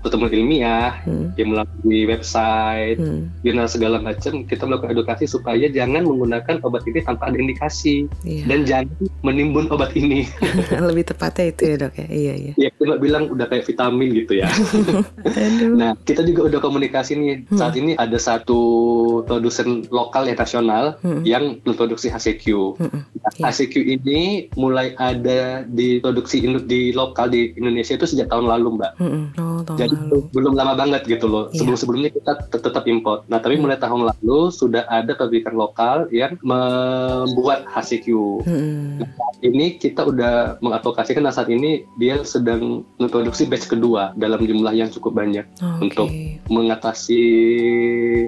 pertemuan 0.00 0.32
ilmiah, 0.32 0.94
Hmm. 1.02 1.34
yang 1.36 1.52
melalui 1.52 2.06
website, 2.06 2.96
Hmm. 2.98 3.28
jurnal 3.42 3.68
segala 3.68 3.98
macam. 3.98 4.44
Kita 4.44 4.64
melakukan 4.64 4.92
edukasi 4.94 5.24
supaya 5.26 5.66
jangan 5.68 6.04
menggunakan 6.04 6.60
obat 6.62 6.84
ini 6.86 7.00
tanpa 7.02 7.28
ada 7.28 7.38
indikasi 7.38 8.06
Iya. 8.22 8.44
dan 8.46 8.58
jangan 8.64 8.88
menimbun 9.20 9.66
obat 9.68 9.92
ini. 9.94 10.24
Lebih 10.90 11.12
tepatnya 11.12 11.44
itu 11.50 11.62
ya 11.64 11.76
dok 11.78 11.94
ya. 11.96 12.06
Iya 12.08 12.32
iya. 12.34 12.52
ya 12.56 12.68
kita 12.72 12.96
bilang 12.98 13.28
udah 13.28 13.46
kayak 13.48 13.64
vitamin 13.66 14.08
gitu 14.14 14.32
ya. 14.38 14.48
Nah, 15.72 15.96
kita 16.04 16.22
juga 16.22 16.46
udah 16.48 16.60
komunikasi 16.60 16.91
nih. 16.92 17.48
Hmm. 17.48 17.56
Saat 17.56 17.74
ini 17.74 17.96
ada 17.96 18.16
satu 18.16 18.60
produsen 19.24 19.88
lokal 19.88 20.28
ya 20.28 20.36
nasional 20.36 21.00
Hmm. 21.00 21.24
yang 21.24 21.58
memproduksi 21.64 22.12
HCQ. 22.12 22.44
Hmm. 22.76 23.00
Nah, 23.38 23.48
Iya. 23.48 23.64
Ini 23.94 24.20
mulai 24.54 24.92
ada 24.94 25.40
di 25.62 25.96
produksi 25.98 26.40
in- 26.40 26.64
di 26.64 26.90
lokal 26.90 27.28
di 27.28 27.54
Indonesia 27.54 27.94
itu 27.94 28.04
sejak 28.04 28.26
tahun 28.26 28.44
lalu, 28.46 28.76
Mbak. 28.76 28.92
Hmm. 28.96 29.24
Oh 29.34 29.60
tahun 29.62 29.78
Jadi 29.78 29.94
lalu. 29.96 30.18
belum 30.30 30.52
lama 30.52 30.74
banget 30.74 31.02
gitu 31.06 31.24
loh. 31.24 31.44
Iya. 31.48 31.62
Sebelum-sebelumnya 31.62 32.10
kita 32.10 32.32
tet- 32.46 32.62
tetap 32.62 32.84
import. 32.86 33.24
Nah, 33.26 33.38
tapi 33.38 33.54
Hmm. 33.54 33.62
mulai 33.62 33.78
tahun 33.78 34.02
lalu 34.04 34.50
sudah 34.50 34.84
ada 34.86 35.12
pabrikan 35.14 35.54
lokal 35.54 36.10
yang 36.10 36.36
membuat 36.42 37.64
HCQ. 37.66 38.06
Hmm. 38.42 39.00
Ini 39.40 39.76
kita 39.76 40.04
udah 40.04 40.34
mengadvokasikan 40.58 41.20
nah 41.20 41.30
saat 41.30 41.48
ini 41.48 41.70
dia 41.96 42.22
sedang 42.22 42.82
memproduksi 42.96 43.44
batch 43.44 43.66
kedua 43.68 44.14
dalam 44.14 44.38
jumlah 44.40 44.70
yang 44.70 44.86
cukup 44.88 45.14
banyak 45.16 45.42
Oke. 45.56 45.82
untuk 45.82 46.08
mengatasi 46.46 47.22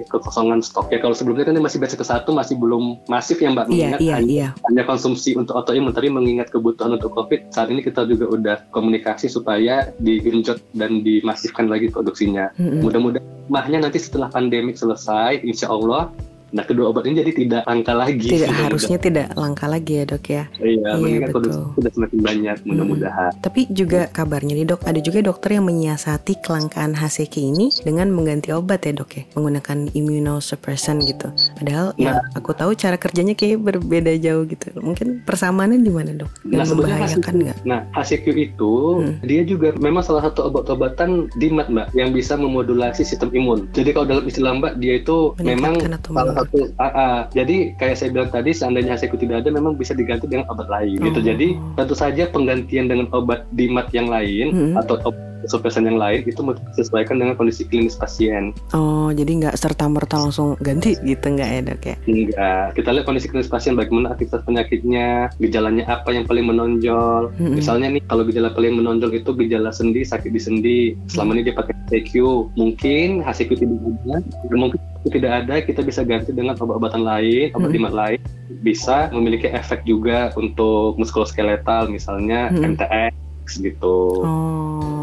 kekosongan 0.05 0.59
stok 0.59 0.89
ya 0.89 0.99
kalau 0.99 1.11
sebelumnya 1.11 1.43
kan 1.43 1.57
masih 1.57 1.77
batch 1.77 1.95
ke 1.95 2.03
satu 2.03 2.31
masih 2.31 2.55
belum 2.55 2.99
masif 3.05 3.37
ya 3.37 3.47
mbak 3.49 3.65
Iya 3.65 3.71
mengingat 3.71 3.99
iya 3.99 4.13
hanya, 4.13 4.27
iya. 4.29 4.47
hanya 4.65 4.83
konsumsi 4.95 5.35
untuk 5.35 5.59
autoimun 5.59 5.91
tapi 5.91 6.07
mengingat 6.07 6.47
kebutuhan 6.49 6.95
untuk 6.95 7.11
covid 7.11 7.51
saat 7.51 7.67
ini 7.67 7.83
kita 7.83 8.07
juga 8.07 8.31
udah 8.31 8.57
komunikasi 8.71 9.27
supaya 9.27 9.91
digenjot 9.99 10.63
dan 10.71 11.03
dimasifkan 11.03 11.67
lagi 11.67 11.91
produksinya 11.91 12.47
Hmm. 12.55 12.79
mudah-mudahan 12.79 13.35
mahnya 13.51 13.83
nanti 13.83 14.01
setelah 14.01 14.29
pandemi 14.31 14.73
selesai, 14.73 15.43
insya 15.45 15.69
Allah 15.69 16.09
Nah, 16.55 16.63
kedua 16.63 16.95
obat 16.95 17.03
ini 17.03 17.19
jadi 17.19 17.31
tidak 17.35 17.63
langka 17.67 17.91
lagi. 17.91 18.31
Tidak 18.31 18.47
harusnya 18.47 18.95
tidak 18.95 19.27
langka 19.35 19.67
lagi 19.67 19.99
ya 19.99 20.03
dok 20.07 20.25
ya. 20.31 20.43
Iya, 20.55 20.89
iya 21.03 21.27
betul. 21.27 21.75
sudah 21.75 21.91
semakin 21.91 22.19
banyak 22.23 22.55
hmm. 22.63 22.67
mudah-mudahan. 22.71 23.31
Hmm. 23.35 23.43
Tapi 23.43 23.61
juga 23.75 24.07
kabarnya 24.07 24.55
nih 24.55 24.67
dok, 24.71 24.87
ada 24.87 24.99
juga 25.03 25.19
dokter 25.19 25.59
yang 25.59 25.67
menyiasati 25.67 26.39
kelangkaan 26.39 26.95
HCG 26.95 27.35
ini 27.43 27.75
dengan 27.83 28.07
mengganti 28.15 28.55
obat 28.55 28.87
ya 28.87 28.95
dok 28.95 29.11
ya, 29.19 29.23
menggunakan 29.35 29.91
immunosuppressant 29.91 31.03
gitu. 31.03 31.27
Padahal 31.59 31.91
ya, 31.99 32.15
nah, 32.15 32.23
ya 32.23 32.39
aku 32.39 32.55
tahu 32.55 32.71
cara 32.79 32.95
kerjanya 32.95 33.35
kayak 33.35 33.59
berbeda 33.59 34.15
jauh 34.23 34.47
gitu. 34.47 34.71
Mungkin 34.79 35.27
persamaannya 35.27 35.83
di 35.83 35.91
mana 35.91 36.15
dok? 36.15 36.31
Yang 36.47 36.55
nah, 36.55 36.67
membahayakan 36.71 37.33
nggak? 37.35 37.57
Nah, 37.67 37.79
HCQ 37.91 38.25
itu 38.31 38.73
hmm. 39.03 39.27
dia 39.27 39.43
juga 39.43 39.75
memang 39.75 40.07
salah 40.07 40.23
satu 40.23 40.47
obat-obatan 40.47 41.27
dimat 41.35 41.67
mbak 41.67 41.91
yang 41.91 42.15
bisa 42.15 42.39
memodulasi 42.39 43.03
sistem 43.03 43.27
imun. 43.35 43.67
Jadi 43.75 43.91
kalau 43.91 44.07
dalam 44.07 44.23
istilah 44.23 44.55
mbak 44.55 44.79
dia 44.79 45.03
itu 45.03 45.35
memang 45.43 45.83
salah 45.83 46.31
satu 46.31 46.44
uh, 46.53 46.83
uh, 46.85 47.19
jadi 47.33 47.75
kayak 47.77 47.95
saya 47.97 48.09
bilang 48.13 48.29
tadi 48.29 48.51
seandainya 48.53 48.95
hasilku 48.95 49.17
tidak 49.17 49.45
ada 49.45 49.49
memang 49.49 49.75
bisa 49.77 49.95
diganti 49.97 50.29
dengan 50.29 50.45
obat 50.51 50.69
lain 50.69 50.97
gitu. 50.97 51.01
oh. 51.01 51.07
gitu 51.09 51.19
jadi 51.21 51.47
tentu 51.77 51.95
saja 51.97 52.23
penggantian 52.29 52.85
dengan 52.91 53.07
obat 53.11 53.47
dimat 53.53 53.89
yang 53.91 54.07
lain 54.07 54.53
hmm. 54.53 54.73
atau 54.79 55.01
obat 55.03 55.34
supresan 55.47 55.85
yang 55.85 55.99
lain 55.99 56.25
itu 56.25 56.41
disesuaikan 56.73 57.19
dengan 57.19 57.35
kondisi 57.37 57.67
klinis 57.67 57.99
pasien. 57.99 58.55
Oh, 58.71 59.11
jadi 59.11 59.45
nggak 59.45 59.55
serta 59.59 59.85
merta 59.91 60.17
langsung 60.17 60.57
ganti 60.63 60.97
gitu 61.03 61.25
nggak 61.25 61.49
ya 61.49 61.59
dok 61.61 61.81
ya? 61.85 61.95
Enggak. 62.07 62.65
Kita 62.79 62.89
lihat 62.95 63.05
kondisi 63.05 63.27
klinis 63.29 63.51
pasien 63.51 63.77
bagaimana 63.77 64.15
aktivitas 64.15 64.41
penyakitnya, 64.47 65.29
gejalanya 65.37 65.83
apa 65.89 66.09
yang 66.15 66.25
paling 66.25 66.45
menonjol. 66.49 67.35
Mm 67.35 67.39
-hmm. 67.39 67.55
Misalnya 67.59 67.87
nih 67.93 68.03
kalau 68.07 68.23
gejala 68.25 68.49
paling 68.55 68.73
menonjol 68.79 69.11
itu 69.13 69.29
gejala 69.35 69.69
sendi, 69.69 70.01
sakit 70.01 70.31
di 70.31 70.41
sendi. 70.41 70.79
Selama 71.11 71.37
ini 71.37 71.51
dia 71.51 71.55
pakai 71.55 71.73
HCQ, 71.91 72.13
mungkin 72.57 73.21
HCQ 73.21 73.51
tidak 73.61 73.77
ada, 73.77 74.17
mungkin 74.55 74.79
tidak 75.05 75.31
ada 75.45 75.55
kita 75.61 75.81
bisa 75.85 76.01
ganti 76.01 76.33
dengan 76.33 76.57
obat-obatan 76.57 77.05
lain, 77.05 77.53
obat 77.53 77.69
hmm. 77.69 77.93
lain 77.93 78.19
bisa 78.65 79.13
memiliki 79.13 79.45
efek 79.49 79.85
juga 79.85 80.33
untuk 80.33 80.97
muskuloskeletal 80.97 81.89
misalnya 81.89 82.49
hmm. 82.49 82.73
MTX 82.73 83.61
gitu. 83.61 84.25
Oh 84.25 84.94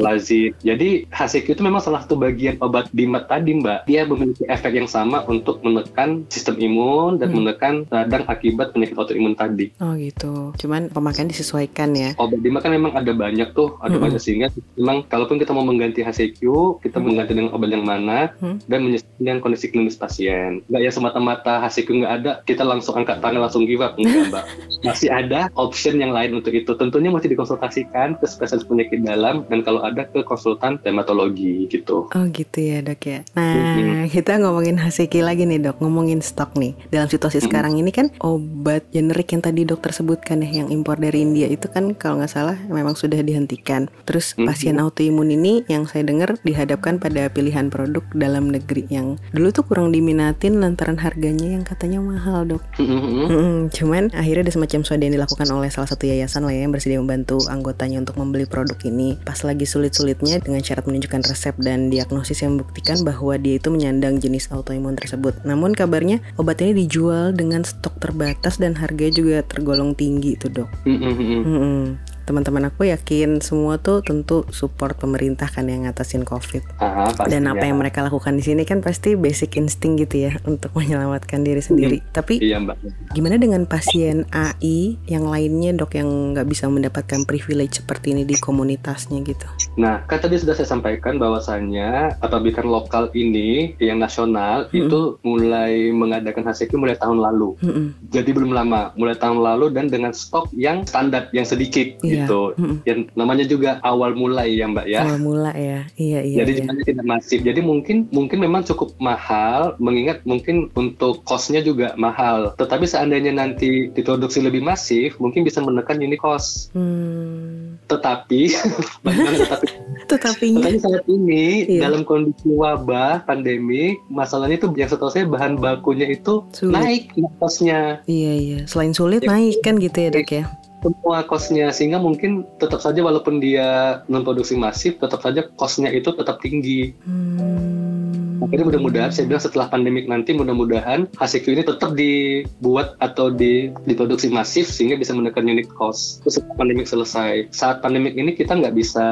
lazim. 0.00 0.50
Jadi 0.62 1.06
HCQ 1.10 1.46
itu 1.58 1.62
memang 1.62 1.82
salah 1.82 2.02
satu 2.02 2.18
bagian 2.18 2.58
obat 2.60 2.90
dimat 2.90 3.26
tadi 3.30 3.56
Mbak. 3.58 3.86
Dia 3.88 4.06
memiliki 4.08 4.44
efek 4.48 4.74
yang 4.74 4.88
sama 4.90 5.22
untuk 5.26 5.60
menekan 5.62 6.26
sistem 6.28 6.58
imun 6.58 7.18
dan 7.20 7.30
hmm. 7.30 7.36
menekan 7.38 7.74
radang 7.88 8.24
akibat 8.26 8.74
penyakit 8.74 8.96
autoimun 8.98 9.36
tadi. 9.38 9.70
Oh 9.78 9.94
gitu. 9.94 10.52
Cuman 10.58 10.90
pemakaian 10.90 11.30
disesuaikan 11.30 11.94
ya. 11.94 12.12
Obat 12.18 12.40
dimat 12.40 12.60
kan 12.64 12.72
memang 12.74 12.92
ada 12.94 13.12
banyak 13.14 13.54
tuh, 13.54 13.78
ada 13.80 13.96
hmm. 13.96 14.02
banyak 14.02 14.20
sehingga 14.20 14.48
memang 14.74 15.06
kalaupun 15.06 15.36
kita 15.38 15.54
mau 15.54 15.66
mengganti 15.66 16.02
HCQ, 16.02 16.42
kita 16.82 16.98
hmm. 16.98 17.04
mengganti 17.04 17.32
dengan 17.36 17.52
obat 17.54 17.70
yang 17.70 17.84
mana 17.84 18.32
hmm. 18.40 18.66
dan 18.66 18.80
menyesuaikan 18.84 19.38
kondisi 19.40 19.70
klinis 19.70 19.98
pasien. 19.98 20.64
Enggak 20.70 20.82
ya 20.82 20.90
semata-mata 20.90 21.62
HCQ 21.64 21.88
nggak 22.04 22.14
ada, 22.22 22.32
kita 22.44 22.62
langsung 22.66 22.96
angkat 22.98 23.20
tangan 23.20 23.44
langsung 23.44 23.64
give 23.64 23.84
up 23.84 23.96
enggak 24.00 24.30
Mbak. 24.30 24.44
Masih 24.86 25.08
ada 25.08 25.48
option 25.56 25.96
yang 25.96 26.12
lain 26.12 26.36
untuk 26.36 26.52
itu. 26.52 26.76
Tentunya 26.76 27.08
masih 27.08 27.32
dikonsultasikan 27.32 28.20
ke 28.20 28.26
spesialis 28.28 28.68
penyakit 28.68 29.00
dalam 29.00 29.43
dan 29.48 29.60
kalau 29.62 29.80
ada 29.84 30.06
ke 30.08 30.24
konsultan 30.26 30.80
dermatologi 30.80 31.66
gitu. 31.68 32.08
Oh 32.10 32.24
gitu 32.30 32.58
ya 32.60 32.80
dok 32.80 33.02
ya. 33.04 33.20
Nah 33.36 33.76
mm-hmm. 33.78 34.12
kita 34.12 34.40
ngomongin 34.40 34.76
Haseki 34.80 35.20
lagi 35.24 35.44
nih 35.48 35.60
dok, 35.60 35.80
ngomongin 35.80 36.20
stok 36.20 36.56
nih. 36.58 36.74
Dalam 36.90 37.08
situasi 37.08 37.40
mm-hmm. 37.40 37.48
sekarang 37.50 37.74
ini 37.78 37.90
kan 37.90 38.10
obat 38.20 38.88
generik 38.90 39.32
yang 39.32 39.42
tadi 39.44 39.66
dokter 39.66 39.90
sebutkan 39.92 40.44
ya, 40.44 40.64
yang 40.64 40.68
impor 40.72 40.98
dari 41.00 41.24
India 41.24 41.48
itu 41.48 41.68
kan 41.70 41.92
kalau 41.96 42.20
nggak 42.20 42.32
salah 42.32 42.56
memang 42.68 42.96
sudah 42.96 43.20
dihentikan. 43.20 43.88
Terus 44.08 44.34
mm-hmm. 44.34 44.46
pasien 44.48 44.76
autoimun 44.80 45.30
ini 45.32 45.62
yang 45.70 45.86
saya 45.88 46.06
dengar 46.06 46.36
dihadapkan 46.42 47.00
pada 47.00 47.28
pilihan 47.30 47.68
produk 47.68 48.04
dalam 48.14 48.50
negeri 48.50 48.86
yang 48.90 49.16
dulu 49.32 49.50
tuh 49.50 49.64
kurang 49.66 49.90
diminatin 49.90 50.60
lantaran 50.60 50.98
harganya 51.00 51.54
yang 51.56 51.64
katanya 51.66 52.00
mahal 52.02 52.44
dok. 52.44 52.62
Mm-hmm. 52.76 53.02
Mm-hmm. 53.30 53.56
Cuman 53.74 54.02
akhirnya 54.14 54.46
ada 54.46 54.52
semacam 54.54 54.80
swada 54.84 55.02
yang 55.06 55.14
dilakukan 55.16 55.48
oleh 55.50 55.70
salah 55.72 55.88
satu 55.90 56.06
yayasan 56.06 56.44
lah 56.44 56.52
ya 56.52 56.66
yang 56.66 56.72
bersedia 56.74 57.00
membantu 57.00 57.42
anggotanya 57.48 58.02
untuk 58.02 58.16
membeli 58.20 58.46
produk 58.46 58.76
ini 58.86 59.16
pas 59.22 59.33
lagi 59.42 59.66
sulit-sulitnya 59.66 60.38
dengan 60.38 60.62
syarat 60.62 60.86
menunjukkan 60.86 61.26
resep 61.26 61.58
dan 61.58 61.90
diagnosis 61.90 62.46
yang 62.46 62.54
membuktikan 62.54 63.02
bahwa 63.02 63.34
dia 63.34 63.58
itu 63.58 63.74
menyandang 63.74 64.22
jenis 64.22 64.54
autoimun 64.54 64.94
tersebut. 64.94 65.34
Namun 65.42 65.74
kabarnya 65.74 66.22
obat 66.38 66.62
ini 66.62 66.86
dijual 66.86 67.34
dengan 67.34 67.66
stok 67.66 67.98
terbatas 67.98 68.62
dan 68.62 68.78
harganya 68.78 69.18
juga 69.18 69.38
tergolong 69.42 69.98
tinggi 69.98 70.38
itu 70.38 70.46
dok. 70.46 70.70
Mm 70.86 70.96
-hmm. 71.02 71.12
Mm 71.18 71.58
-hmm 71.58 72.13
teman-teman 72.24 72.72
aku 72.72 72.88
yakin 72.88 73.44
semua 73.44 73.76
tuh 73.76 74.00
tentu 74.00 74.48
support 74.48 74.96
pemerintah 74.96 75.48
kan 75.48 75.68
yang 75.68 75.84
ngatasin 75.84 76.24
covid. 76.24 76.64
Aha, 76.80 77.12
dan 77.28 77.44
apa 77.48 77.68
yang 77.68 77.76
mereka 77.76 78.00
lakukan 78.00 78.36
di 78.36 78.44
sini 78.44 78.64
kan 78.64 78.80
pasti 78.80 79.14
basic 79.14 79.60
insting 79.60 80.00
gitu 80.00 80.28
ya 80.28 80.32
untuk 80.48 80.72
menyelamatkan 80.78 81.44
diri 81.44 81.60
sendiri. 81.60 82.00
Iya, 82.00 82.12
tapi 82.16 82.34
iya, 82.40 82.56
mbak. 82.60 82.76
gimana 83.12 83.36
dengan 83.36 83.68
pasien 83.68 84.24
AI 84.32 84.96
yang 85.04 85.28
lainnya 85.28 85.76
dok 85.76 85.96
yang 85.96 86.32
nggak 86.32 86.48
bisa 86.48 86.66
mendapatkan 86.66 87.28
privilege 87.28 87.84
seperti 87.84 88.16
ini 88.16 88.24
di 88.24 88.40
komunitasnya 88.40 89.20
gitu? 89.20 89.46
Nah 89.76 90.02
kan 90.08 90.18
tadi 90.24 90.40
sudah 90.40 90.56
saya 90.56 90.68
sampaikan 90.68 91.20
bahwasannya 91.20 92.20
apabila 92.24 92.64
lokal 92.64 93.12
ini 93.12 93.76
yang 93.78 94.00
nasional 94.00 94.66
-hmm. 94.68 94.80
itu 94.80 95.00
mulai 95.20 95.92
mengadakan 95.92 96.48
HCQ 96.48 96.72
mulai 96.80 96.96
tahun 96.96 97.20
lalu. 97.20 97.56
-hmm. 97.60 97.86
jadi 98.08 98.30
belum 98.30 98.54
lama 98.54 98.94
mulai 98.96 99.16
tahun 99.18 99.42
lalu 99.42 99.74
dan 99.74 99.90
dengan 99.90 100.14
stok 100.14 100.48
yang 100.54 100.86
standar 100.86 101.28
yang 101.34 101.44
sedikit 101.44 101.98
iya 102.00 102.13
iya. 102.14 102.26
gitu. 102.26 102.42
Mm-hmm. 102.54 102.76
Yang 102.86 103.00
namanya 103.18 103.44
juga 103.44 103.70
awal 103.82 104.14
mulai 104.14 104.54
ya 104.54 104.66
Mbak 104.70 104.86
ya. 104.86 105.00
Awal 105.02 105.18
mulai 105.18 105.58
ya. 105.58 105.80
Iya 105.98 106.20
iya. 106.22 106.36
Jadi 106.42 106.52
iya. 106.62 106.84
tidak 106.86 107.06
masif. 107.06 107.38
Jadi 107.42 107.60
mungkin 107.60 108.06
mungkin 108.14 108.38
memang 108.38 108.62
cukup 108.62 108.94
mahal 109.02 109.74
mengingat 109.82 110.22
mungkin 110.22 110.70
untuk 110.78 111.26
costnya 111.26 111.60
juga 111.60 111.92
mahal. 111.98 112.54
Tetapi 112.54 112.84
seandainya 112.86 113.34
nanti 113.34 113.90
diproduksi 113.90 114.40
lebih 114.40 114.62
masif 114.62 115.18
mungkin 115.18 115.42
bisa 115.42 115.58
menekan 115.60 115.98
unit 115.98 116.20
cost. 116.22 116.70
Hmm. 116.72 117.76
Tetapi 117.90 118.42
tetapi. 120.10 120.48
Tetapi 120.60 120.78
saat 120.80 121.04
ini 121.10 121.66
iya. 121.68 121.90
dalam 121.90 122.06
kondisi 122.06 122.54
wabah 122.54 123.26
pandemi 123.26 123.98
masalahnya 124.08 124.56
itu 124.56 124.70
yang 124.78 124.90
setahu 124.90 125.10
saya 125.10 125.26
bahan 125.26 125.58
bakunya 125.58 126.08
itu 126.08 126.46
sulit. 126.54 126.74
naik 126.74 127.02
costnya. 127.40 128.00
Iya 128.06 128.32
iya. 128.38 128.58
Selain 128.70 128.94
sulit 128.94 129.24
ya. 129.24 129.30
naik 129.34 129.60
kan 129.64 129.80
gitu 129.80 129.98
ya 129.98 130.10
dok 130.12 130.30
ya 130.30 130.44
semua 130.84 131.24
kosnya 131.24 131.72
sehingga 131.72 131.96
mungkin 131.96 132.44
tetap 132.60 132.84
saja 132.84 133.00
walaupun 133.00 133.40
dia 133.40 134.00
non 134.12 134.20
produksi 134.20 134.60
masif 134.60 135.00
tetap 135.00 135.24
saja 135.24 135.48
kosnya 135.56 135.88
itu 135.88 136.12
tetap 136.12 136.44
tinggi. 136.44 136.92
Hmm. 137.00 138.04
Makanya 138.44 138.64
mudah-mudahan 138.68 139.10
saya 139.14 139.24
bilang 139.24 139.40
setelah 139.40 139.72
pandemik 139.72 140.04
nanti 140.04 140.36
mudah-mudahan 140.36 141.08
HCQ 141.16 141.46
ini 141.54 141.62
tetap 141.64 141.96
dibuat 141.96 142.98
atau 143.00 143.32
di, 143.32 143.72
diproduksi 143.88 144.28
masif 144.28 144.68
sehingga 144.68 145.00
bisa 145.00 145.16
menekan 145.16 145.48
unit 145.48 145.70
cost. 145.72 146.20
Terus 146.20 146.42
setelah 146.42 146.56
pandemik 146.60 146.84
selesai. 146.84 147.48
Saat 147.54 147.80
pandemik 147.80 148.12
ini 148.18 148.36
kita 148.36 148.52
nggak 148.58 148.74
bisa 148.76 149.06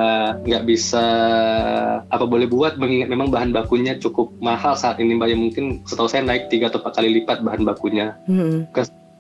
nggak 0.45 0.64
bisa 0.68 1.05
apa 2.12 2.25
boleh 2.29 2.45
buat 2.51 2.77
mengingat 2.77 3.09
memang 3.09 3.33
bahan 3.33 3.57
bakunya 3.57 3.97
cukup 3.97 4.35
mahal 4.43 4.77
saat 4.77 5.01
ini 5.01 5.16
mbak 5.16 5.33
ya 5.33 5.37
mungkin 5.39 5.64
setahu 5.89 6.12
saya 6.12 6.27
naik 6.29 6.53
tiga 6.53 6.68
atau 6.68 6.85
empat 6.85 7.01
kali 7.01 7.23
lipat 7.23 7.41
bahan 7.41 7.62
bakunya. 7.64 8.20
Hmm 8.29 8.68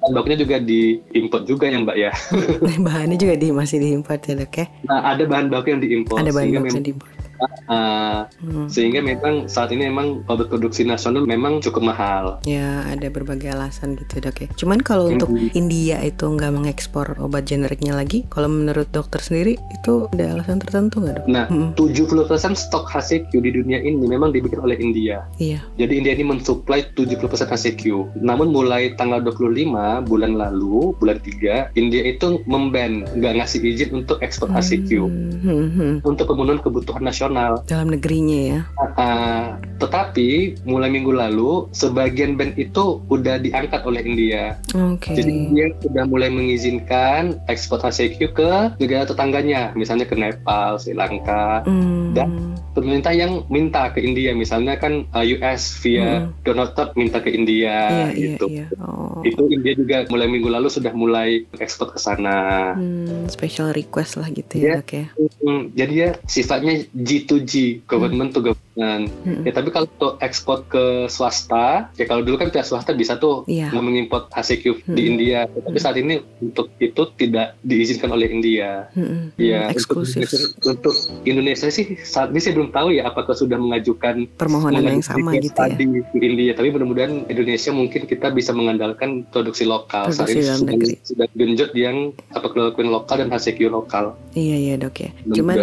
bahan 0.02 0.18
bakunya 0.18 0.38
juga 0.42 0.56
diimpor 0.58 1.40
juga 1.46 1.70
ya 1.70 1.78
mbak 1.78 1.94
ya. 1.94 2.10
Bahannya 2.90 3.14
juga 3.14 3.34
di 3.38 3.54
masih 3.54 3.78
diimpor 3.78 4.18
ya 4.18 4.34
dok 4.34 4.50
ya? 4.58 4.66
Nah 4.90 4.98
ada 5.14 5.22
bahan 5.22 5.46
baku 5.46 5.78
yang 5.78 5.80
diimpor 5.80 6.18
ada 6.18 6.34
bahan 6.34 6.50
baku 6.50 6.66
yang 6.74 6.82
diimpor 6.82 7.21
Uh, 7.66 8.24
hmm. 8.40 8.66
Sehingga 8.70 9.02
memang 9.02 9.50
saat 9.50 9.74
ini 9.74 9.90
memang 9.90 10.22
obat 10.30 10.48
produksi 10.48 10.86
nasional 10.86 11.26
memang 11.26 11.58
cukup 11.58 11.82
mahal. 11.82 12.24
Ya 12.46 12.86
ada 12.86 13.10
berbagai 13.10 13.50
alasan 13.50 13.98
gitu 13.98 14.22
dok 14.22 14.46
ya. 14.46 14.48
Cuman 14.54 14.78
kalau 14.80 15.10
hmm. 15.10 15.14
untuk 15.18 15.30
India 15.52 15.98
itu 16.00 16.24
nggak 16.24 16.52
mengekspor 16.54 17.18
obat 17.18 17.50
generiknya 17.50 17.98
lagi, 17.98 18.24
kalau 18.30 18.46
menurut 18.46 18.86
dokter 18.94 19.18
sendiri 19.18 19.58
itu 19.74 20.06
ada 20.14 20.38
alasan 20.38 20.62
tertentu 20.62 21.02
nggak 21.02 21.14
dok? 21.22 21.26
Nah, 21.26 21.46
hmm. 21.50 21.74
70% 21.74 22.54
stok 22.54 22.86
HCQ 22.86 23.32
di 23.42 23.50
dunia 23.50 23.82
ini 23.82 24.06
memang 24.06 24.30
dibikin 24.30 24.62
oleh 24.62 24.78
India. 24.78 25.26
Iya. 25.42 25.60
Jadi 25.76 25.92
India 25.98 26.12
ini 26.14 26.24
mensuplai 26.26 26.86
70% 26.94 27.26
HCQ. 27.50 28.14
Namun 28.22 28.54
mulai 28.54 28.94
tanggal 28.94 29.24
25 29.24 30.06
bulan 30.06 30.32
lalu, 30.38 30.94
bulan 30.96 31.18
3, 31.18 31.74
India 31.74 32.02
itu 32.06 32.40
memban 32.46 33.04
nggak 33.18 33.42
ngasih 33.42 33.60
izin 33.64 34.04
untuk 34.04 34.22
ekspor 34.22 34.52
hmm. 34.52 34.56
HCQ. 34.58 34.90
Hmm. 35.02 35.68
Hmm. 35.72 35.94
Untuk 36.06 36.30
pemenuhan 36.30 36.62
kebutuhan 36.62 37.02
nasional 37.02 37.31
nasional. 37.32 37.64
Dalam 37.64 37.88
negerinya 37.88 38.38
ya. 38.52 38.60
Uh, 38.92 39.56
tetapi 39.80 40.60
mulai 40.68 40.92
minggu 40.92 41.10
lalu 41.10 41.66
sebagian 41.74 42.36
band 42.38 42.54
itu 42.60 43.02
udah 43.08 43.40
diangkat 43.40 43.82
oleh 43.82 44.02
India. 44.04 44.60
Okay. 44.70 45.18
Jadi 45.18 45.32
India 45.50 45.66
sudah 45.82 46.04
mulai 46.06 46.28
mengizinkan 46.30 47.40
ekspor 47.48 47.82
HCQ 47.82 48.18
ke 48.36 48.50
negara 48.78 49.08
tetangganya, 49.08 49.72
misalnya 49.74 50.06
ke 50.06 50.14
Nepal, 50.14 50.78
Sri 50.78 50.94
Lanka, 50.94 51.66
mm. 51.66 52.14
dan 52.14 52.54
pemerintah 52.76 53.10
yang 53.10 53.42
minta 53.50 53.90
ke 53.90 54.04
India, 54.04 54.30
misalnya 54.36 54.78
kan 54.78 55.08
uh, 55.10 55.24
US 55.40 55.82
via 55.82 56.28
mm. 56.28 56.46
Donald 56.46 56.72
Trump 56.78 56.94
minta 56.94 57.18
ke 57.18 57.32
India 57.32 57.74
yeah, 57.90 58.10
iya, 58.14 58.26
gitu. 58.36 58.46
Yeah, 58.48 58.68
yeah. 58.70 58.86
Oh. 58.86 59.20
Itu 59.26 59.50
India 59.50 59.74
juga 59.74 60.06
mulai 60.08 60.28
minggu 60.30 60.46
lalu 60.46 60.68
sudah 60.70 60.94
mulai 60.94 61.48
ekspor 61.58 61.90
ke 61.90 61.98
sana. 61.98 62.72
Mm, 62.78 63.26
special 63.32 63.74
request 63.74 64.20
lah 64.20 64.28
gitu 64.30 64.62
ya, 64.62 64.78
ya. 64.84 65.06
Mm, 65.42 65.74
jadi 65.74 65.94
ya 65.94 66.10
sifatnya 66.24 66.86
G2G, 67.26 67.86
government 67.86 68.34
to 68.34 68.40
government 68.40 68.71
Kan. 68.72 69.04
Mm-mm. 69.04 69.44
Ya 69.44 69.52
tapi 69.52 69.68
kalau 69.68 69.84
untuk 69.86 70.16
ekspor 70.18 70.64
ke 70.64 70.84
swasta, 71.06 71.92
ya 71.92 72.04
kalau 72.04 72.20
dulu 72.20 72.36
kan 72.36 72.48
pihak 72.48 72.64
swasta 72.64 72.92
bisa 72.92 73.16
tuh 73.16 73.44
Iya. 73.44 73.68
mengimpor 73.74 74.28
HCQ 74.28 74.64
di 74.82 74.92
Mm-mm. 74.96 75.10
India. 75.12 75.38
Tapi 75.44 75.76
saat 75.76 75.96
ini 75.96 76.18
untuk 76.40 76.72
itu 76.78 77.02
tidak 77.14 77.60
diizinkan 77.60 78.08
oleh 78.08 78.26
India. 78.26 78.88
Mm-mm. 78.92 79.36
Ya, 79.36 79.68
eksklusif 79.68 80.24
Untuk, 80.24 80.72
untuk 80.88 80.94
Indonesia 81.22 81.68
sih 81.68 81.98
saat 81.98 82.30
ini 82.30 82.40
saya 82.40 82.54
belum 82.54 82.70
tahu 82.70 82.88
ya 82.92 83.06
apakah 83.06 83.32
sudah 83.32 83.56
mengajukan 83.56 84.24
permohonan 84.32 84.80
yang 84.82 85.04
sama 85.04 85.36
gitu 85.36 85.52
ya. 85.52 85.76
di 85.76 85.86
India. 86.18 86.52
Tapi 86.52 86.68
mudah-mudahan 86.70 87.28
Indonesia 87.28 87.70
mungkin 87.70 88.04
kita 88.04 88.30
bisa 88.30 88.52
mengandalkan 88.52 89.24
produksi 89.26 89.64
lokal. 89.64 90.08
saat 90.08 90.28
Produksi 90.28 90.32
ini 90.34 90.42
dalam 90.42 90.60
sudah, 90.62 90.76
sudah 91.02 91.26
genjot 91.34 91.70
yang 91.74 91.96
apa 92.30 92.46
chloroquine 92.46 92.88
lokal 92.88 93.16
dan 93.18 93.28
HCQ 93.28 93.68
lokal. 93.68 94.16
Iya 94.32 94.56
iya 94.56 94.74
dok 94.76 94.96
ya. 94.96 95.10
Cuman. 95.28 95.56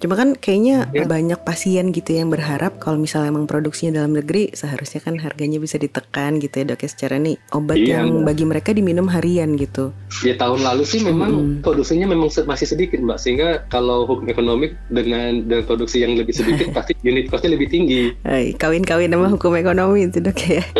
Cuma 0.00 0.14
kan 0.14 0.34
kayaknya 0.34 0.88
Ya. 0.90 1.04
banyak 1.04 1.40
pasien 1.42 1.83
gitu 1.90 2.14
yang 2.14 2.30
berharap 2.30 2.78
kalau 2.78 2.96
misalnya 2.96 3.34
emang 3.34 3.44
produksinya 3.44 4.00
dalam 4.00 4.14
negeri 4.14 4.54
seharusnya 4.54 5.02
kan 5.02 5.18
harganya 5.18 5.58
bisa 5.58 5.76
ditekan 5.76 6.38
gitu 6.38 6.62
ya 6.62 6.72
dok 6.72 6.80
ya 6.80 6.88
secara 6.88 7.18
nih 7.18 7.36
obat 7.50 7.76
Iya, 7.76 8.00
yang 8.00 8.22
Mbak. 8.22 8.24
bagi 8.24 8.44
mereka 8.46 8.70
diminum 8.70 9.06
harian 9.10 9.58
gitu. 9.58 9.90
Ya 10.22 10.38
tahun 10.38 10.62
lalu 10.62 10.84
sih 10.86 11.02
memang 11.02 11.32
Mm-mm. 11.34 11.60
produksinya 11.60 12.06
memang 12.06 12.30
masih 12.46 12.64
sedikit 12.64 13.02
mbak 13.02 13.18
sehingga 13.18 13.48
kalau 13.68 14.06
hukum 14.06 14.30
ekonomi 14.30 14.72
dengan 14.88 15.44
dengan 15.44 15.66
produksi 15.66 16.00
yang 16.00 16.14
lebih 16.14 16.32
sedikit 16.32 16.70
pasti 16.76 16.94
unit 17.02 17.26
costnya 17.26 17.58
lebih 17.58 17.68
tinggi. 17.68 18.14
Hai, 18.22 18.54
kawin-kawin 18.54 19.10
sama 19.10 19.28
hukum 19.28 19.52
ekonomi 19.58 20.06
itu 20.06 20.22
dok 20.22 20.38
ya. 20.46 20.62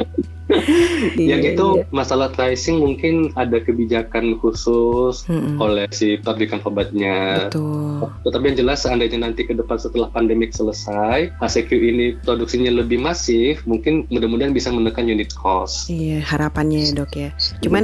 Iya, 1.14 1.36
yang 1.36 1.42
itu 1.56 1.66
iya. 1.80 1.84
masalah 1.88 2.28
pricing 2.32 2.80
mungkin 2.80 3.32
ada 3.36 3.60
kebijakan 3.60 4.36
khusus 4.40 5.24
Mm-mm. 5.28 5.56
oleh 5.60 5.88
si 5.92 6.20
pabrikan 6.20 6.60
obatnya. 6.64 7.48
Betul. 7.48 8.08
Tetapi 8.28 8.44
yang 8.52 8.58
jelas 8.64 8.84
seandainya 8.84 9.18
nanti 9.24 9.46
ke 9.48 9.56
depan 9.56 9.80
setelah 9.80 10.08
pandemik 10.12 10.52
selesai, 10.52 11.32
HCQ 11.40 11.70
ini 11.72 12.06
produksinya 12.20 12.72
lebih 12.72 13.00
masif, 13.00 13.64
mungkin 13.64 14.04
mudah-mudahan 14.12 14.52
bisa 14.52 14.68
menekan 14.72 15.08
unit 15.08 15.32
cost. 15.32 15.88
Iya 15.88 16.20
harapannya 16.24 16.78
ya 16.84 16.90
dok 16.92 17.12
ya. 17.14 17.30
Cuman 17.64 17.82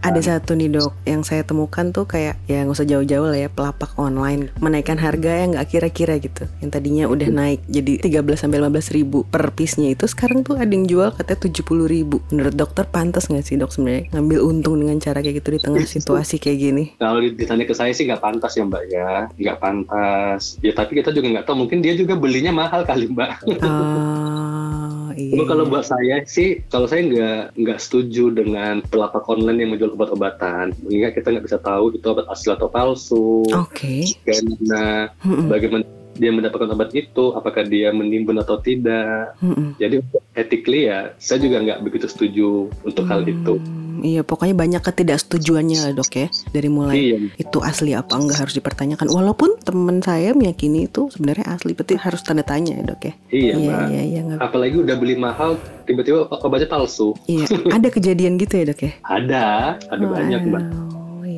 ada 0.00 0.20
satu 0.20 0.56
nih 0.56 0.68
dok 0.72 0.92
yang 1.04 1.22
saya 1.24 1.42
temukan 1.44 1.90
tuh 1.92 2.08
kayak 2.08 2.40
ya 2.46 2.64
nggak 2.64 2.76
usah 2.76 2.88
jauh-jauh 2.88 3.28
lah 3.28 3.38
ya 3.38 3.48
pelapak 3.52 3.92
online 4.00 4.48
menaikkan 4.62 4.96
harga 5.00 5.44
yang 5.44 5.56
nggak 5.56 5.68
kira-kira 5.68 6.14
gitu 6.20 6.46
yang 6.62 6.70
tadinya 6.70 7.04
udah 7.10 7.28
naik 7.28 7.60
jadi 7.66 8.22
13 8.22 8.48
sampai 8.48 8.58
15 8.62 8.96
ribu 8.96 9.24
per 9.26 9.50
piece-nya 9.52 9.92
itu 9.92 10.04
sekarang 10.06 10.46
tuh 10.46 10.56
ada 10.56 10.70
yang 10.70 10.86
jual 10.86 11.10
katanya 11.12 11.40
70 11.48 11.88
ribu 11.88 11.97
menurut 12.04 12.54
dokter 12.54 12.84
pantas 12.84 13.30
nggak 13.30 13.44
sih 13.44 13.56
dok 13.56 13.72
sebenarnya 13.72 14.10
ngambil 14.14 14.38
untung 14.44 14.74
dengan 14.78 14.98
cara 14.98 15.22
kayak 15.22 15.40
gitu 15.40 15.48
di 15.56 15.60
tengah 15.62 15.84
situasi 15.86 16.36
kayak 16.42 16.58
gini? 16.58 16.84
Kalau 17.00 17.22
ditanya 17.22 17.64
ke 17.64 17.74
saya 17.74 17.92
sih 17.94 18.04
nggak 18.04 18.22
pantas 18.22 18.52
ya 18.58 18.64
mbak 18.66 18.84
ya, 18.90 19.12
nggak 19.34 19.58
pantas. 19.58 20.58
Ya 20.60 20.72
tapi 20.74 21.00
kita 21.00 21.14
juga 21.14 21.26
nggak 21.32 21.46
tahu, 21.48 21.66
mungkin 21.66 21.80
dia 21.80 21.94
juga 21.94 22.18
belinya 22.18 22.52
mahal 22.52 22.84
kali 22.84 23.08
mbak. 23.10 23.42
oh 23.62 25.08
iya 25.18 25.42
kalau 25.48 25.64
buat 25.66 25.84
saya 25.86 26.22
sih, 26.28 26.62
kalau 26.70 26.86
saya 26.86 27.02
nggak 27.06 27.42
nggak 27.58 27.78
setuju 27.80 28.30
dengan 28.30 28.84
pelapak 28.86 29.26
online 29.26 29.64
yang 29.64 29.70
menjual 29.74 29.94
obat-obatan, 29.98 30.76
mengingat 30.84 31.18
kita 31.18 31.34
nggak 31.34 31.46
bisa 31.46 31.58
tahu 31.58 31.94
itu 31.96 32.06
obat 32.06 32.26
asli 32.30 32.54
atau 32.54 32.68
palsu, 32.70 33.42
oke. 33.50 33.94
Bagaimana 34.22 35.10
Mm-mm. 35.24 35.46
bagaimana 35.48 35.97
dia 36.18 36.28
mendapatkan 36.28 36.68
obat 36.68 36.90
itu, 36.92 37.32
apakah 37.32 37.62
dia 37.62 37.88
menimbun 37.88 38.36
atau 38.36 38.58
tidak. 38.58 39.32
Mm-mm. 39.38 39.74
Jadi 39.76 39.94
untuk 39.98 40.22
ethically 40.32 40.86
ya, 40.86 41.14
saya 41.16 41.38
juga 41.38 41.58
nggak 41.58 41.80
begitu 41.80 42.06
setuju 42.06 42.48
untuk 42.82 43.04
hal 43.04 43.22
itu. 43.22 43.56
Hmm, 43.56 44.00
iya 44.00 44.20
pokoknya 44.20 44.54
banyak 44.54 44.78
ketidaksetujuannya 44.80 45.78
lah 45.80 45.92
dok 45.92 46.12
ya 46.12 46.26
dari 46.48 46.68
mulai 46.68 46.94
Iya, 46.96 47.16
itu 47.36 47.58
asli 47.58 47.90
apa 47.92 48.14
enggak 48.14 48.38
harus 48.40 48.54
dipertanyakan 48.54 49.08
walaupun 49.08 49.58
teman 49.58 49.98
saya 49.98 50.30
meyakini 50.32 50.86
itu 50.86 51.06
sebenarnya 51.08 51.46
asli 51.48 51.72
berarti 51.72 51.94
harus 51.96 52.22
tanda 52.22 52.42
tanya 52.42 52.74
ya 52.74 52.84
dok 52.84 53.00
ya 53.00 53.12
iya, 53.28 53.52
iya 53.52 53.54
mbak. 53.58 53.82
iya 53.88 54.02
iya 54.04 54.20
nggak- 54.22 54.40
Apalagi 54.40 54.76
udah 54.78 54.94
beli 54.94 55.14
mahal, 55.14 55.58
tiba-tiba 55.82 56.30
obatnya 56.30 56.68
palsu. 56.68 57.18
iya 57.26 57.46
ada 57.74 57.88
kejadian 57.88 58.38
gitu 58.38 58.54
ya 58.54 58.64
dok 58.66 58.80
ya 58.80 58.92
Ada, 59.02 59.44
ada 59.84 60.04
banyak 60.04 60.40
mbak. 60.46 60.64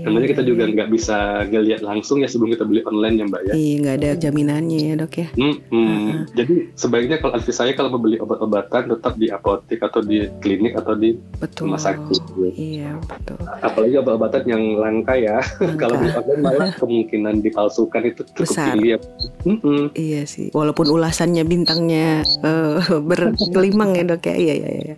Namanya 0.00 0.26
kita 0.28 0.42
juga 0.42 0.62
nggak 0.64 0.88
bisa 0.88 1.16
ngelihat 1.44 1.80
langsung 1.80 2.18
ya 2.18 2.28
sebelum 2.28 2.52
kita 2.52 2.64
beli 2.64 2.80
online 2.82 3.16
ya 3.16 3.24
mbak 3.26 3.42
ya. 3.42 3.54
iya 3.54 3.74
nggak 3.80 3.96
ada 3.96 4.10
jaminannya 4.18 4.78
ya 4.80 4.94
dok 4.96 5.14
ya 5.14 5.28
Hmm, 5.32 5.56
hmm. 5.66 5.88
Ah. 6.10 6.20
Jadi 6.34 6.54
sebaiknya 6.74 7.16
kalau 7.18 7.32
advice 7.34 7.56
saya 7.56 7.72
kalau 7.72 7.90
membeli 7.90 8.16
obat-obatan 8.16 8.82
tetap 8.88 9.14
di 9.14 9.26
apotek 9.28 9.80
atau 9.80 10.00
di 10.00 10.24
klinik 10.38 10.74
atau 10.74 10.94
di 10.94 11.16
betul 11.36 11.68
rumah 11.68 11.78
sakit. 11.78 12.18
iya 12.54 12.96
betul 13.00 13.36
Apalagi 13.60 13.94
obat-obatan 13.96 14.42
yang 14.44 14.62
langka 14.76 15.14
ya. 15.14 15.38
kalau 15.80 15.96
beli 15.96 16.12
online 16.12 16.40
malah 16.40 16.70
kemungkinan 16.74 17.34
dipalsukan 17.40 18.02
itu 18.04 18.20
cukup 18.32 18.46
Besar. 18.46 18.74
tinggi 18.74 18.88
ya. 18.90 18.98
Hmm, 19.44 19.58
hmm. 19.60 19.84
iya 19.94 20.22
sih 20.24 20.48
walaupun 20.50 20.88
ulasannya 20.88 21.44
bintangnya 21.44 22.20
eh, 22.24 22.76
bergelimang 23.08 23.94
ya 23.94 24.04
dok 24.06 24.24
ya 24.24 24.34
iya 24.36 24.54
iya 24.56 24.70
iya 24.72 24.94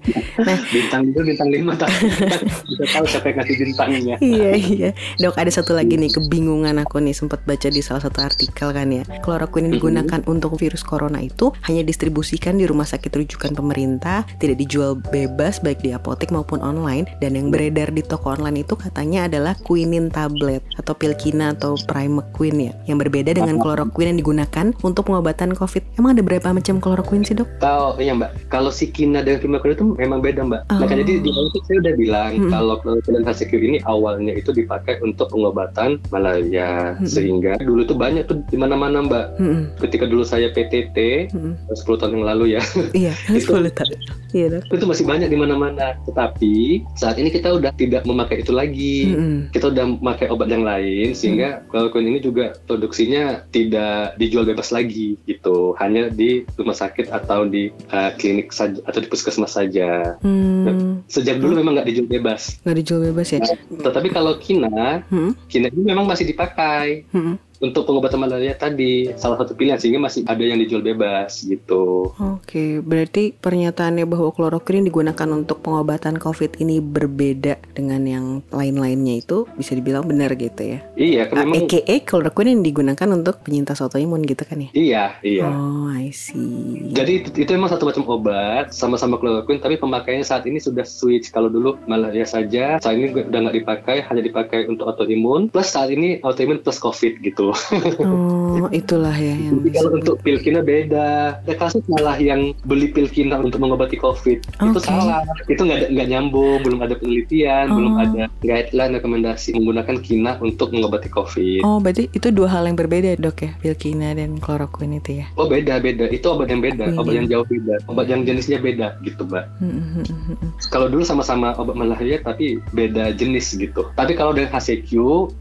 Bintang 0.68 1.03
itu 1.09 1.20
bintang 1.22 1.48
lima 1.50 1.72
tapi 1.74 2.09
kita 2.68 2.84
tahu 2.88 3.05
siapa 3.07 3.26
yang 3.28 3.36
ngasih 3.40 3.57
bintangnya. 3.59 4.16
iya 4.20 4.50
iya 4.55 4.90
dok 5.18 5.36
ada 5.38 5.51
satu 5.51 5.76
lagi 5.76 5.97
nih 5.97 6.12
kebingungan 6.12 6.80
aku 6.82 6.99
nih 7.01 7.14
sempat 7.14 7.43
baca 7.45 7.68
di 7.68 7.80
salah 7.80 8.03
satu 8.05 8.22
artikel 8.24 8.72
kan 8.72 8.88
ya 8.88 9.03
kloroquine 9.22 9.70
yang 9.70 9.74
digunakan 9.80 10.20
untuk 10.28 10.57
virus 10.59 10.84
corona 10.84 11.22
itu 11.22 11.51
hanya 11.64 11.86
distribusikan 11.86 12.59
di 12.59 12.66
rumah 12.68 12.84
sakit 12.84 13.09
rujukan 13.12 13.55
pemerintah 13.57 14.26
tidak 14.43 14.61
dijual 14.61 14.99
bebas 14.99 15.62
baik 15.62 15.80
di 15.80 15.95
apotek 15.95 16.34
maupun 16.34 16.61
online 16.61 17.07
dan 17.22 17.38
yang 17.38 17.49
beredar 17.49 17.88
di 17.95 18.03
toko 18.03 18.34
online 18.34 18.66
itu 18.66 18.74
katanya 18.74 19.30
adalah 19.30 19.55
quinine 19.62 20.11
tablet 20.11 20.61
atau 20.76 20.93
pilkina 20.93 21.55
atau 21.55 21.78
primequine 21.86 22.59
ya 22.70 22.72
yang 22.90 22.99
berbeda 22.99 23.36
dengan 23.36 23.57
kloroquine 23.62 24.12
yang 24.14 24.20
digunakan 24.20 24.66
untuk 24.82 25.09
pengobatan 25.09 25.55
covid 25.55 25.82
emang 25.97 26.18
ada 26.18 26.22
berapa 26.24 26.49
macam 26.51 26.82
kloroquine 26.82 27.22
sih 27.22 27.36
dok 27.38 27.49
Tahu 27.62 28.03
iya 28.03 28.11
mbak. 28.11 28.51
Kalau 28.51 28.74
si 28.74 28.90
Kina 28.90 29.22
dan 29.22 29.38
Primaquine 29.38 29.78
itu 29.78 29.84
memang 29.95 30.18
beda 30.18 30.43
mbak. 30.43 30.66
Oh. 30.66 30.82
Makanya 30.82 31.05
di, 31.07 31.14
di 31.22 31.30
awal 31.30 31.47
saya 31.62 31.78
udah 31.78 31.95
bilang 31.95 32.30
Hmm. 32.32 32.51
kalau 32.51 32.74
kloroquine 32.82 33.22
dan 33.22 33.24
HCQ 33.28 33.53
ini 33.61 33.78
awalnya 33.86 34.32
itu 34.34 34.51
dipakai 34.51 34.82
untuk 35.03 35.30
pengobatan 35.30 36.01
malaria. 36.11 36.97
Hmm. 36.99 37.07
Sehingga 37.07 37.59
dulu 37.61 37.85
tuh 37.85 37.97
banyak 37.97 38.24
tuh 38.26 38.43
di 38.49 38.57
mana-mana 38.57 39.03
mbak. 39.03 39.26
Mm-mm, 39.39 39.78
Ketika 39.78 40.05
dulu 40.05 40.22
saya 40.22 40.51
PTT 40.51 41.30
mm-mm. 41.33 41.55
10 41.70 42.01
tahun 42.01 42.12
yang 42.18 42.26
lalu 42.26 42.45
ya, 42.59 42.62
iya 43.07 43.14
Itu- 43.30 43.55
10 43.55 43.70
tahun 43.70 43.97
iya 44.33 44.49
itu 44.64 44.85
masih 44.89 45.05
banyak 45.05 45.28
di 45.28 45.37
mana-mana. 45.37 45.93
Tetapi 46.09 46.83
saat 46.97 47.20
ini 47.20 47.28
kita 47.28 47.53
udah 47.53 47.70
tidak 47.76 48.03
memakai 48.03 48.41
itu 48.41 48.51
lagi. 48.51 49.12
Mm-mm. 49.12 49.53
Kita 49.53 49.68
udah 49.68 49.85
memakai 50.01 50.33
obat 50.33 50.49
yang 50.49 50.64
lain 50.64 51.12
sehingga 51.12 51.61
kloroquine 51.68 52.16
ini 52.16 52.20
juga 52.24 52.57
produksinya 52.64 53.45
tidak 53.53 54.16
dijual 54.16 54.49
bebas 54.49 54.72
lagi 54.72 55.20
gitu, 55.28 55.76
hanya 55.76 56.09
di 56.09 56.49
rumah 56.57 56.72
sakit 56.72 57.12
atau 57.12 57.45
di 57.45 57.68
uh, 57.93 58.11
klinik 58.16 58.49
saja 58.51 58.80
atau 58.89 59.05
di 59.05 59.09
puskesmas 59.12 59.53
saja. 59.53 60.16
Hmm, 60.24 61.05
Sejak 61.12 61.37
dulu 61.37 61.61
memang 61.61 61.76
nggak 61.76 61.89
dijual 61.93 62.09
bebas. 62.09 62.57
nggak 62.64 62.76
dijual 62.80 63.01
bebas 63.12 63.28
ya? 63.37 63.41
Tetapi 63.68 64.09
kalau 64.09 64.41
kina, 64.41 64.72
Hmm, 65.09 65.37
kina 65.47 65.68
ini 65.68 65.83
memang 65.93 66.09
masih 66.09 66.25
dipakai. 66.25 67.05
Hmm. 67.12 67.37
Untuk 67.62 67.86
pengobatan 67.86 68.18
malaria 68.18 68.52
tadi 68.52 69.14
salah 69.14 69.38
satu 69.38 69.54
pilihan 69.54 69.78
sehingga 69.78 70.02
masih 70.02 70.26
ada 70.26 70.42
yang 70.42 70.58
dijual 70.58 70.82
bebas 70.82 71.46
gitu. 71.46 72.10
Oke, 72.18 72.82
berarti 72.82 73.30
pernyataannya 73.32 74.02
bahwa 74.04 74.34
kloroquine 74.34 74.82
digunakan 74.82 75.28
untuk 75.30 75.62
pengobatan 75.62 76.18
COVID 76.18 76.58
ini 76.58 76.82
berbeda 76.82 77.62
dengan 77.72 78.02
yang 78.02 78.26
lain-lainnya 78.50 79.22
itu 79.22 79.46
bisa 79.54 79.72
dibilang 79.72 80.02
benar 80.04 80.34
gitu 80.34 80.74
ya? 80.74 80.78
Iya, 80.98 81.30
kan 81.30 81.34
Ah, 81.38 81.42
memang 81.46 81.70
AKA 81.70 82.02
kloroquine 82.02 82.58
yang 82.58 82.62
digunakan 82.66 83.08
untuk 83.08 83.46
penyintas 83.46 83.78
autoimun 83.78 84.26
gitu 84.26 84.42
kan 84.42 84.58
ya? 84.58 84.70
iya, 84.74 85.04
iya. 85.22 85.46
Oh, 85.46 85.86
I 85.86 86.10
see. 86.10 86.90
Jadi 86.90 87.22
itu, 87.22 87.28
itu 87.46 87.50
memang 87.54 87.70
satu 87.70 87.86
macam 87.86 88.02
obat, 88.10 88.74
sama-sama 88.74 89.16
kloroquine, 89.16 89.62
tapi 89.62 89.78
pemakaiannya 89.78 90.26
saat 90.26 90.42
ini 90.44 90.58
sudah 90.58 90.82
switch. 90.82 91.30
Kalau 91.30 91.46
dulu 91.46 91.78
malaria 91.86 92.26
saja, 92.26 92.82
saat 92.82 92.98
ini 92.98 93.14
udah 93.14 93.38
nggak 93.38 93.56
dipakai, 93.62 93.96
hanya 94.02 94.22
dipakai 94.24 94.66
untuk 94.66 94.90
autoimun. 94.90 95.46
Plus 95.48 95.70
saat 95.70 95.94
ini 95.94 96.18
autoimun 96.26 96.58
plus 96.60 96.82
COVID 96.82 97.22
gitu. 97.22 97.51
Oh, 98.00 98.66
itulah 98.80 99.12
ya 99.12 99.34
yang 99.34 99.61
Jadi 99.61 99.70
kalau 99.76 99.90
untuk 99.96 100.16
pilkina 100.20 100.61
beda. 100.61 101.40
Ada 101.44 101.55
kasus 101.59 101.82
malah 101.86 102.16
yang 102.16 102.57
beli 102.64 102.88
pilkina 102.90 103.38
untuk 103.38 103.61
mengobati 103.61 103.96
COVID. 103.96 104.38
Itu 104.42 104.78
Oke. 104.78 104.80
salah. 104.82 105.22
Itu 105.46 105.62
nggak 105.62 105.92
nggak 105.92 106.09
nyambung, 106.09 106.64
belum 106.64 106.80
ada 106.80 106.94
penelitian, 106.96 107.70
Oh. 107.72 107.76
belum 107.78 107.94
ada 107.98 108.22
guideline 108.40 108.92
rekomendasi 108.98 109.55
menggunakan 109.55 109.96
kina 110.00 110.38
untuk 110.40 110.72
mengobati 110.72 111.09
COVID. 111.09 111.61
Oh, 111.62 111.78
berarti 111.78 112.09
itu 112.11 112.28
dua 112.32 112.48
hal 112.48 112.64
yang 112.66 112.76
berbeda 112.78 113.14
dok 113.18 113.44
ya, 113.44 113.53
pilkina 113.61 114.16
dan 114.16 114.38
kloroquine 114.38 114.98
itu 114.98 115.22
ya? 115.22 115.26
Oh 115.36 115.46
beda 115.46 115.78
beda, 115.78 116.09
itu 116.09 116.26
obat 116.26 116.48
yang 116.48 116.62
beda, 116.62 116.90
Iya. 116.90 116.98
obat 116.98 117.14
yang 117.14 117.26
jauh 117.28 117.46
beda, 117.46 117.74
obat 117.86 118.07
yang 118.09 118.20
jenisnya 118.24 118.59
beda 118.59 118.96
gitu 119.03 119.26
mbak. 119.26 119.44
Hmm, 119.61 120.03
hmm. 120.03 120.50
Kalau 120.70 120.88
dulu 120.88 121.03
sama-sama 121.03 121.53
obat 121.57 121.76
malaria 121.76 122.18
tapi 122.22 122.62
beda 122.72 123.12
jenis 123.12 123.55
gitu. 123.55 123.88
Tapi 123.94 124.14
kalau 124.14 124.32
dengan 124.32 124.53
HCQ 124.53 124.90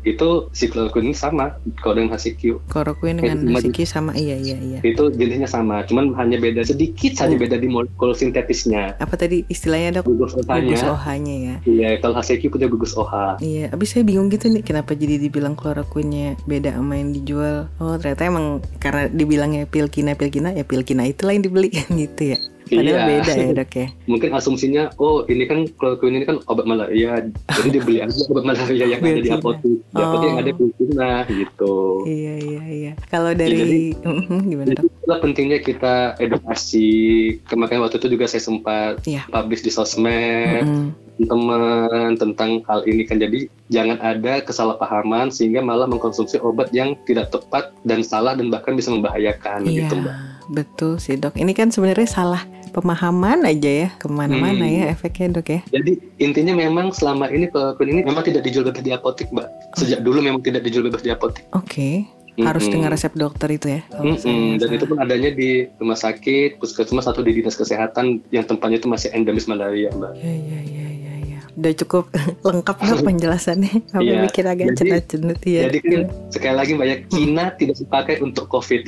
itu 0.04 0.30
si 0.52 0.66
kloroquine 0.68 1.12
ini 1.12 1.16
sama. 1.16 1.56
Kalau 1.80 2.01
dengan 2.02 2.12
HCQ. 2.12 2.42
Chloroquine 2.66 3.18
dengan 3.18 3.38
Eh, 3.44 3.54
HCQ 3.54 3.78
sama 3.86 4.12
iya 4.14 4.34
iya 4.34 4.58
iya. 4.58 4.80
Itu 4.82 5.08
jenisnya 5.10 5.46
sama, 5.46 5.86
cuman 5.86 6.12
hanya 6.16 6.36
beda 6.36 6.62
sedikit 6.62 7.14
saja 7.14 7.32
Hmm. 7.32 7.42
beda 7.42 7.56
di 7.56 7.68
molekul 7.68 8.12
sintetisnya. 8.12 8.98
Apa 8.98 9.16
tadi 9.16 9.46
istilahnya 9.46 10.02
dok? 10.02 10.10
Gugus 10.10 10.34
Gugus 10.34 10.48
OH-nya. 10.48 10.90
OH-nya 10.90 11.36
ya. 11.38 11.56
Iya, 11.64 11.90
kalau 11.98 12.16
HCQ 12.16 12.50
punya 12.50 12.66
gugus 12.66 12.94
OH. 12.94 13.38
Iya, 13.40 13.70
abis 13.70 13.92
saya 13.92 14.02
bingung 14.02 14.28
gitu 14.28 14.48
nih 14.48 14.62
kenapa 14.62 14.92
jadi 14.92 15.16
dibilang 15.18 15.54
chloroquine-nya 15.54 16.42
beda 16.44 16.74
sama 16.74 16.96
yang 16.96 17.12
dijual. 17.12 17.70
Oh, 17.78 17.96
ternyata 17.96 18.26
emang 18.26 18.46
karena 18.78 19.06
dibilangnya 19.08 19.64
pilkina 19.64 20.14
pilkina 20.14 20.52
ya 20.52 20.64
pilkina 20.64 21.04
itulah 21.04 21.32
yang 21.32 21.44
dibeli 21.44 21.70
kan 21.70 21.88
gitu 22.00 22.34
ya. 22.34 22.40
Padahal 22.72 22.88
Iya. 22.88 23.06
beda 23.06 23.34
ya 23.34 23.52
dok 23.54 23.72
ya. 23.74 23.88
Mungkin 24.12 24.30
asumsinya, 24.32 24.84
oh 24.96 25.24
ini 25.26 25.44
kan 25.44 25.68
chloroquine 25.72 26.16
ini 26.16 26.26
kan 26.26 26.40
obat 26.46 26.64
malaria, 26.64 27.28
jadi 27.52 27.70
dibeli 27.70 28.00
aja 28.00 28.16
obat 28.26 28.44
malaria 28.46 28.86
yang 28.88 29.02
ada 29.02 29.20
di 29.20 29.30
apotek. 29.30 29.76
Di 29.86 30.00
apotek 30.00 30.26
yang 30.26 30.38
Oh. 30.38 30.42
ada 30.42 30.52
pilkina 30.54 31.12
gitu. 31.28 31.76
Iya 32.04 32.34
iya 32.38 32.62
iya. 32.66 32.92
Kalau 33.06 33.32
dari 33.32 33.92
Mhm, 34.02 34.40
gimana 34.46 34.68
Jadi 34.70 34.80
dok? 34.80 34.92
itulah 34.94 35.20
pentingnya 35.20 35.60
kita 35.60 35.94
edukasi. 36.18 36.90
Kemarin 37.44 37.80
waktu 37.80 37.98
itu 37.98 38.08
juga 38.10 38.26
saya 38.26 38.40
sempat 38.40 39.04
Iya. 39.04 39.28
publish 39.28 39.62
di 39.62 39.70
sosmed 39.70 40.64
Mm-mm. 40.64 40.88
teman 41.22 42.16
tentang 42.16 42.64
hal 42.64 42.82
ini 42.84 43.04
kan. 43.04 43.18
Jadi 43.18 43.46
jangan 43.68 44.00
ada 44.00 44.40
kesalahpahaman 44.40 45.30
sehingga 45.30 45.60
malah 45.60 45.86
mengkonsumsi 45.86 46.40
obat 46.40 46.72
yang 46.72 46.96
tidak 47.04 47.30
tepat 47.30 47.72
dan 47.82 48.02
salah 48.02 48.34
dan 48.34 48.48
bahkan 48.48 48.74
bisa 48.74 48.90
membahayakan 48.90 49.64
Iya, 49.64 49.86
gitu 49.86 49.96
mbak. 49.98 50.16
betul 50.50 50.92
sih 50.98 51.16
dok. 51.16 51.34
Ini 51.34 51.52
kan 51.52 51.70
sebenarnya 51.70 52.06
salah 52.06 52.42
pemahaman 52.72 53.44
aja 53.44 53.72
ya 53.86 53.90
ke 53.96 54.08
mana-mana 54.08 54.64
Hmm. 54.64 54.74
ya 54.74 54.84
efeknya 54.90 55.28
dok 55.36 55.48
ya. 55.48 55.60
Jadi 55.70 55.92
intinya 56.18 56.54
memang 56.54 56.90
selama 56.90 57.28
ini 57.28 57.48
chloroquine 57.48 57.92
ini 57.92 58.02
memang 58.04 58.24
tidak 58.24 58.42
dijual 58.42 58.64
bebas 58.64 58.82
di 58.82 58.92
apotek 58.92 59.28
mbak. 59.30 59.48
Sejak 59.76 60.02
dulu 60.02 60.20
memang 60.20 60.40
tidak 60.40 60.64
dijual 60.64 60.84
bebas 60.84 61.00
di 61.00 61.10
apotek. 61.10 61.44
Oke, 61.52 62.08
harus 62.38 62.64
Mm-mm. 62.64 62.74
dengan 62.74 62.90
resep 62.90 63.14
dokter 63.14 63.50
itu 63.52 63.68
ya. 63.70 63.82
Mm-mm, 63.94 64.56
nggak 64.56 64.64
dan 64.64 64.70
itu 64.72 64.86
pun 64.86 64.98
adanya 64.98 65.30
di 65.30 65.50
rumah 65.76 65.96
sakit, 65.96 66.58
puskesmas 66.58 67.06
atau 67.06 67.20
di 67.20 67.32
dinas 67.34 67.54
kesehatan 67.54 68.24
yang 68.30 68.44
tempatnya 68.44 68.80
itu 68.80 68.88
masih 68.88 69.12
endemis 69.12 69.46
malaria, 69.46 69.92
mbak. 69.92 70.16
Iya 70.16 70.32
iya 70.32 70.60
iya 70.62 70.86
iya. 70.88 71.14
iya. 71.28 71.40
Udah 71.52 71.74
cukup 71.78 72.08
lengkap 72.48 72.78
dok 72.80 73.00
penjelasannya. 73.04 73.74
Apa 73.92 74.00
Iya, 74.00 74.24
mikir 74.24 74.44
agak 74.46 74.74
cenut-cenut 74.74 75.40
ya. 75.44 75.68
Jadi 75.68 75.78
kan 75.84 76.02
sekali 76.30 76.56
lagi 76.56 76.72
mbak 76.74 76.88
ya, 76.88 76.98
Kina 77.06 77.46
tidak 77.56 77.76
dipakai 77.78 78.16
untuk 78.20 78.48
COVID. 78.48 78.82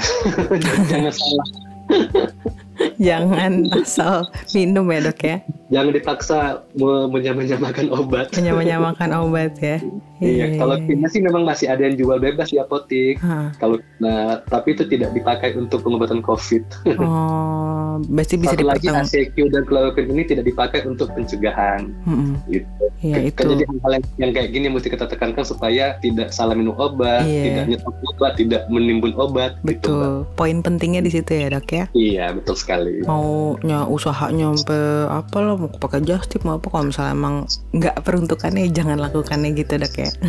Jangan 0.92 1.12
salah. 1.12 1.48
Jangan 2.98 3.70
asal 3.74 4.26
minum 4.52 4.86
ya 4.88 5.00
dok 5.04 5.20
ya. 5.22 5.38
Jangan 5.70 5.92
dipaksa 5.92 6.38
me- 6.74 7.10
menyamakan 7.10 7.90
obat. 7.90 8.30
Menyamakan 8.34 9.10
obat 9.12 9.58
ya. 9.58 9.82
Iya, 10.24 10.56
kalau 10.56 10.80
Kina 10.80 11.10
sih 11.10 11.20
memang 11.20 11.44
masih 11.44 11.68
ada 11.68 11.84
yang 11.84 12.00
jual 12.00 12.16
bebas 12.16 12.48
di 12.48 12.56
apotek. 12.56 13.20
Hah. 13.20 13.52
Kalau 13.58 13.76
nah, 13.98 14.40
tapi 14.46 14.72
itu 14.72 14.88
tidak 14.88 15.12
dipakai 15.12 15.52
untuk 15.54 15.84
pengobatan 15.84 16.24
COVID. 16.24 16.64
Oh, 16.96 18.00
berarti 18.08 18.36
bisa 18.38 18.56
Satu 18.56 18.64
lagi. 18.64 18.88
ACQ 18.88 19.36
dan 19.52 19.64
chloroquine 19.66 20.10
ini 20.10 20.24
tidak 20.24 20.46
dipakai 20.46 20.86
untuk 20.86 21.12
pencegahan. 21.12 21.92
Mm-mm. 22.06 22.40
Gitu. 22.48 22.84
Iya 23.04 23.16
Kan 23.20 23.28
itu. 23.28 23.52
jadi 23.52 23.64
hal-hal 23.68 23.92
yang, 23.92 24.06
yang 24.18 24.32
kayak 24.32 24.50
gini 24.56 24.68
mesti 24.72 24.88
kita 24.88 25.06
tekankan 25.06 25.44
supaya 25.44 26.00
tidak 26.00 26.32
salah 26.32 26.56
minum 26.56 26.72
obat, 26.78 27.28
Iya. 27.28 27.44
tidak 27.44 27.64
nyetok 27.68 27.96
obat, 28.08 28.34
tidak 28.40 28.62
menimbun 28.72 29.12
obat. 29.16 29.60
Gitu. 29.60 29.92
Betul. 29.92 30.10
Poin 30.34 30.64
pentingnya 30.64 31.04
di 31.04 31.12
situ 31.12 31.36
ya 31.36 31.52
dok 31.52 31.68
ya. 31.68 31.86
Iya, 31.92 32.32
betul 32.32 32.56
sekali. 32.64 33.04
Maunya 33.04 33.84
usahanya 33.86 34.56
sampai 34.56 34.82
apa 35.12 35.38
lah 35.38 35.56
mau 35.60 35.68
pakai 35.68 36.00
just 36.02 36.32
tip 36.32 36.42
mau 36.42 36.56
apa 36.56 36.68
kalau 36.68 36.88
misalnya 36.88 37.12
emang 37.12 37.36
nggak 37.72 37.96
peruntukannya 38.02 38.72
jangan 38.72 38.98
lakukannya 38.98 39.52
gitu 39.54 39.76
dok 39.76 39.94
ya. 39.94 40.10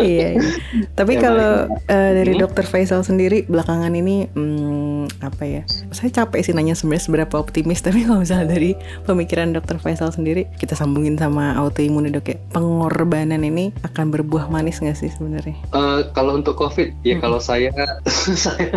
iya. 0.00 0.28
iya. 0.36 0.42
Tapi 0.94 1.12
Ya, 1.12 1.20
kalau 1.20 1.52
eh, 1.86 2.10
dari 2.16 2.32
Hmm. 2.32 2.40
dokter 2.40 2.64
Faisal 2.64 3.04
sendiri 3.04 3.44
belakangan 3.44 3.92
ini 3.92 4.24
hmm, 4.32 5.20
apa 5.20 5.44
ya? 5.44 5.62
Saya 5.92 6.08
capek 6.10 6.40
sih 6.40 6.56
nanya 6.56 6.72
sebenarnya 6.72 7.04
seberapa 7.04 7.34
optimis 7.36 7.82
tapi 7.86 8.02
kalau 8.02 8.24
misalnya 8.24 8.48
dari 8.48 8.72
pemikiran 9.04 9.52
dokter 9.52 9.76
Faisal 9.76 10.08
sendiri 10.08 10.48
kita 10.56 10.72
sambungin 10.72 11.20
sama 11.20 11.52
autoimun 11.54 12.08
dok 12.08 12.26
ya. 12.26 12.38
Pengorbanan 12.50 13.44
ini 13.44 13.76
akan 13.84 14.08
berbuah 14.08 14.48
manis 14.48 14.80
nggak 14.80 14.96
sih 14.96 15.12
sebenarnya? 15.12 15.54
Eh, 15.70 16.00
kalau 16.12 16.34
untuk 16.34 16.56
COVID, 16.56 17.04
ya 17.04 17.18
Hmm. 17.18 17.22
kalau 17.22 17.38
saya, 17.38 17.68
saya 18.08 18.72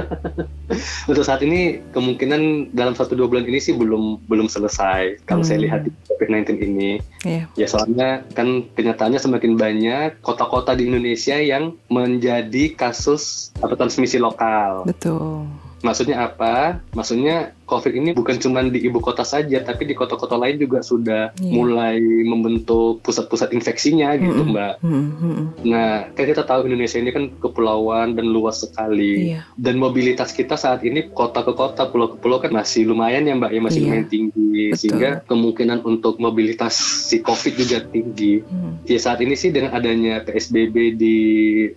untuk 1.06 1.24
saat 1.24 1.42
ini 1.42 1.82
kemungkinan 1.90 2.74
dalam 2.76 2.94
satu 2.94 3.16
dua 3.16 3.26
bulan 3.26 3.48
ini 3.48 3.58
sih 3.58 3.74
belum 3.74 4.28
belum 4.28 4.46
selesai. 4.46 5.24
Kalau 5.26 5.42
saya 5.42 5.58
Hmm. 5.58 5.66
lihat 5.66 5.80
di 5.88 5.90
COVID-19 6.12 6.50
ini, 6.62 6.92
Iya. 7.24 7.50
ya 7.56 7.68
soalnya 7.70 8.28
kan 8.36 8.68
kenyataannya 8.76 9.18
semakin 9.18 9.56
banyak 9.56 10.20
kota-kota 10.20 10.76
di 10.76 10.86
Indonesia 10.86 11.40
yang 11.40 11.74
menjadi 11.88 12.76
kasus 12.76 13.56
atau 13.58 13.74
transmisi 13.74 14.20
lokal. 14.20 14.84
Betul. 14.84 15.48
Maksudnya 15.82 16.28
apa? 16.28 16.84
Maksudnya 16.92 17.55
COVID 17.66 17.94
ini 17.94 18.10
bukan 18.14 18.38
cuma 18.38 18.62
di 18.62 18.78
ibu 18.80 18.98
kota 18.98 19.22
saja, 19.22 19.58
tapi 19.60 19.84
di 19.84 19.94
kota-kota 19.94 20.38
lain 20.38 20.56
juga 20.56 20.80
sudah 20.80 21.34
Iya. 21.36 21.50
mulai 21.52 21.98
membentuk 22.24 23.02
pusat-pusat 23.02 23.52
infeksinya 23.52 24.14
gitu, 24.16 24.46
Mm-mm. 24.46 24.54
Mbak. 24.54 24.74
Hmm, 24.80 24.94
hmm, 24.94 25.34
hmm. 25.34 25.46
Nah, 25.66 25.94
kan 26.14 26.26
kita 26.26 26.44
tahu 26.44 26.66
Indonesia 26.66 26.98
ini 26.98 27.10
kan 27.10 27.26
kepulauan 27.36 28.14
dan 28.14 28.30
luas 28.30 28.62
sekali. 28.62 29.34
Iya. 29.34 29.50
Dan 29.58 29.78
mobilitas 29.78 30.30
kita 30.30 30.56
saat 30.56 30.82
ini 30.82 31.10
kota 31.10 31.42
ke 31.42 31.52
kota, 31.52 31.90
pulau 31.90 32.14
ke 32.14 32.18
pulau 32.18 32.38
kan 32.38 32.54
masih 32.54 32.86
lumayan 32.86 33.26
ya 33.26 33.34
Mbak, 33.34 33.52
ya 33.52 33.62
masih 33.62 33.80
Iya. 33.82 33.86
lumayan 33.88 34.08
tinggi. 34.08 34.62
Betul. 34.70 34.78
Sehingga 34.78 35.10
kemungkinan 35.26 35.80
untuk 35.82 36.18
mobilitas 36.18 36.78
si 37.10 37.20
COVID 37.20 37.54
juga 37.56 37.82
tinggi. 37.84 38.46
Hmm. 38.46 38.78
Ya 38.86 38.98
saat 38.98 39.20
ini 39.20 39.34
sih 39.34 39.50
dengan 39.50 39.74
adanya 39.74 40.22
PSBB 40.22 40.76
di 40.94 41.18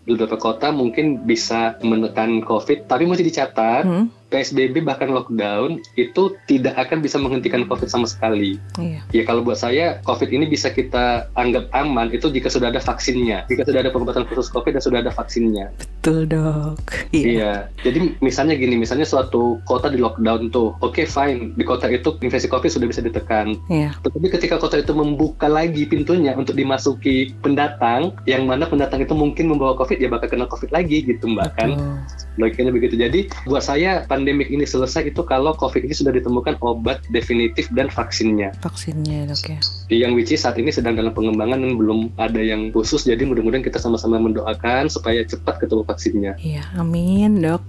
beberapa 0.05 0.37
kota 0.37 0.69
mungkin 0.69 1.25
bisa 1.25 1.81
menekan 1.81 2.45
COVID, 2.45 2.85
tapi 2.85 3.05
mesti 3.05 3.25
dicatat 3.25 3.83
Hmm. 3.85 4.07
PSBB 4.29 4.85
bahkan 4.85 5.09
lockdown 5.09 5.81
itu 5.97 6.37
tidak 6.45 6.77
akan 6.77 7.01
bisa 7.01 7.17
menghentikan 7.17 7.65
COVID 7.65 7.89
sama 7.89 8.05
sekali. 8.05 8.61
Iya. 8.77 9.01
Ya 9.13 9.23
kalau 9.25 9.41
buat 9.41 9.57
saya 9.57 10.01
COVID 10.05 10.29
ini 10.29 10.45
bisa 10.49 10.69
kita 10.69 11.33
anggap 11.35 11.73
aman 11.73 12.13
itu 12.13 12.29
jika 12.29 12.53
sudah 12.53 12.69
ada 12.69 12.81
vaksinnya, 12.81 13.49
jika 13.49 13.65
sudah 13.65 13.81
ada 13.85 13.91
pengobatan 13.93 14.29
khusus 14.29 14.53
COVID 14.53 14.77
dan 14.77 14.83
sudah 14.85 14.99
ada 15.01 15.13
vaksinnya. 15.13 15.73
Betul 15.81 16.29
dok. 16.29 16.77
Iya. 17.13 17.27
Iya. 17.29 17.53
Jadi 17.83 18.21
misalnya 18.21 18.55
gini, 18.55 18.77
misalnya 18.77 19.09
suatu 19.09 19.65
kota 19.65 19.89
di 19.89 19.97
lockdown 19.97 20.53
tuh, 20.53 20.77
oke 20.85 21.03
fine 21.09 21.57
di 21.57 21.65
kota 21.65 21.89
itu 21.89 22.13
infeksi 22.21 22.53
COVID 22.53 22.69
sudah 22.69 22.87
bisa 22.87 23.01
ditekan. 23.01 23.57
Iya. 23.73 23.97
Tetapi 24.05 24.29
ketika 24.29 24.61
kota 24.61 24.77
itu 24.77 24.93
membuka 24.93 25.49
lagi 25.49 25.89
pintunya 25.89 26.37
untuk 26.37 26.53
dimasuki 26.53 27.33
pendatang, 27.41 28.13
yang 28.29 28.45
mana 28.45 28.69
pendatang 28.69 29.01
itu 29.01 29.17
mungkin 29.17 29.49
membawa 29.49 29.73
COVID, 29.81 29.97
ya 29.97 30.13
bakal 30.13 30.29
kena 30.29 30.45
COVID 30.45 30.71
lagi 30.71 31.01
gitu 31.01 31.33
mbak 31.33 31.57
kan? 31.57 31.73
Betul. 31.73 31.97
Logikanya 32.39 32.73
begitu. 32.77 32.95
Jadi 32.95 33.21
buat 33.49 33.65
saya 33.65 34.07
pandemik 34.19 34.51
ini 34.51 34.67
selesai 34.67 35.07
itu 35.07 35.23
kalau 35.23 35.55
COVID 35.55 35.87
ini 35.87 35.95
sudah 35.95 36.11
ditemukan 36.11 36.59
obat 36.59 36.99
definitif 37.15 37.71
dan 37.71 37.87
vaksinnya. 37.87 38.51
Vaksinnya 38.59 39.31
dok 39.31 39.47
ya. 39.47 39.61
Yang 39.95 40.13
which 40.19 40.31
is 40.35 40.43
saat 40.43 40.59
ini 40.59 40.75
sedang 40.75 40.99
dalam 40.99 41.15
pengembangan 41.15 41.63
dan 41.63 41.79
belum 41.79 42.11
ada 42.19 42.43
yang 42.43 42.75
khusus. 42.75 43.07
Jadi 43.07 43.23
mudah-mudahan 43.23 43.63
kita 43.63 43.79
sama-sama 43.79 44.19
mendoakan 44.19 44.91
supaya 44.91 45.23
cepat 45.23 45.63
ketemu 45.63 45.87
vaksinnya. 45.87 46.33
Iya. 46.43 46.67
Amin 46.75 47.39
dok. 47.39 47.63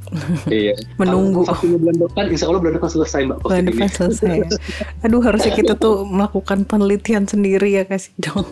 iya. 0.49 0.73
Menunggu. 0.99 1.45
Kalau 1.45 1.53
vaksinnya 1.53 1.77
bulan 1.77 1.97
depan, 2.01 2.23
insya 2.33 2.45
Allah 2.49 2.61
bulan 2.65 2.73
depan 2.81 2.89
selesai 2.89 3.19
mbak 3.29 3.37
Bulan 3.45 3.61
ini. 3.61 3.69
depan 3.69 3.89
selesai 3.93 4.33
ya. 4.41 4.49
Aduh 5.05 5.21
harusnya 5.21 5.53
kita 5.53 5.73
tuh 5.77 6.01
melakukan 6.09 6.65
penelitian 6.65 7.29
sendiri 7.29 7.77
ya 7.77 7.85
kasih 7.85 8.11
dong. 8.17 8.49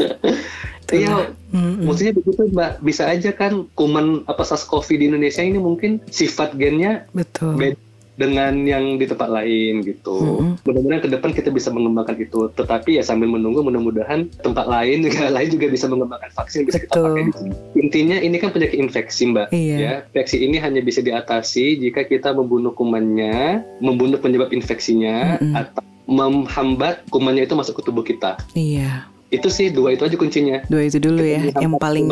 Iya, 0.92 1.32
Mm-mm. 1.54 1.88
maksudnya 1.88 2.12
begitu 2.12 2.50
mbak. 2.52 2.82
Bisa 2.84 3.08
aja 3.08 3.30
kan 3.32 3.64
kuman 3.72 4.28
apa 4.28 4.42
SARS-CoV 4.44 4.88
di 5.00 5.04
Indonesia 5.08 5.40
ini 5.40 5.56
mungkin 5.56 6.04
sifat 6.10 6.58
gennya 6.60 7.08
Betul. 7.16 7.56
beda 7.56 7.80
dengan 8.14 8.62
yang 8.62 8.94
di 8.94 9.10
tempat 9.10 9.26
lain 9.26 9.82
gitu. 9.82 10.14
Mm-mm. 10.22 10.62
Mudah-mudahan 10.62 11.02
ke 11.02 11.10
depan 11.10 11.30
kita 11.34 11.50
bisa 11.50 11.74
mengembangkan 11.74 12.14
itu. 12.14 12.46
Tetapi 12.54 12.98
ya 12.98 13.02
sambil 13.02 13.26
menunggu 13.26 13.66
mudah-mudahan 13.66 14.30
tempat 14.38 14.70
lain 14.70 15.02
negara 15.02 15.30
lain 15.40 15.50
juga 15.50 15.66
bisa 15.66 15.90
mengembangkan 15.90 16.30
vaksin 16.30 16.62
yang 16.62 16.68
bisa 16.70 16.80
kita 16.86 16.94
Betul. 16.94 17.06
pakai 17.10 17.22
di 17.26 17.32
sini. 17.34 17.54
Intinya 17.74 18.16
ini 18.22 18.36
kan 18.38 18.50
penyakit 18.54 18.78
infeksi 18.78 19.22
mbak. 19.34 19.50
Iya. 19.50 19.76
Ya, 19.76 19.94
infeksi 20.06 20.36
ini 20.46 20.56
hanya 20.62 20.80
bisa 20.82 21.02
diatasi 21.02 21.82
jika 21.82 22.06
kita 22.06 22.30
membunuh 22.30 22.70
kumannya, 22.70 23.66
membunuh 23.82 24.22
penyebab 24.22 24.54
infeksinya, 24.54 25.42
Mm-mm. 25.42 25.58
atau 25.58 25.82
menghambat 26.04 27.08
kumannya 27.10 27.48
itu 27.48 27.56
masuk 27.58 27.80
ke 27.80 27.82
tubuh 27.82 28.06
kita. 28.06 28.38
Iya. 28.54 29.10
Itu 29.34 29.48
sih 29.48 29.68
dua 29.68 29.92
itu 29.92 30.02
aja 30.02 30.14
kuncinya. 30.14 30.62
Dua 30.66 30.82
itu 30.82 30.98
dulu 30.98 31.18
ya. 31.20 31.42
Kita 31.42 31.58
Yang 31.58 31.72
menghambat 31.72 31.82
paling 31.82 32.04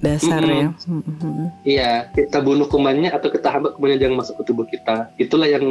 dasar 0.00 0.40
Mm-mm. 0.40 0.56
ya. 0.56 0.68
Mm-mm. 0.88 1.46
Iya, 1.62 1.90
kita 2.10 2.38
bunuh 2.40 2.66
kumannya 2.66 3.10
atau 3.10 3.28
kita 3.28 3.48
hambat 3.48 3.76
kumannya 3.76 3.98
jangan 3.98 4.16
masuk 4.18 4.40
ke 4.40 4.44
tubuh 4.44 4.64
kita. 4.64 5.12
Itulah 5.16 5.46
yang 5.46 5.64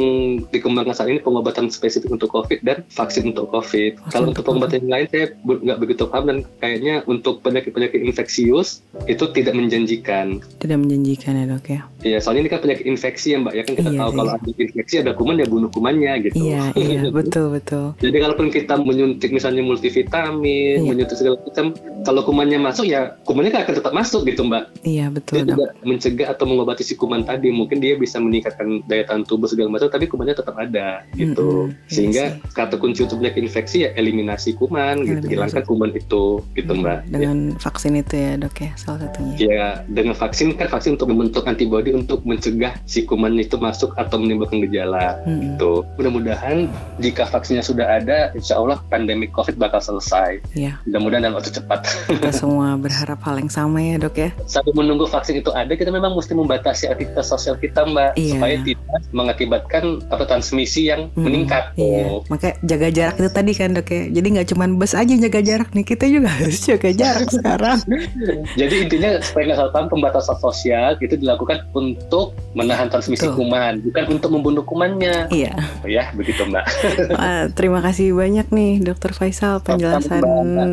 dikembangkan 0.48 0.94
saat 0.94 1.08
ini 1.08 1.18
pengobatan 1.18 1.68
spesifik 1.68 2.12
untuk 2.12 2.30
COVID 2.30 2.62
dan 2.62 2.86
vaksin 2.88 3.28
untuk 3.28 3.50
COVID. 3.50 3.98
Kalau 4.08 4.30
untuk 4.30 4.42
pengobatan 4.42 4.82
yang 4.82 4.92
lain 4.94 5.06
saya 5.08 5.26
nggak 5.36 5.78
begitu 5.78 6.02
paham 6.06 6.24
dan 6.24 6.38
kayaknya 6.58 7.02
untuk 7.04 7.42
penyakit-penyakit 7.42 7.98
infeksius 7.98 8.80
itu 9.04 9.24
tidak 9.30 9.52
menjanjikan. 9.52 10.38
Tidak 10.58 10.78
menjanjikan 10.78 11.32
ya 11.34 11.44
dok 11.48 11.66
ya. 11.66 11.80
Iya, 12.02 12.18
soalnya 12.18 12.42
ini 12.44 12.50
kan 12.50 12.60
penyakit 12.60 12.84
infeksi 12.84 13.32
ya 13.32 13.38
Mbak. 13.38 13.54
Ya 13.54 13.62
kan 13.62 13.74
kita 13.74 13.90
Iya 13.90 13.98
tahu 13.98 14.10
sih. 14.10 14.16
kalau 14.18 14.30
ada 14.32 14.48
infeksi 14.52 14.94
ada 14.98 15.12
kuman 15.12 15.36
ya 15.36 15.46
bunuh 15.46 15.68
kumannya 15.68 16.12
gitu. 16.22 16.34
Iya 16.38 16.62
iya 16.74 17.00
betul 17.16 17.50
betul. 17.50 17.94
Jadi 17.98 18.16
kalaupun 18.16 18.48
kita 18.48 18.74
menyuntik 18.76 19.30
misalnya 19.30 19.62
multivitamin, 19.62 20.78
Iya. 20.82 20.91
Menyentuh 20.92 21.16
segala 21.16 21.40
macam. 21.40 21.72
Kalau 22.02 22.20
kumannya 22.26 22.58
masuk 22.60 22.84
ya 22.84 23.16
kumannya 23.24 23.50
kan 23.54 23.64
akan 23.64 23.74
tetap 23.80 23.92
masuk 23.96 24.28
gitu 24.28 24.44
mbak. 24.44 24.68
Iya 24.84 25.08
betul. 25.08 25.42
Dia 25.42 25.56
tidak 25.56 25.70
mencegah 25.82 26.28
atau 26.30 26.44
mengobati 26.44 26.84
si 26.84 26.94
kuman 26.94 27.24
tadi. 27.24 27.48
Mungkin 27.48 27.80
dia 27.80 27.96
bisa 27.96 28.20
meningkatkan 28.20 28.84
daya 28.86 29.08
tahan 29.08 29.24
tubuh 29.24 29.48
segala 29.48 29.72
macam, 29.72 29.88
tapi 29.88 30.04
kumannya 30.06 30.36
tetap 30.36 30.54
ada 30.60 31.02
gitu. 31.16 31.72
Iya 31.72 31.90
Sehingga 31.90 32.24
sih. 32.36 32.52
kata 32.54 32.76
kunci 32.76 33.06
untuk 33.06 33.22
mencegah 33.22 33.38
infeksi 33.38 33.86
ya 33.86 33.90
eliminasi 33.96 34.58
kuman 34.58 35.06
gitu, 35.06 35.24
Eliminasi. 35.24 35.32
hilangkan 35.32 35.64
kuman 35.64 35.90
itu 35.94 36.24
gitu 36.58 36.72
mbak. 36.74 37.06
Ya. 37.06 37.10
Dengan 37.18 37.36
vaksin 37.56 37.92
itu 37.96 38.14
ya 38.18 38.32
dok 38.36 38.56
ya 38.58 38.70
salah 38.74 39.00
satunya. 39.06 39.34
Ya, 39.38 39.66
dengan 39.86 40.14
vaksin 40.18 40.58
kan 40.58 40.68
vaksin 40.68 40.98
untuk 40.98 41.08
membentuk 41.14 41.46
antibodi 41.46 41.94
untuk 41.94 42.26
mencegah 42.26 42.74
si 42.84 43.06
kuman 43.06 43.38
itu 43.38 43.54
masuk 43.56 43.94
atau 43.94 44.18
menimbulkan 44.18 44.58
gejala. 44.66 45.22
Mm-mm. 45.22 45.54
Gitu. 45.54 45.86
Mudah-mudahan 45.96 46.66
jika 46.98 47.30
vaksinnya 47.30 47.62
sudah 47.62 47.86
ada, 48.02 48.34
insya 48.34 48.58
Allah 48.58 48.82
pandemi 48.90 49.30
COVID 49.30 49.56
bakal 49.56 49.78
selesai. 49.78 50.42
Iya 50.72 50.80
Mudah-mudahan 50.88 51.22
dalam 51.22 51.36
waktu 51.36 51.52
cepat. 51.52 51.80
kita 52.08 52.30
semua 52.30 52.74
berharap 52.74 53.20
hal 53.20 53.36
yang 53.36 53.48
sama 53.48 53.78
ya 53.78 53.96
dok 53.98 54.16
ya. 54.16 54.30
Sambil 54.44 54.72
menunggu 54.74 55.04
vaksin 55.04 55.36
itu 55.36 55.50
ada, 55.50 55.70
kita 55.70 55.88
memang 55.88 56.12
mesti 56.12 56.32
membatasi 56.32 56.88
aktivitas 56.88 57.28
sosial 57.28 57.56
kita, 57.56 57.84
Mbak, 57.84 58.10
Iya. 58.14 58.32
supaya 58.32 58.56
tidak 58.58 59.00
mengakibatkan 59.12 59.82
apa 60.08 60.24
transmisi 60.24 60.86
yang 60.86 61.08
Mm-mm. 61.10 61.22
meningkat. 61.22 61.64
Iya, 61.74 62.02
Oh. 62.08 62.20
makanya 62.26 62.54
jaga 62.62 62.88
jarak 62.90 63.14
itu 63.16 63.30
tadi 63.30 63.52
kan 63.52 63.68
dok 63.72 63.88
ya. 63.88 64.02
Jadi 64.10 64.26
nggak 64.30 64.48
cuma 64.48 64.64
bus 64.68 64.92
aja 64.92 65.14
jaga 65.14 65.40
jarak 65.40 65.68
nih, 65.70 65.84
kita 65.84 66.04
juga 66.06 66.28
harus 66.34 66.58
jaga 66.60 66.90
jarak 66.90 67.28
sekarang. 67.28 67.78
Jadi 68.60 68.74
intinya 68.80 69.10
supaya 69.20 69.42
nggak 69.46 69.58
salah 69.58 69.72
paham 69.72 69.86
pembatasan 69.88 70.36
sosial 70.38 70.96
itu 70.98 71.14
dilakukan 71.14 71.68
untuk 71.72 72.32
menahan 72.52 72.88
transmisi 72.88 73.24
Betul. 73.24 73.36
kuman, 73.42 73.80
bukan 73.82 74.04
untuk 74.10 74.30
membunuh 74.30 74.62
kumannya. 74.62 75.28
Iya, 75.28 75.52
Ya, 75.82 76.08
begitu, 76.12 76.42
Mbak. 76.42 76.64
Wah, 77.18 77.44
terima 77.50 77.80
kasih 77.80 78.12
banyak 78.12 78.48
nih 78.48 78.80
Dokter 78.82 79.10
Faisal 79.12 79.58
penjelasan 79.58 80.22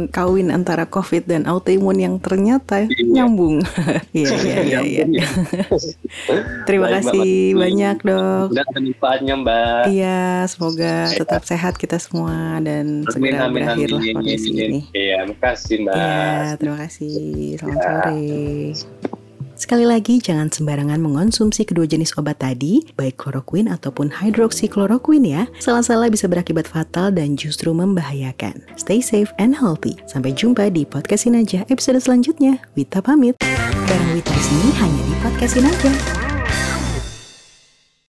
Kawin 0.09 0.49
antara 0.49 0.85
COVID 0.85 1.23
dan 1.25 1.43
autoimun 1.43 1.97
yang 1.97 2.15
ternyata 2.17 2.85
Iya. 2.85 3.23
nyambung. 3.23 3.61
Iya, 4.09 4.29
iya, 4.35 4.55
iya. 4.61 4.79
iya. 4.81 5.03
Nyambung, 5.05 5.13
ya. 5.13 5.27
Terima 6.67 6.87
Baik, 6.87 6.95
kasih 7.01 7.21
Mati. 7.21 7.59
banyak 7.59 7.97
dok. 8.01 8.47
Dan 8.51 8.65
manfaatnya, 8.73 9.33
Mbak. 9.35 9.81
Iya, 9.89 10.21
semoga 10.45 10.93
Iya. 11.07 11.17
tetap 11.17 11.41
sehat 11.43 11.73
kita 11.75 11.97
semua 11.97 12.57
dan 12.59 13.03
Amin, 13.03 13.11
segera 13.11 13.37
amin, 13.45 13.53
berakhirlah 13.55 14.01
amin. 14.01 14.15
kondisi 14.15 14.49
ini. 14.51 14.79
Iya, 14.91 15.17
makasih, 15.25 15.75
Mbak. 15.83 15.95
Iya, 15.95 16.27
terima 16.57 16.77
kasih. 16.79 17.17
Selamat 17.57 17.79
sore. 17.79 19.18
Sekali 19.59 19.83
lagi, 19.83 20.23
jangan 20.23 20.47
sembarangan 20.47 21.03
mengonsumsi 21.03 21.67
kedua 21.67 21.83
jenis 21.83 22.15
obat 22.15 22.39
tadi, 22.39 22.79
baik 22.95 23.19
chloroquine 23.19 23.67
ataupun 23.67 24.07
hydroxychloroquine 24.07 25.27
ya. 25.27 25.43
Salah-salah 25.59 26.07
bisa 26.07 26.31
berakibat 26.31 26.63
fatal 26.63 27.11
dan 27.11 27.35
justru 27.35 27.75
membahayakan. 27.75 28.63
Stay 28.79 29.03
safe 29.03 29.27
and 29.35 29.51
healthy. 29.51 29.99
Sampai 30.07 30.31
jumpa 30.31 30.71
di 30.71 30.87
Podcastin 30.87 31.35
Aja 31.35 31.67
episode 31.67 31.99
selanjutnya. 31.99 32.63
Wita 32.79 33.03
pamit. 33.03 33.35
Bareng 33.83 34.15
Wita 34.15 34.31
di 34.31 34.43
sini 34.47 34.67
hanya 34.79 35.01
di 35.03 35.15
Podcastin 35.19 35.67
Aja. 35.67 36.28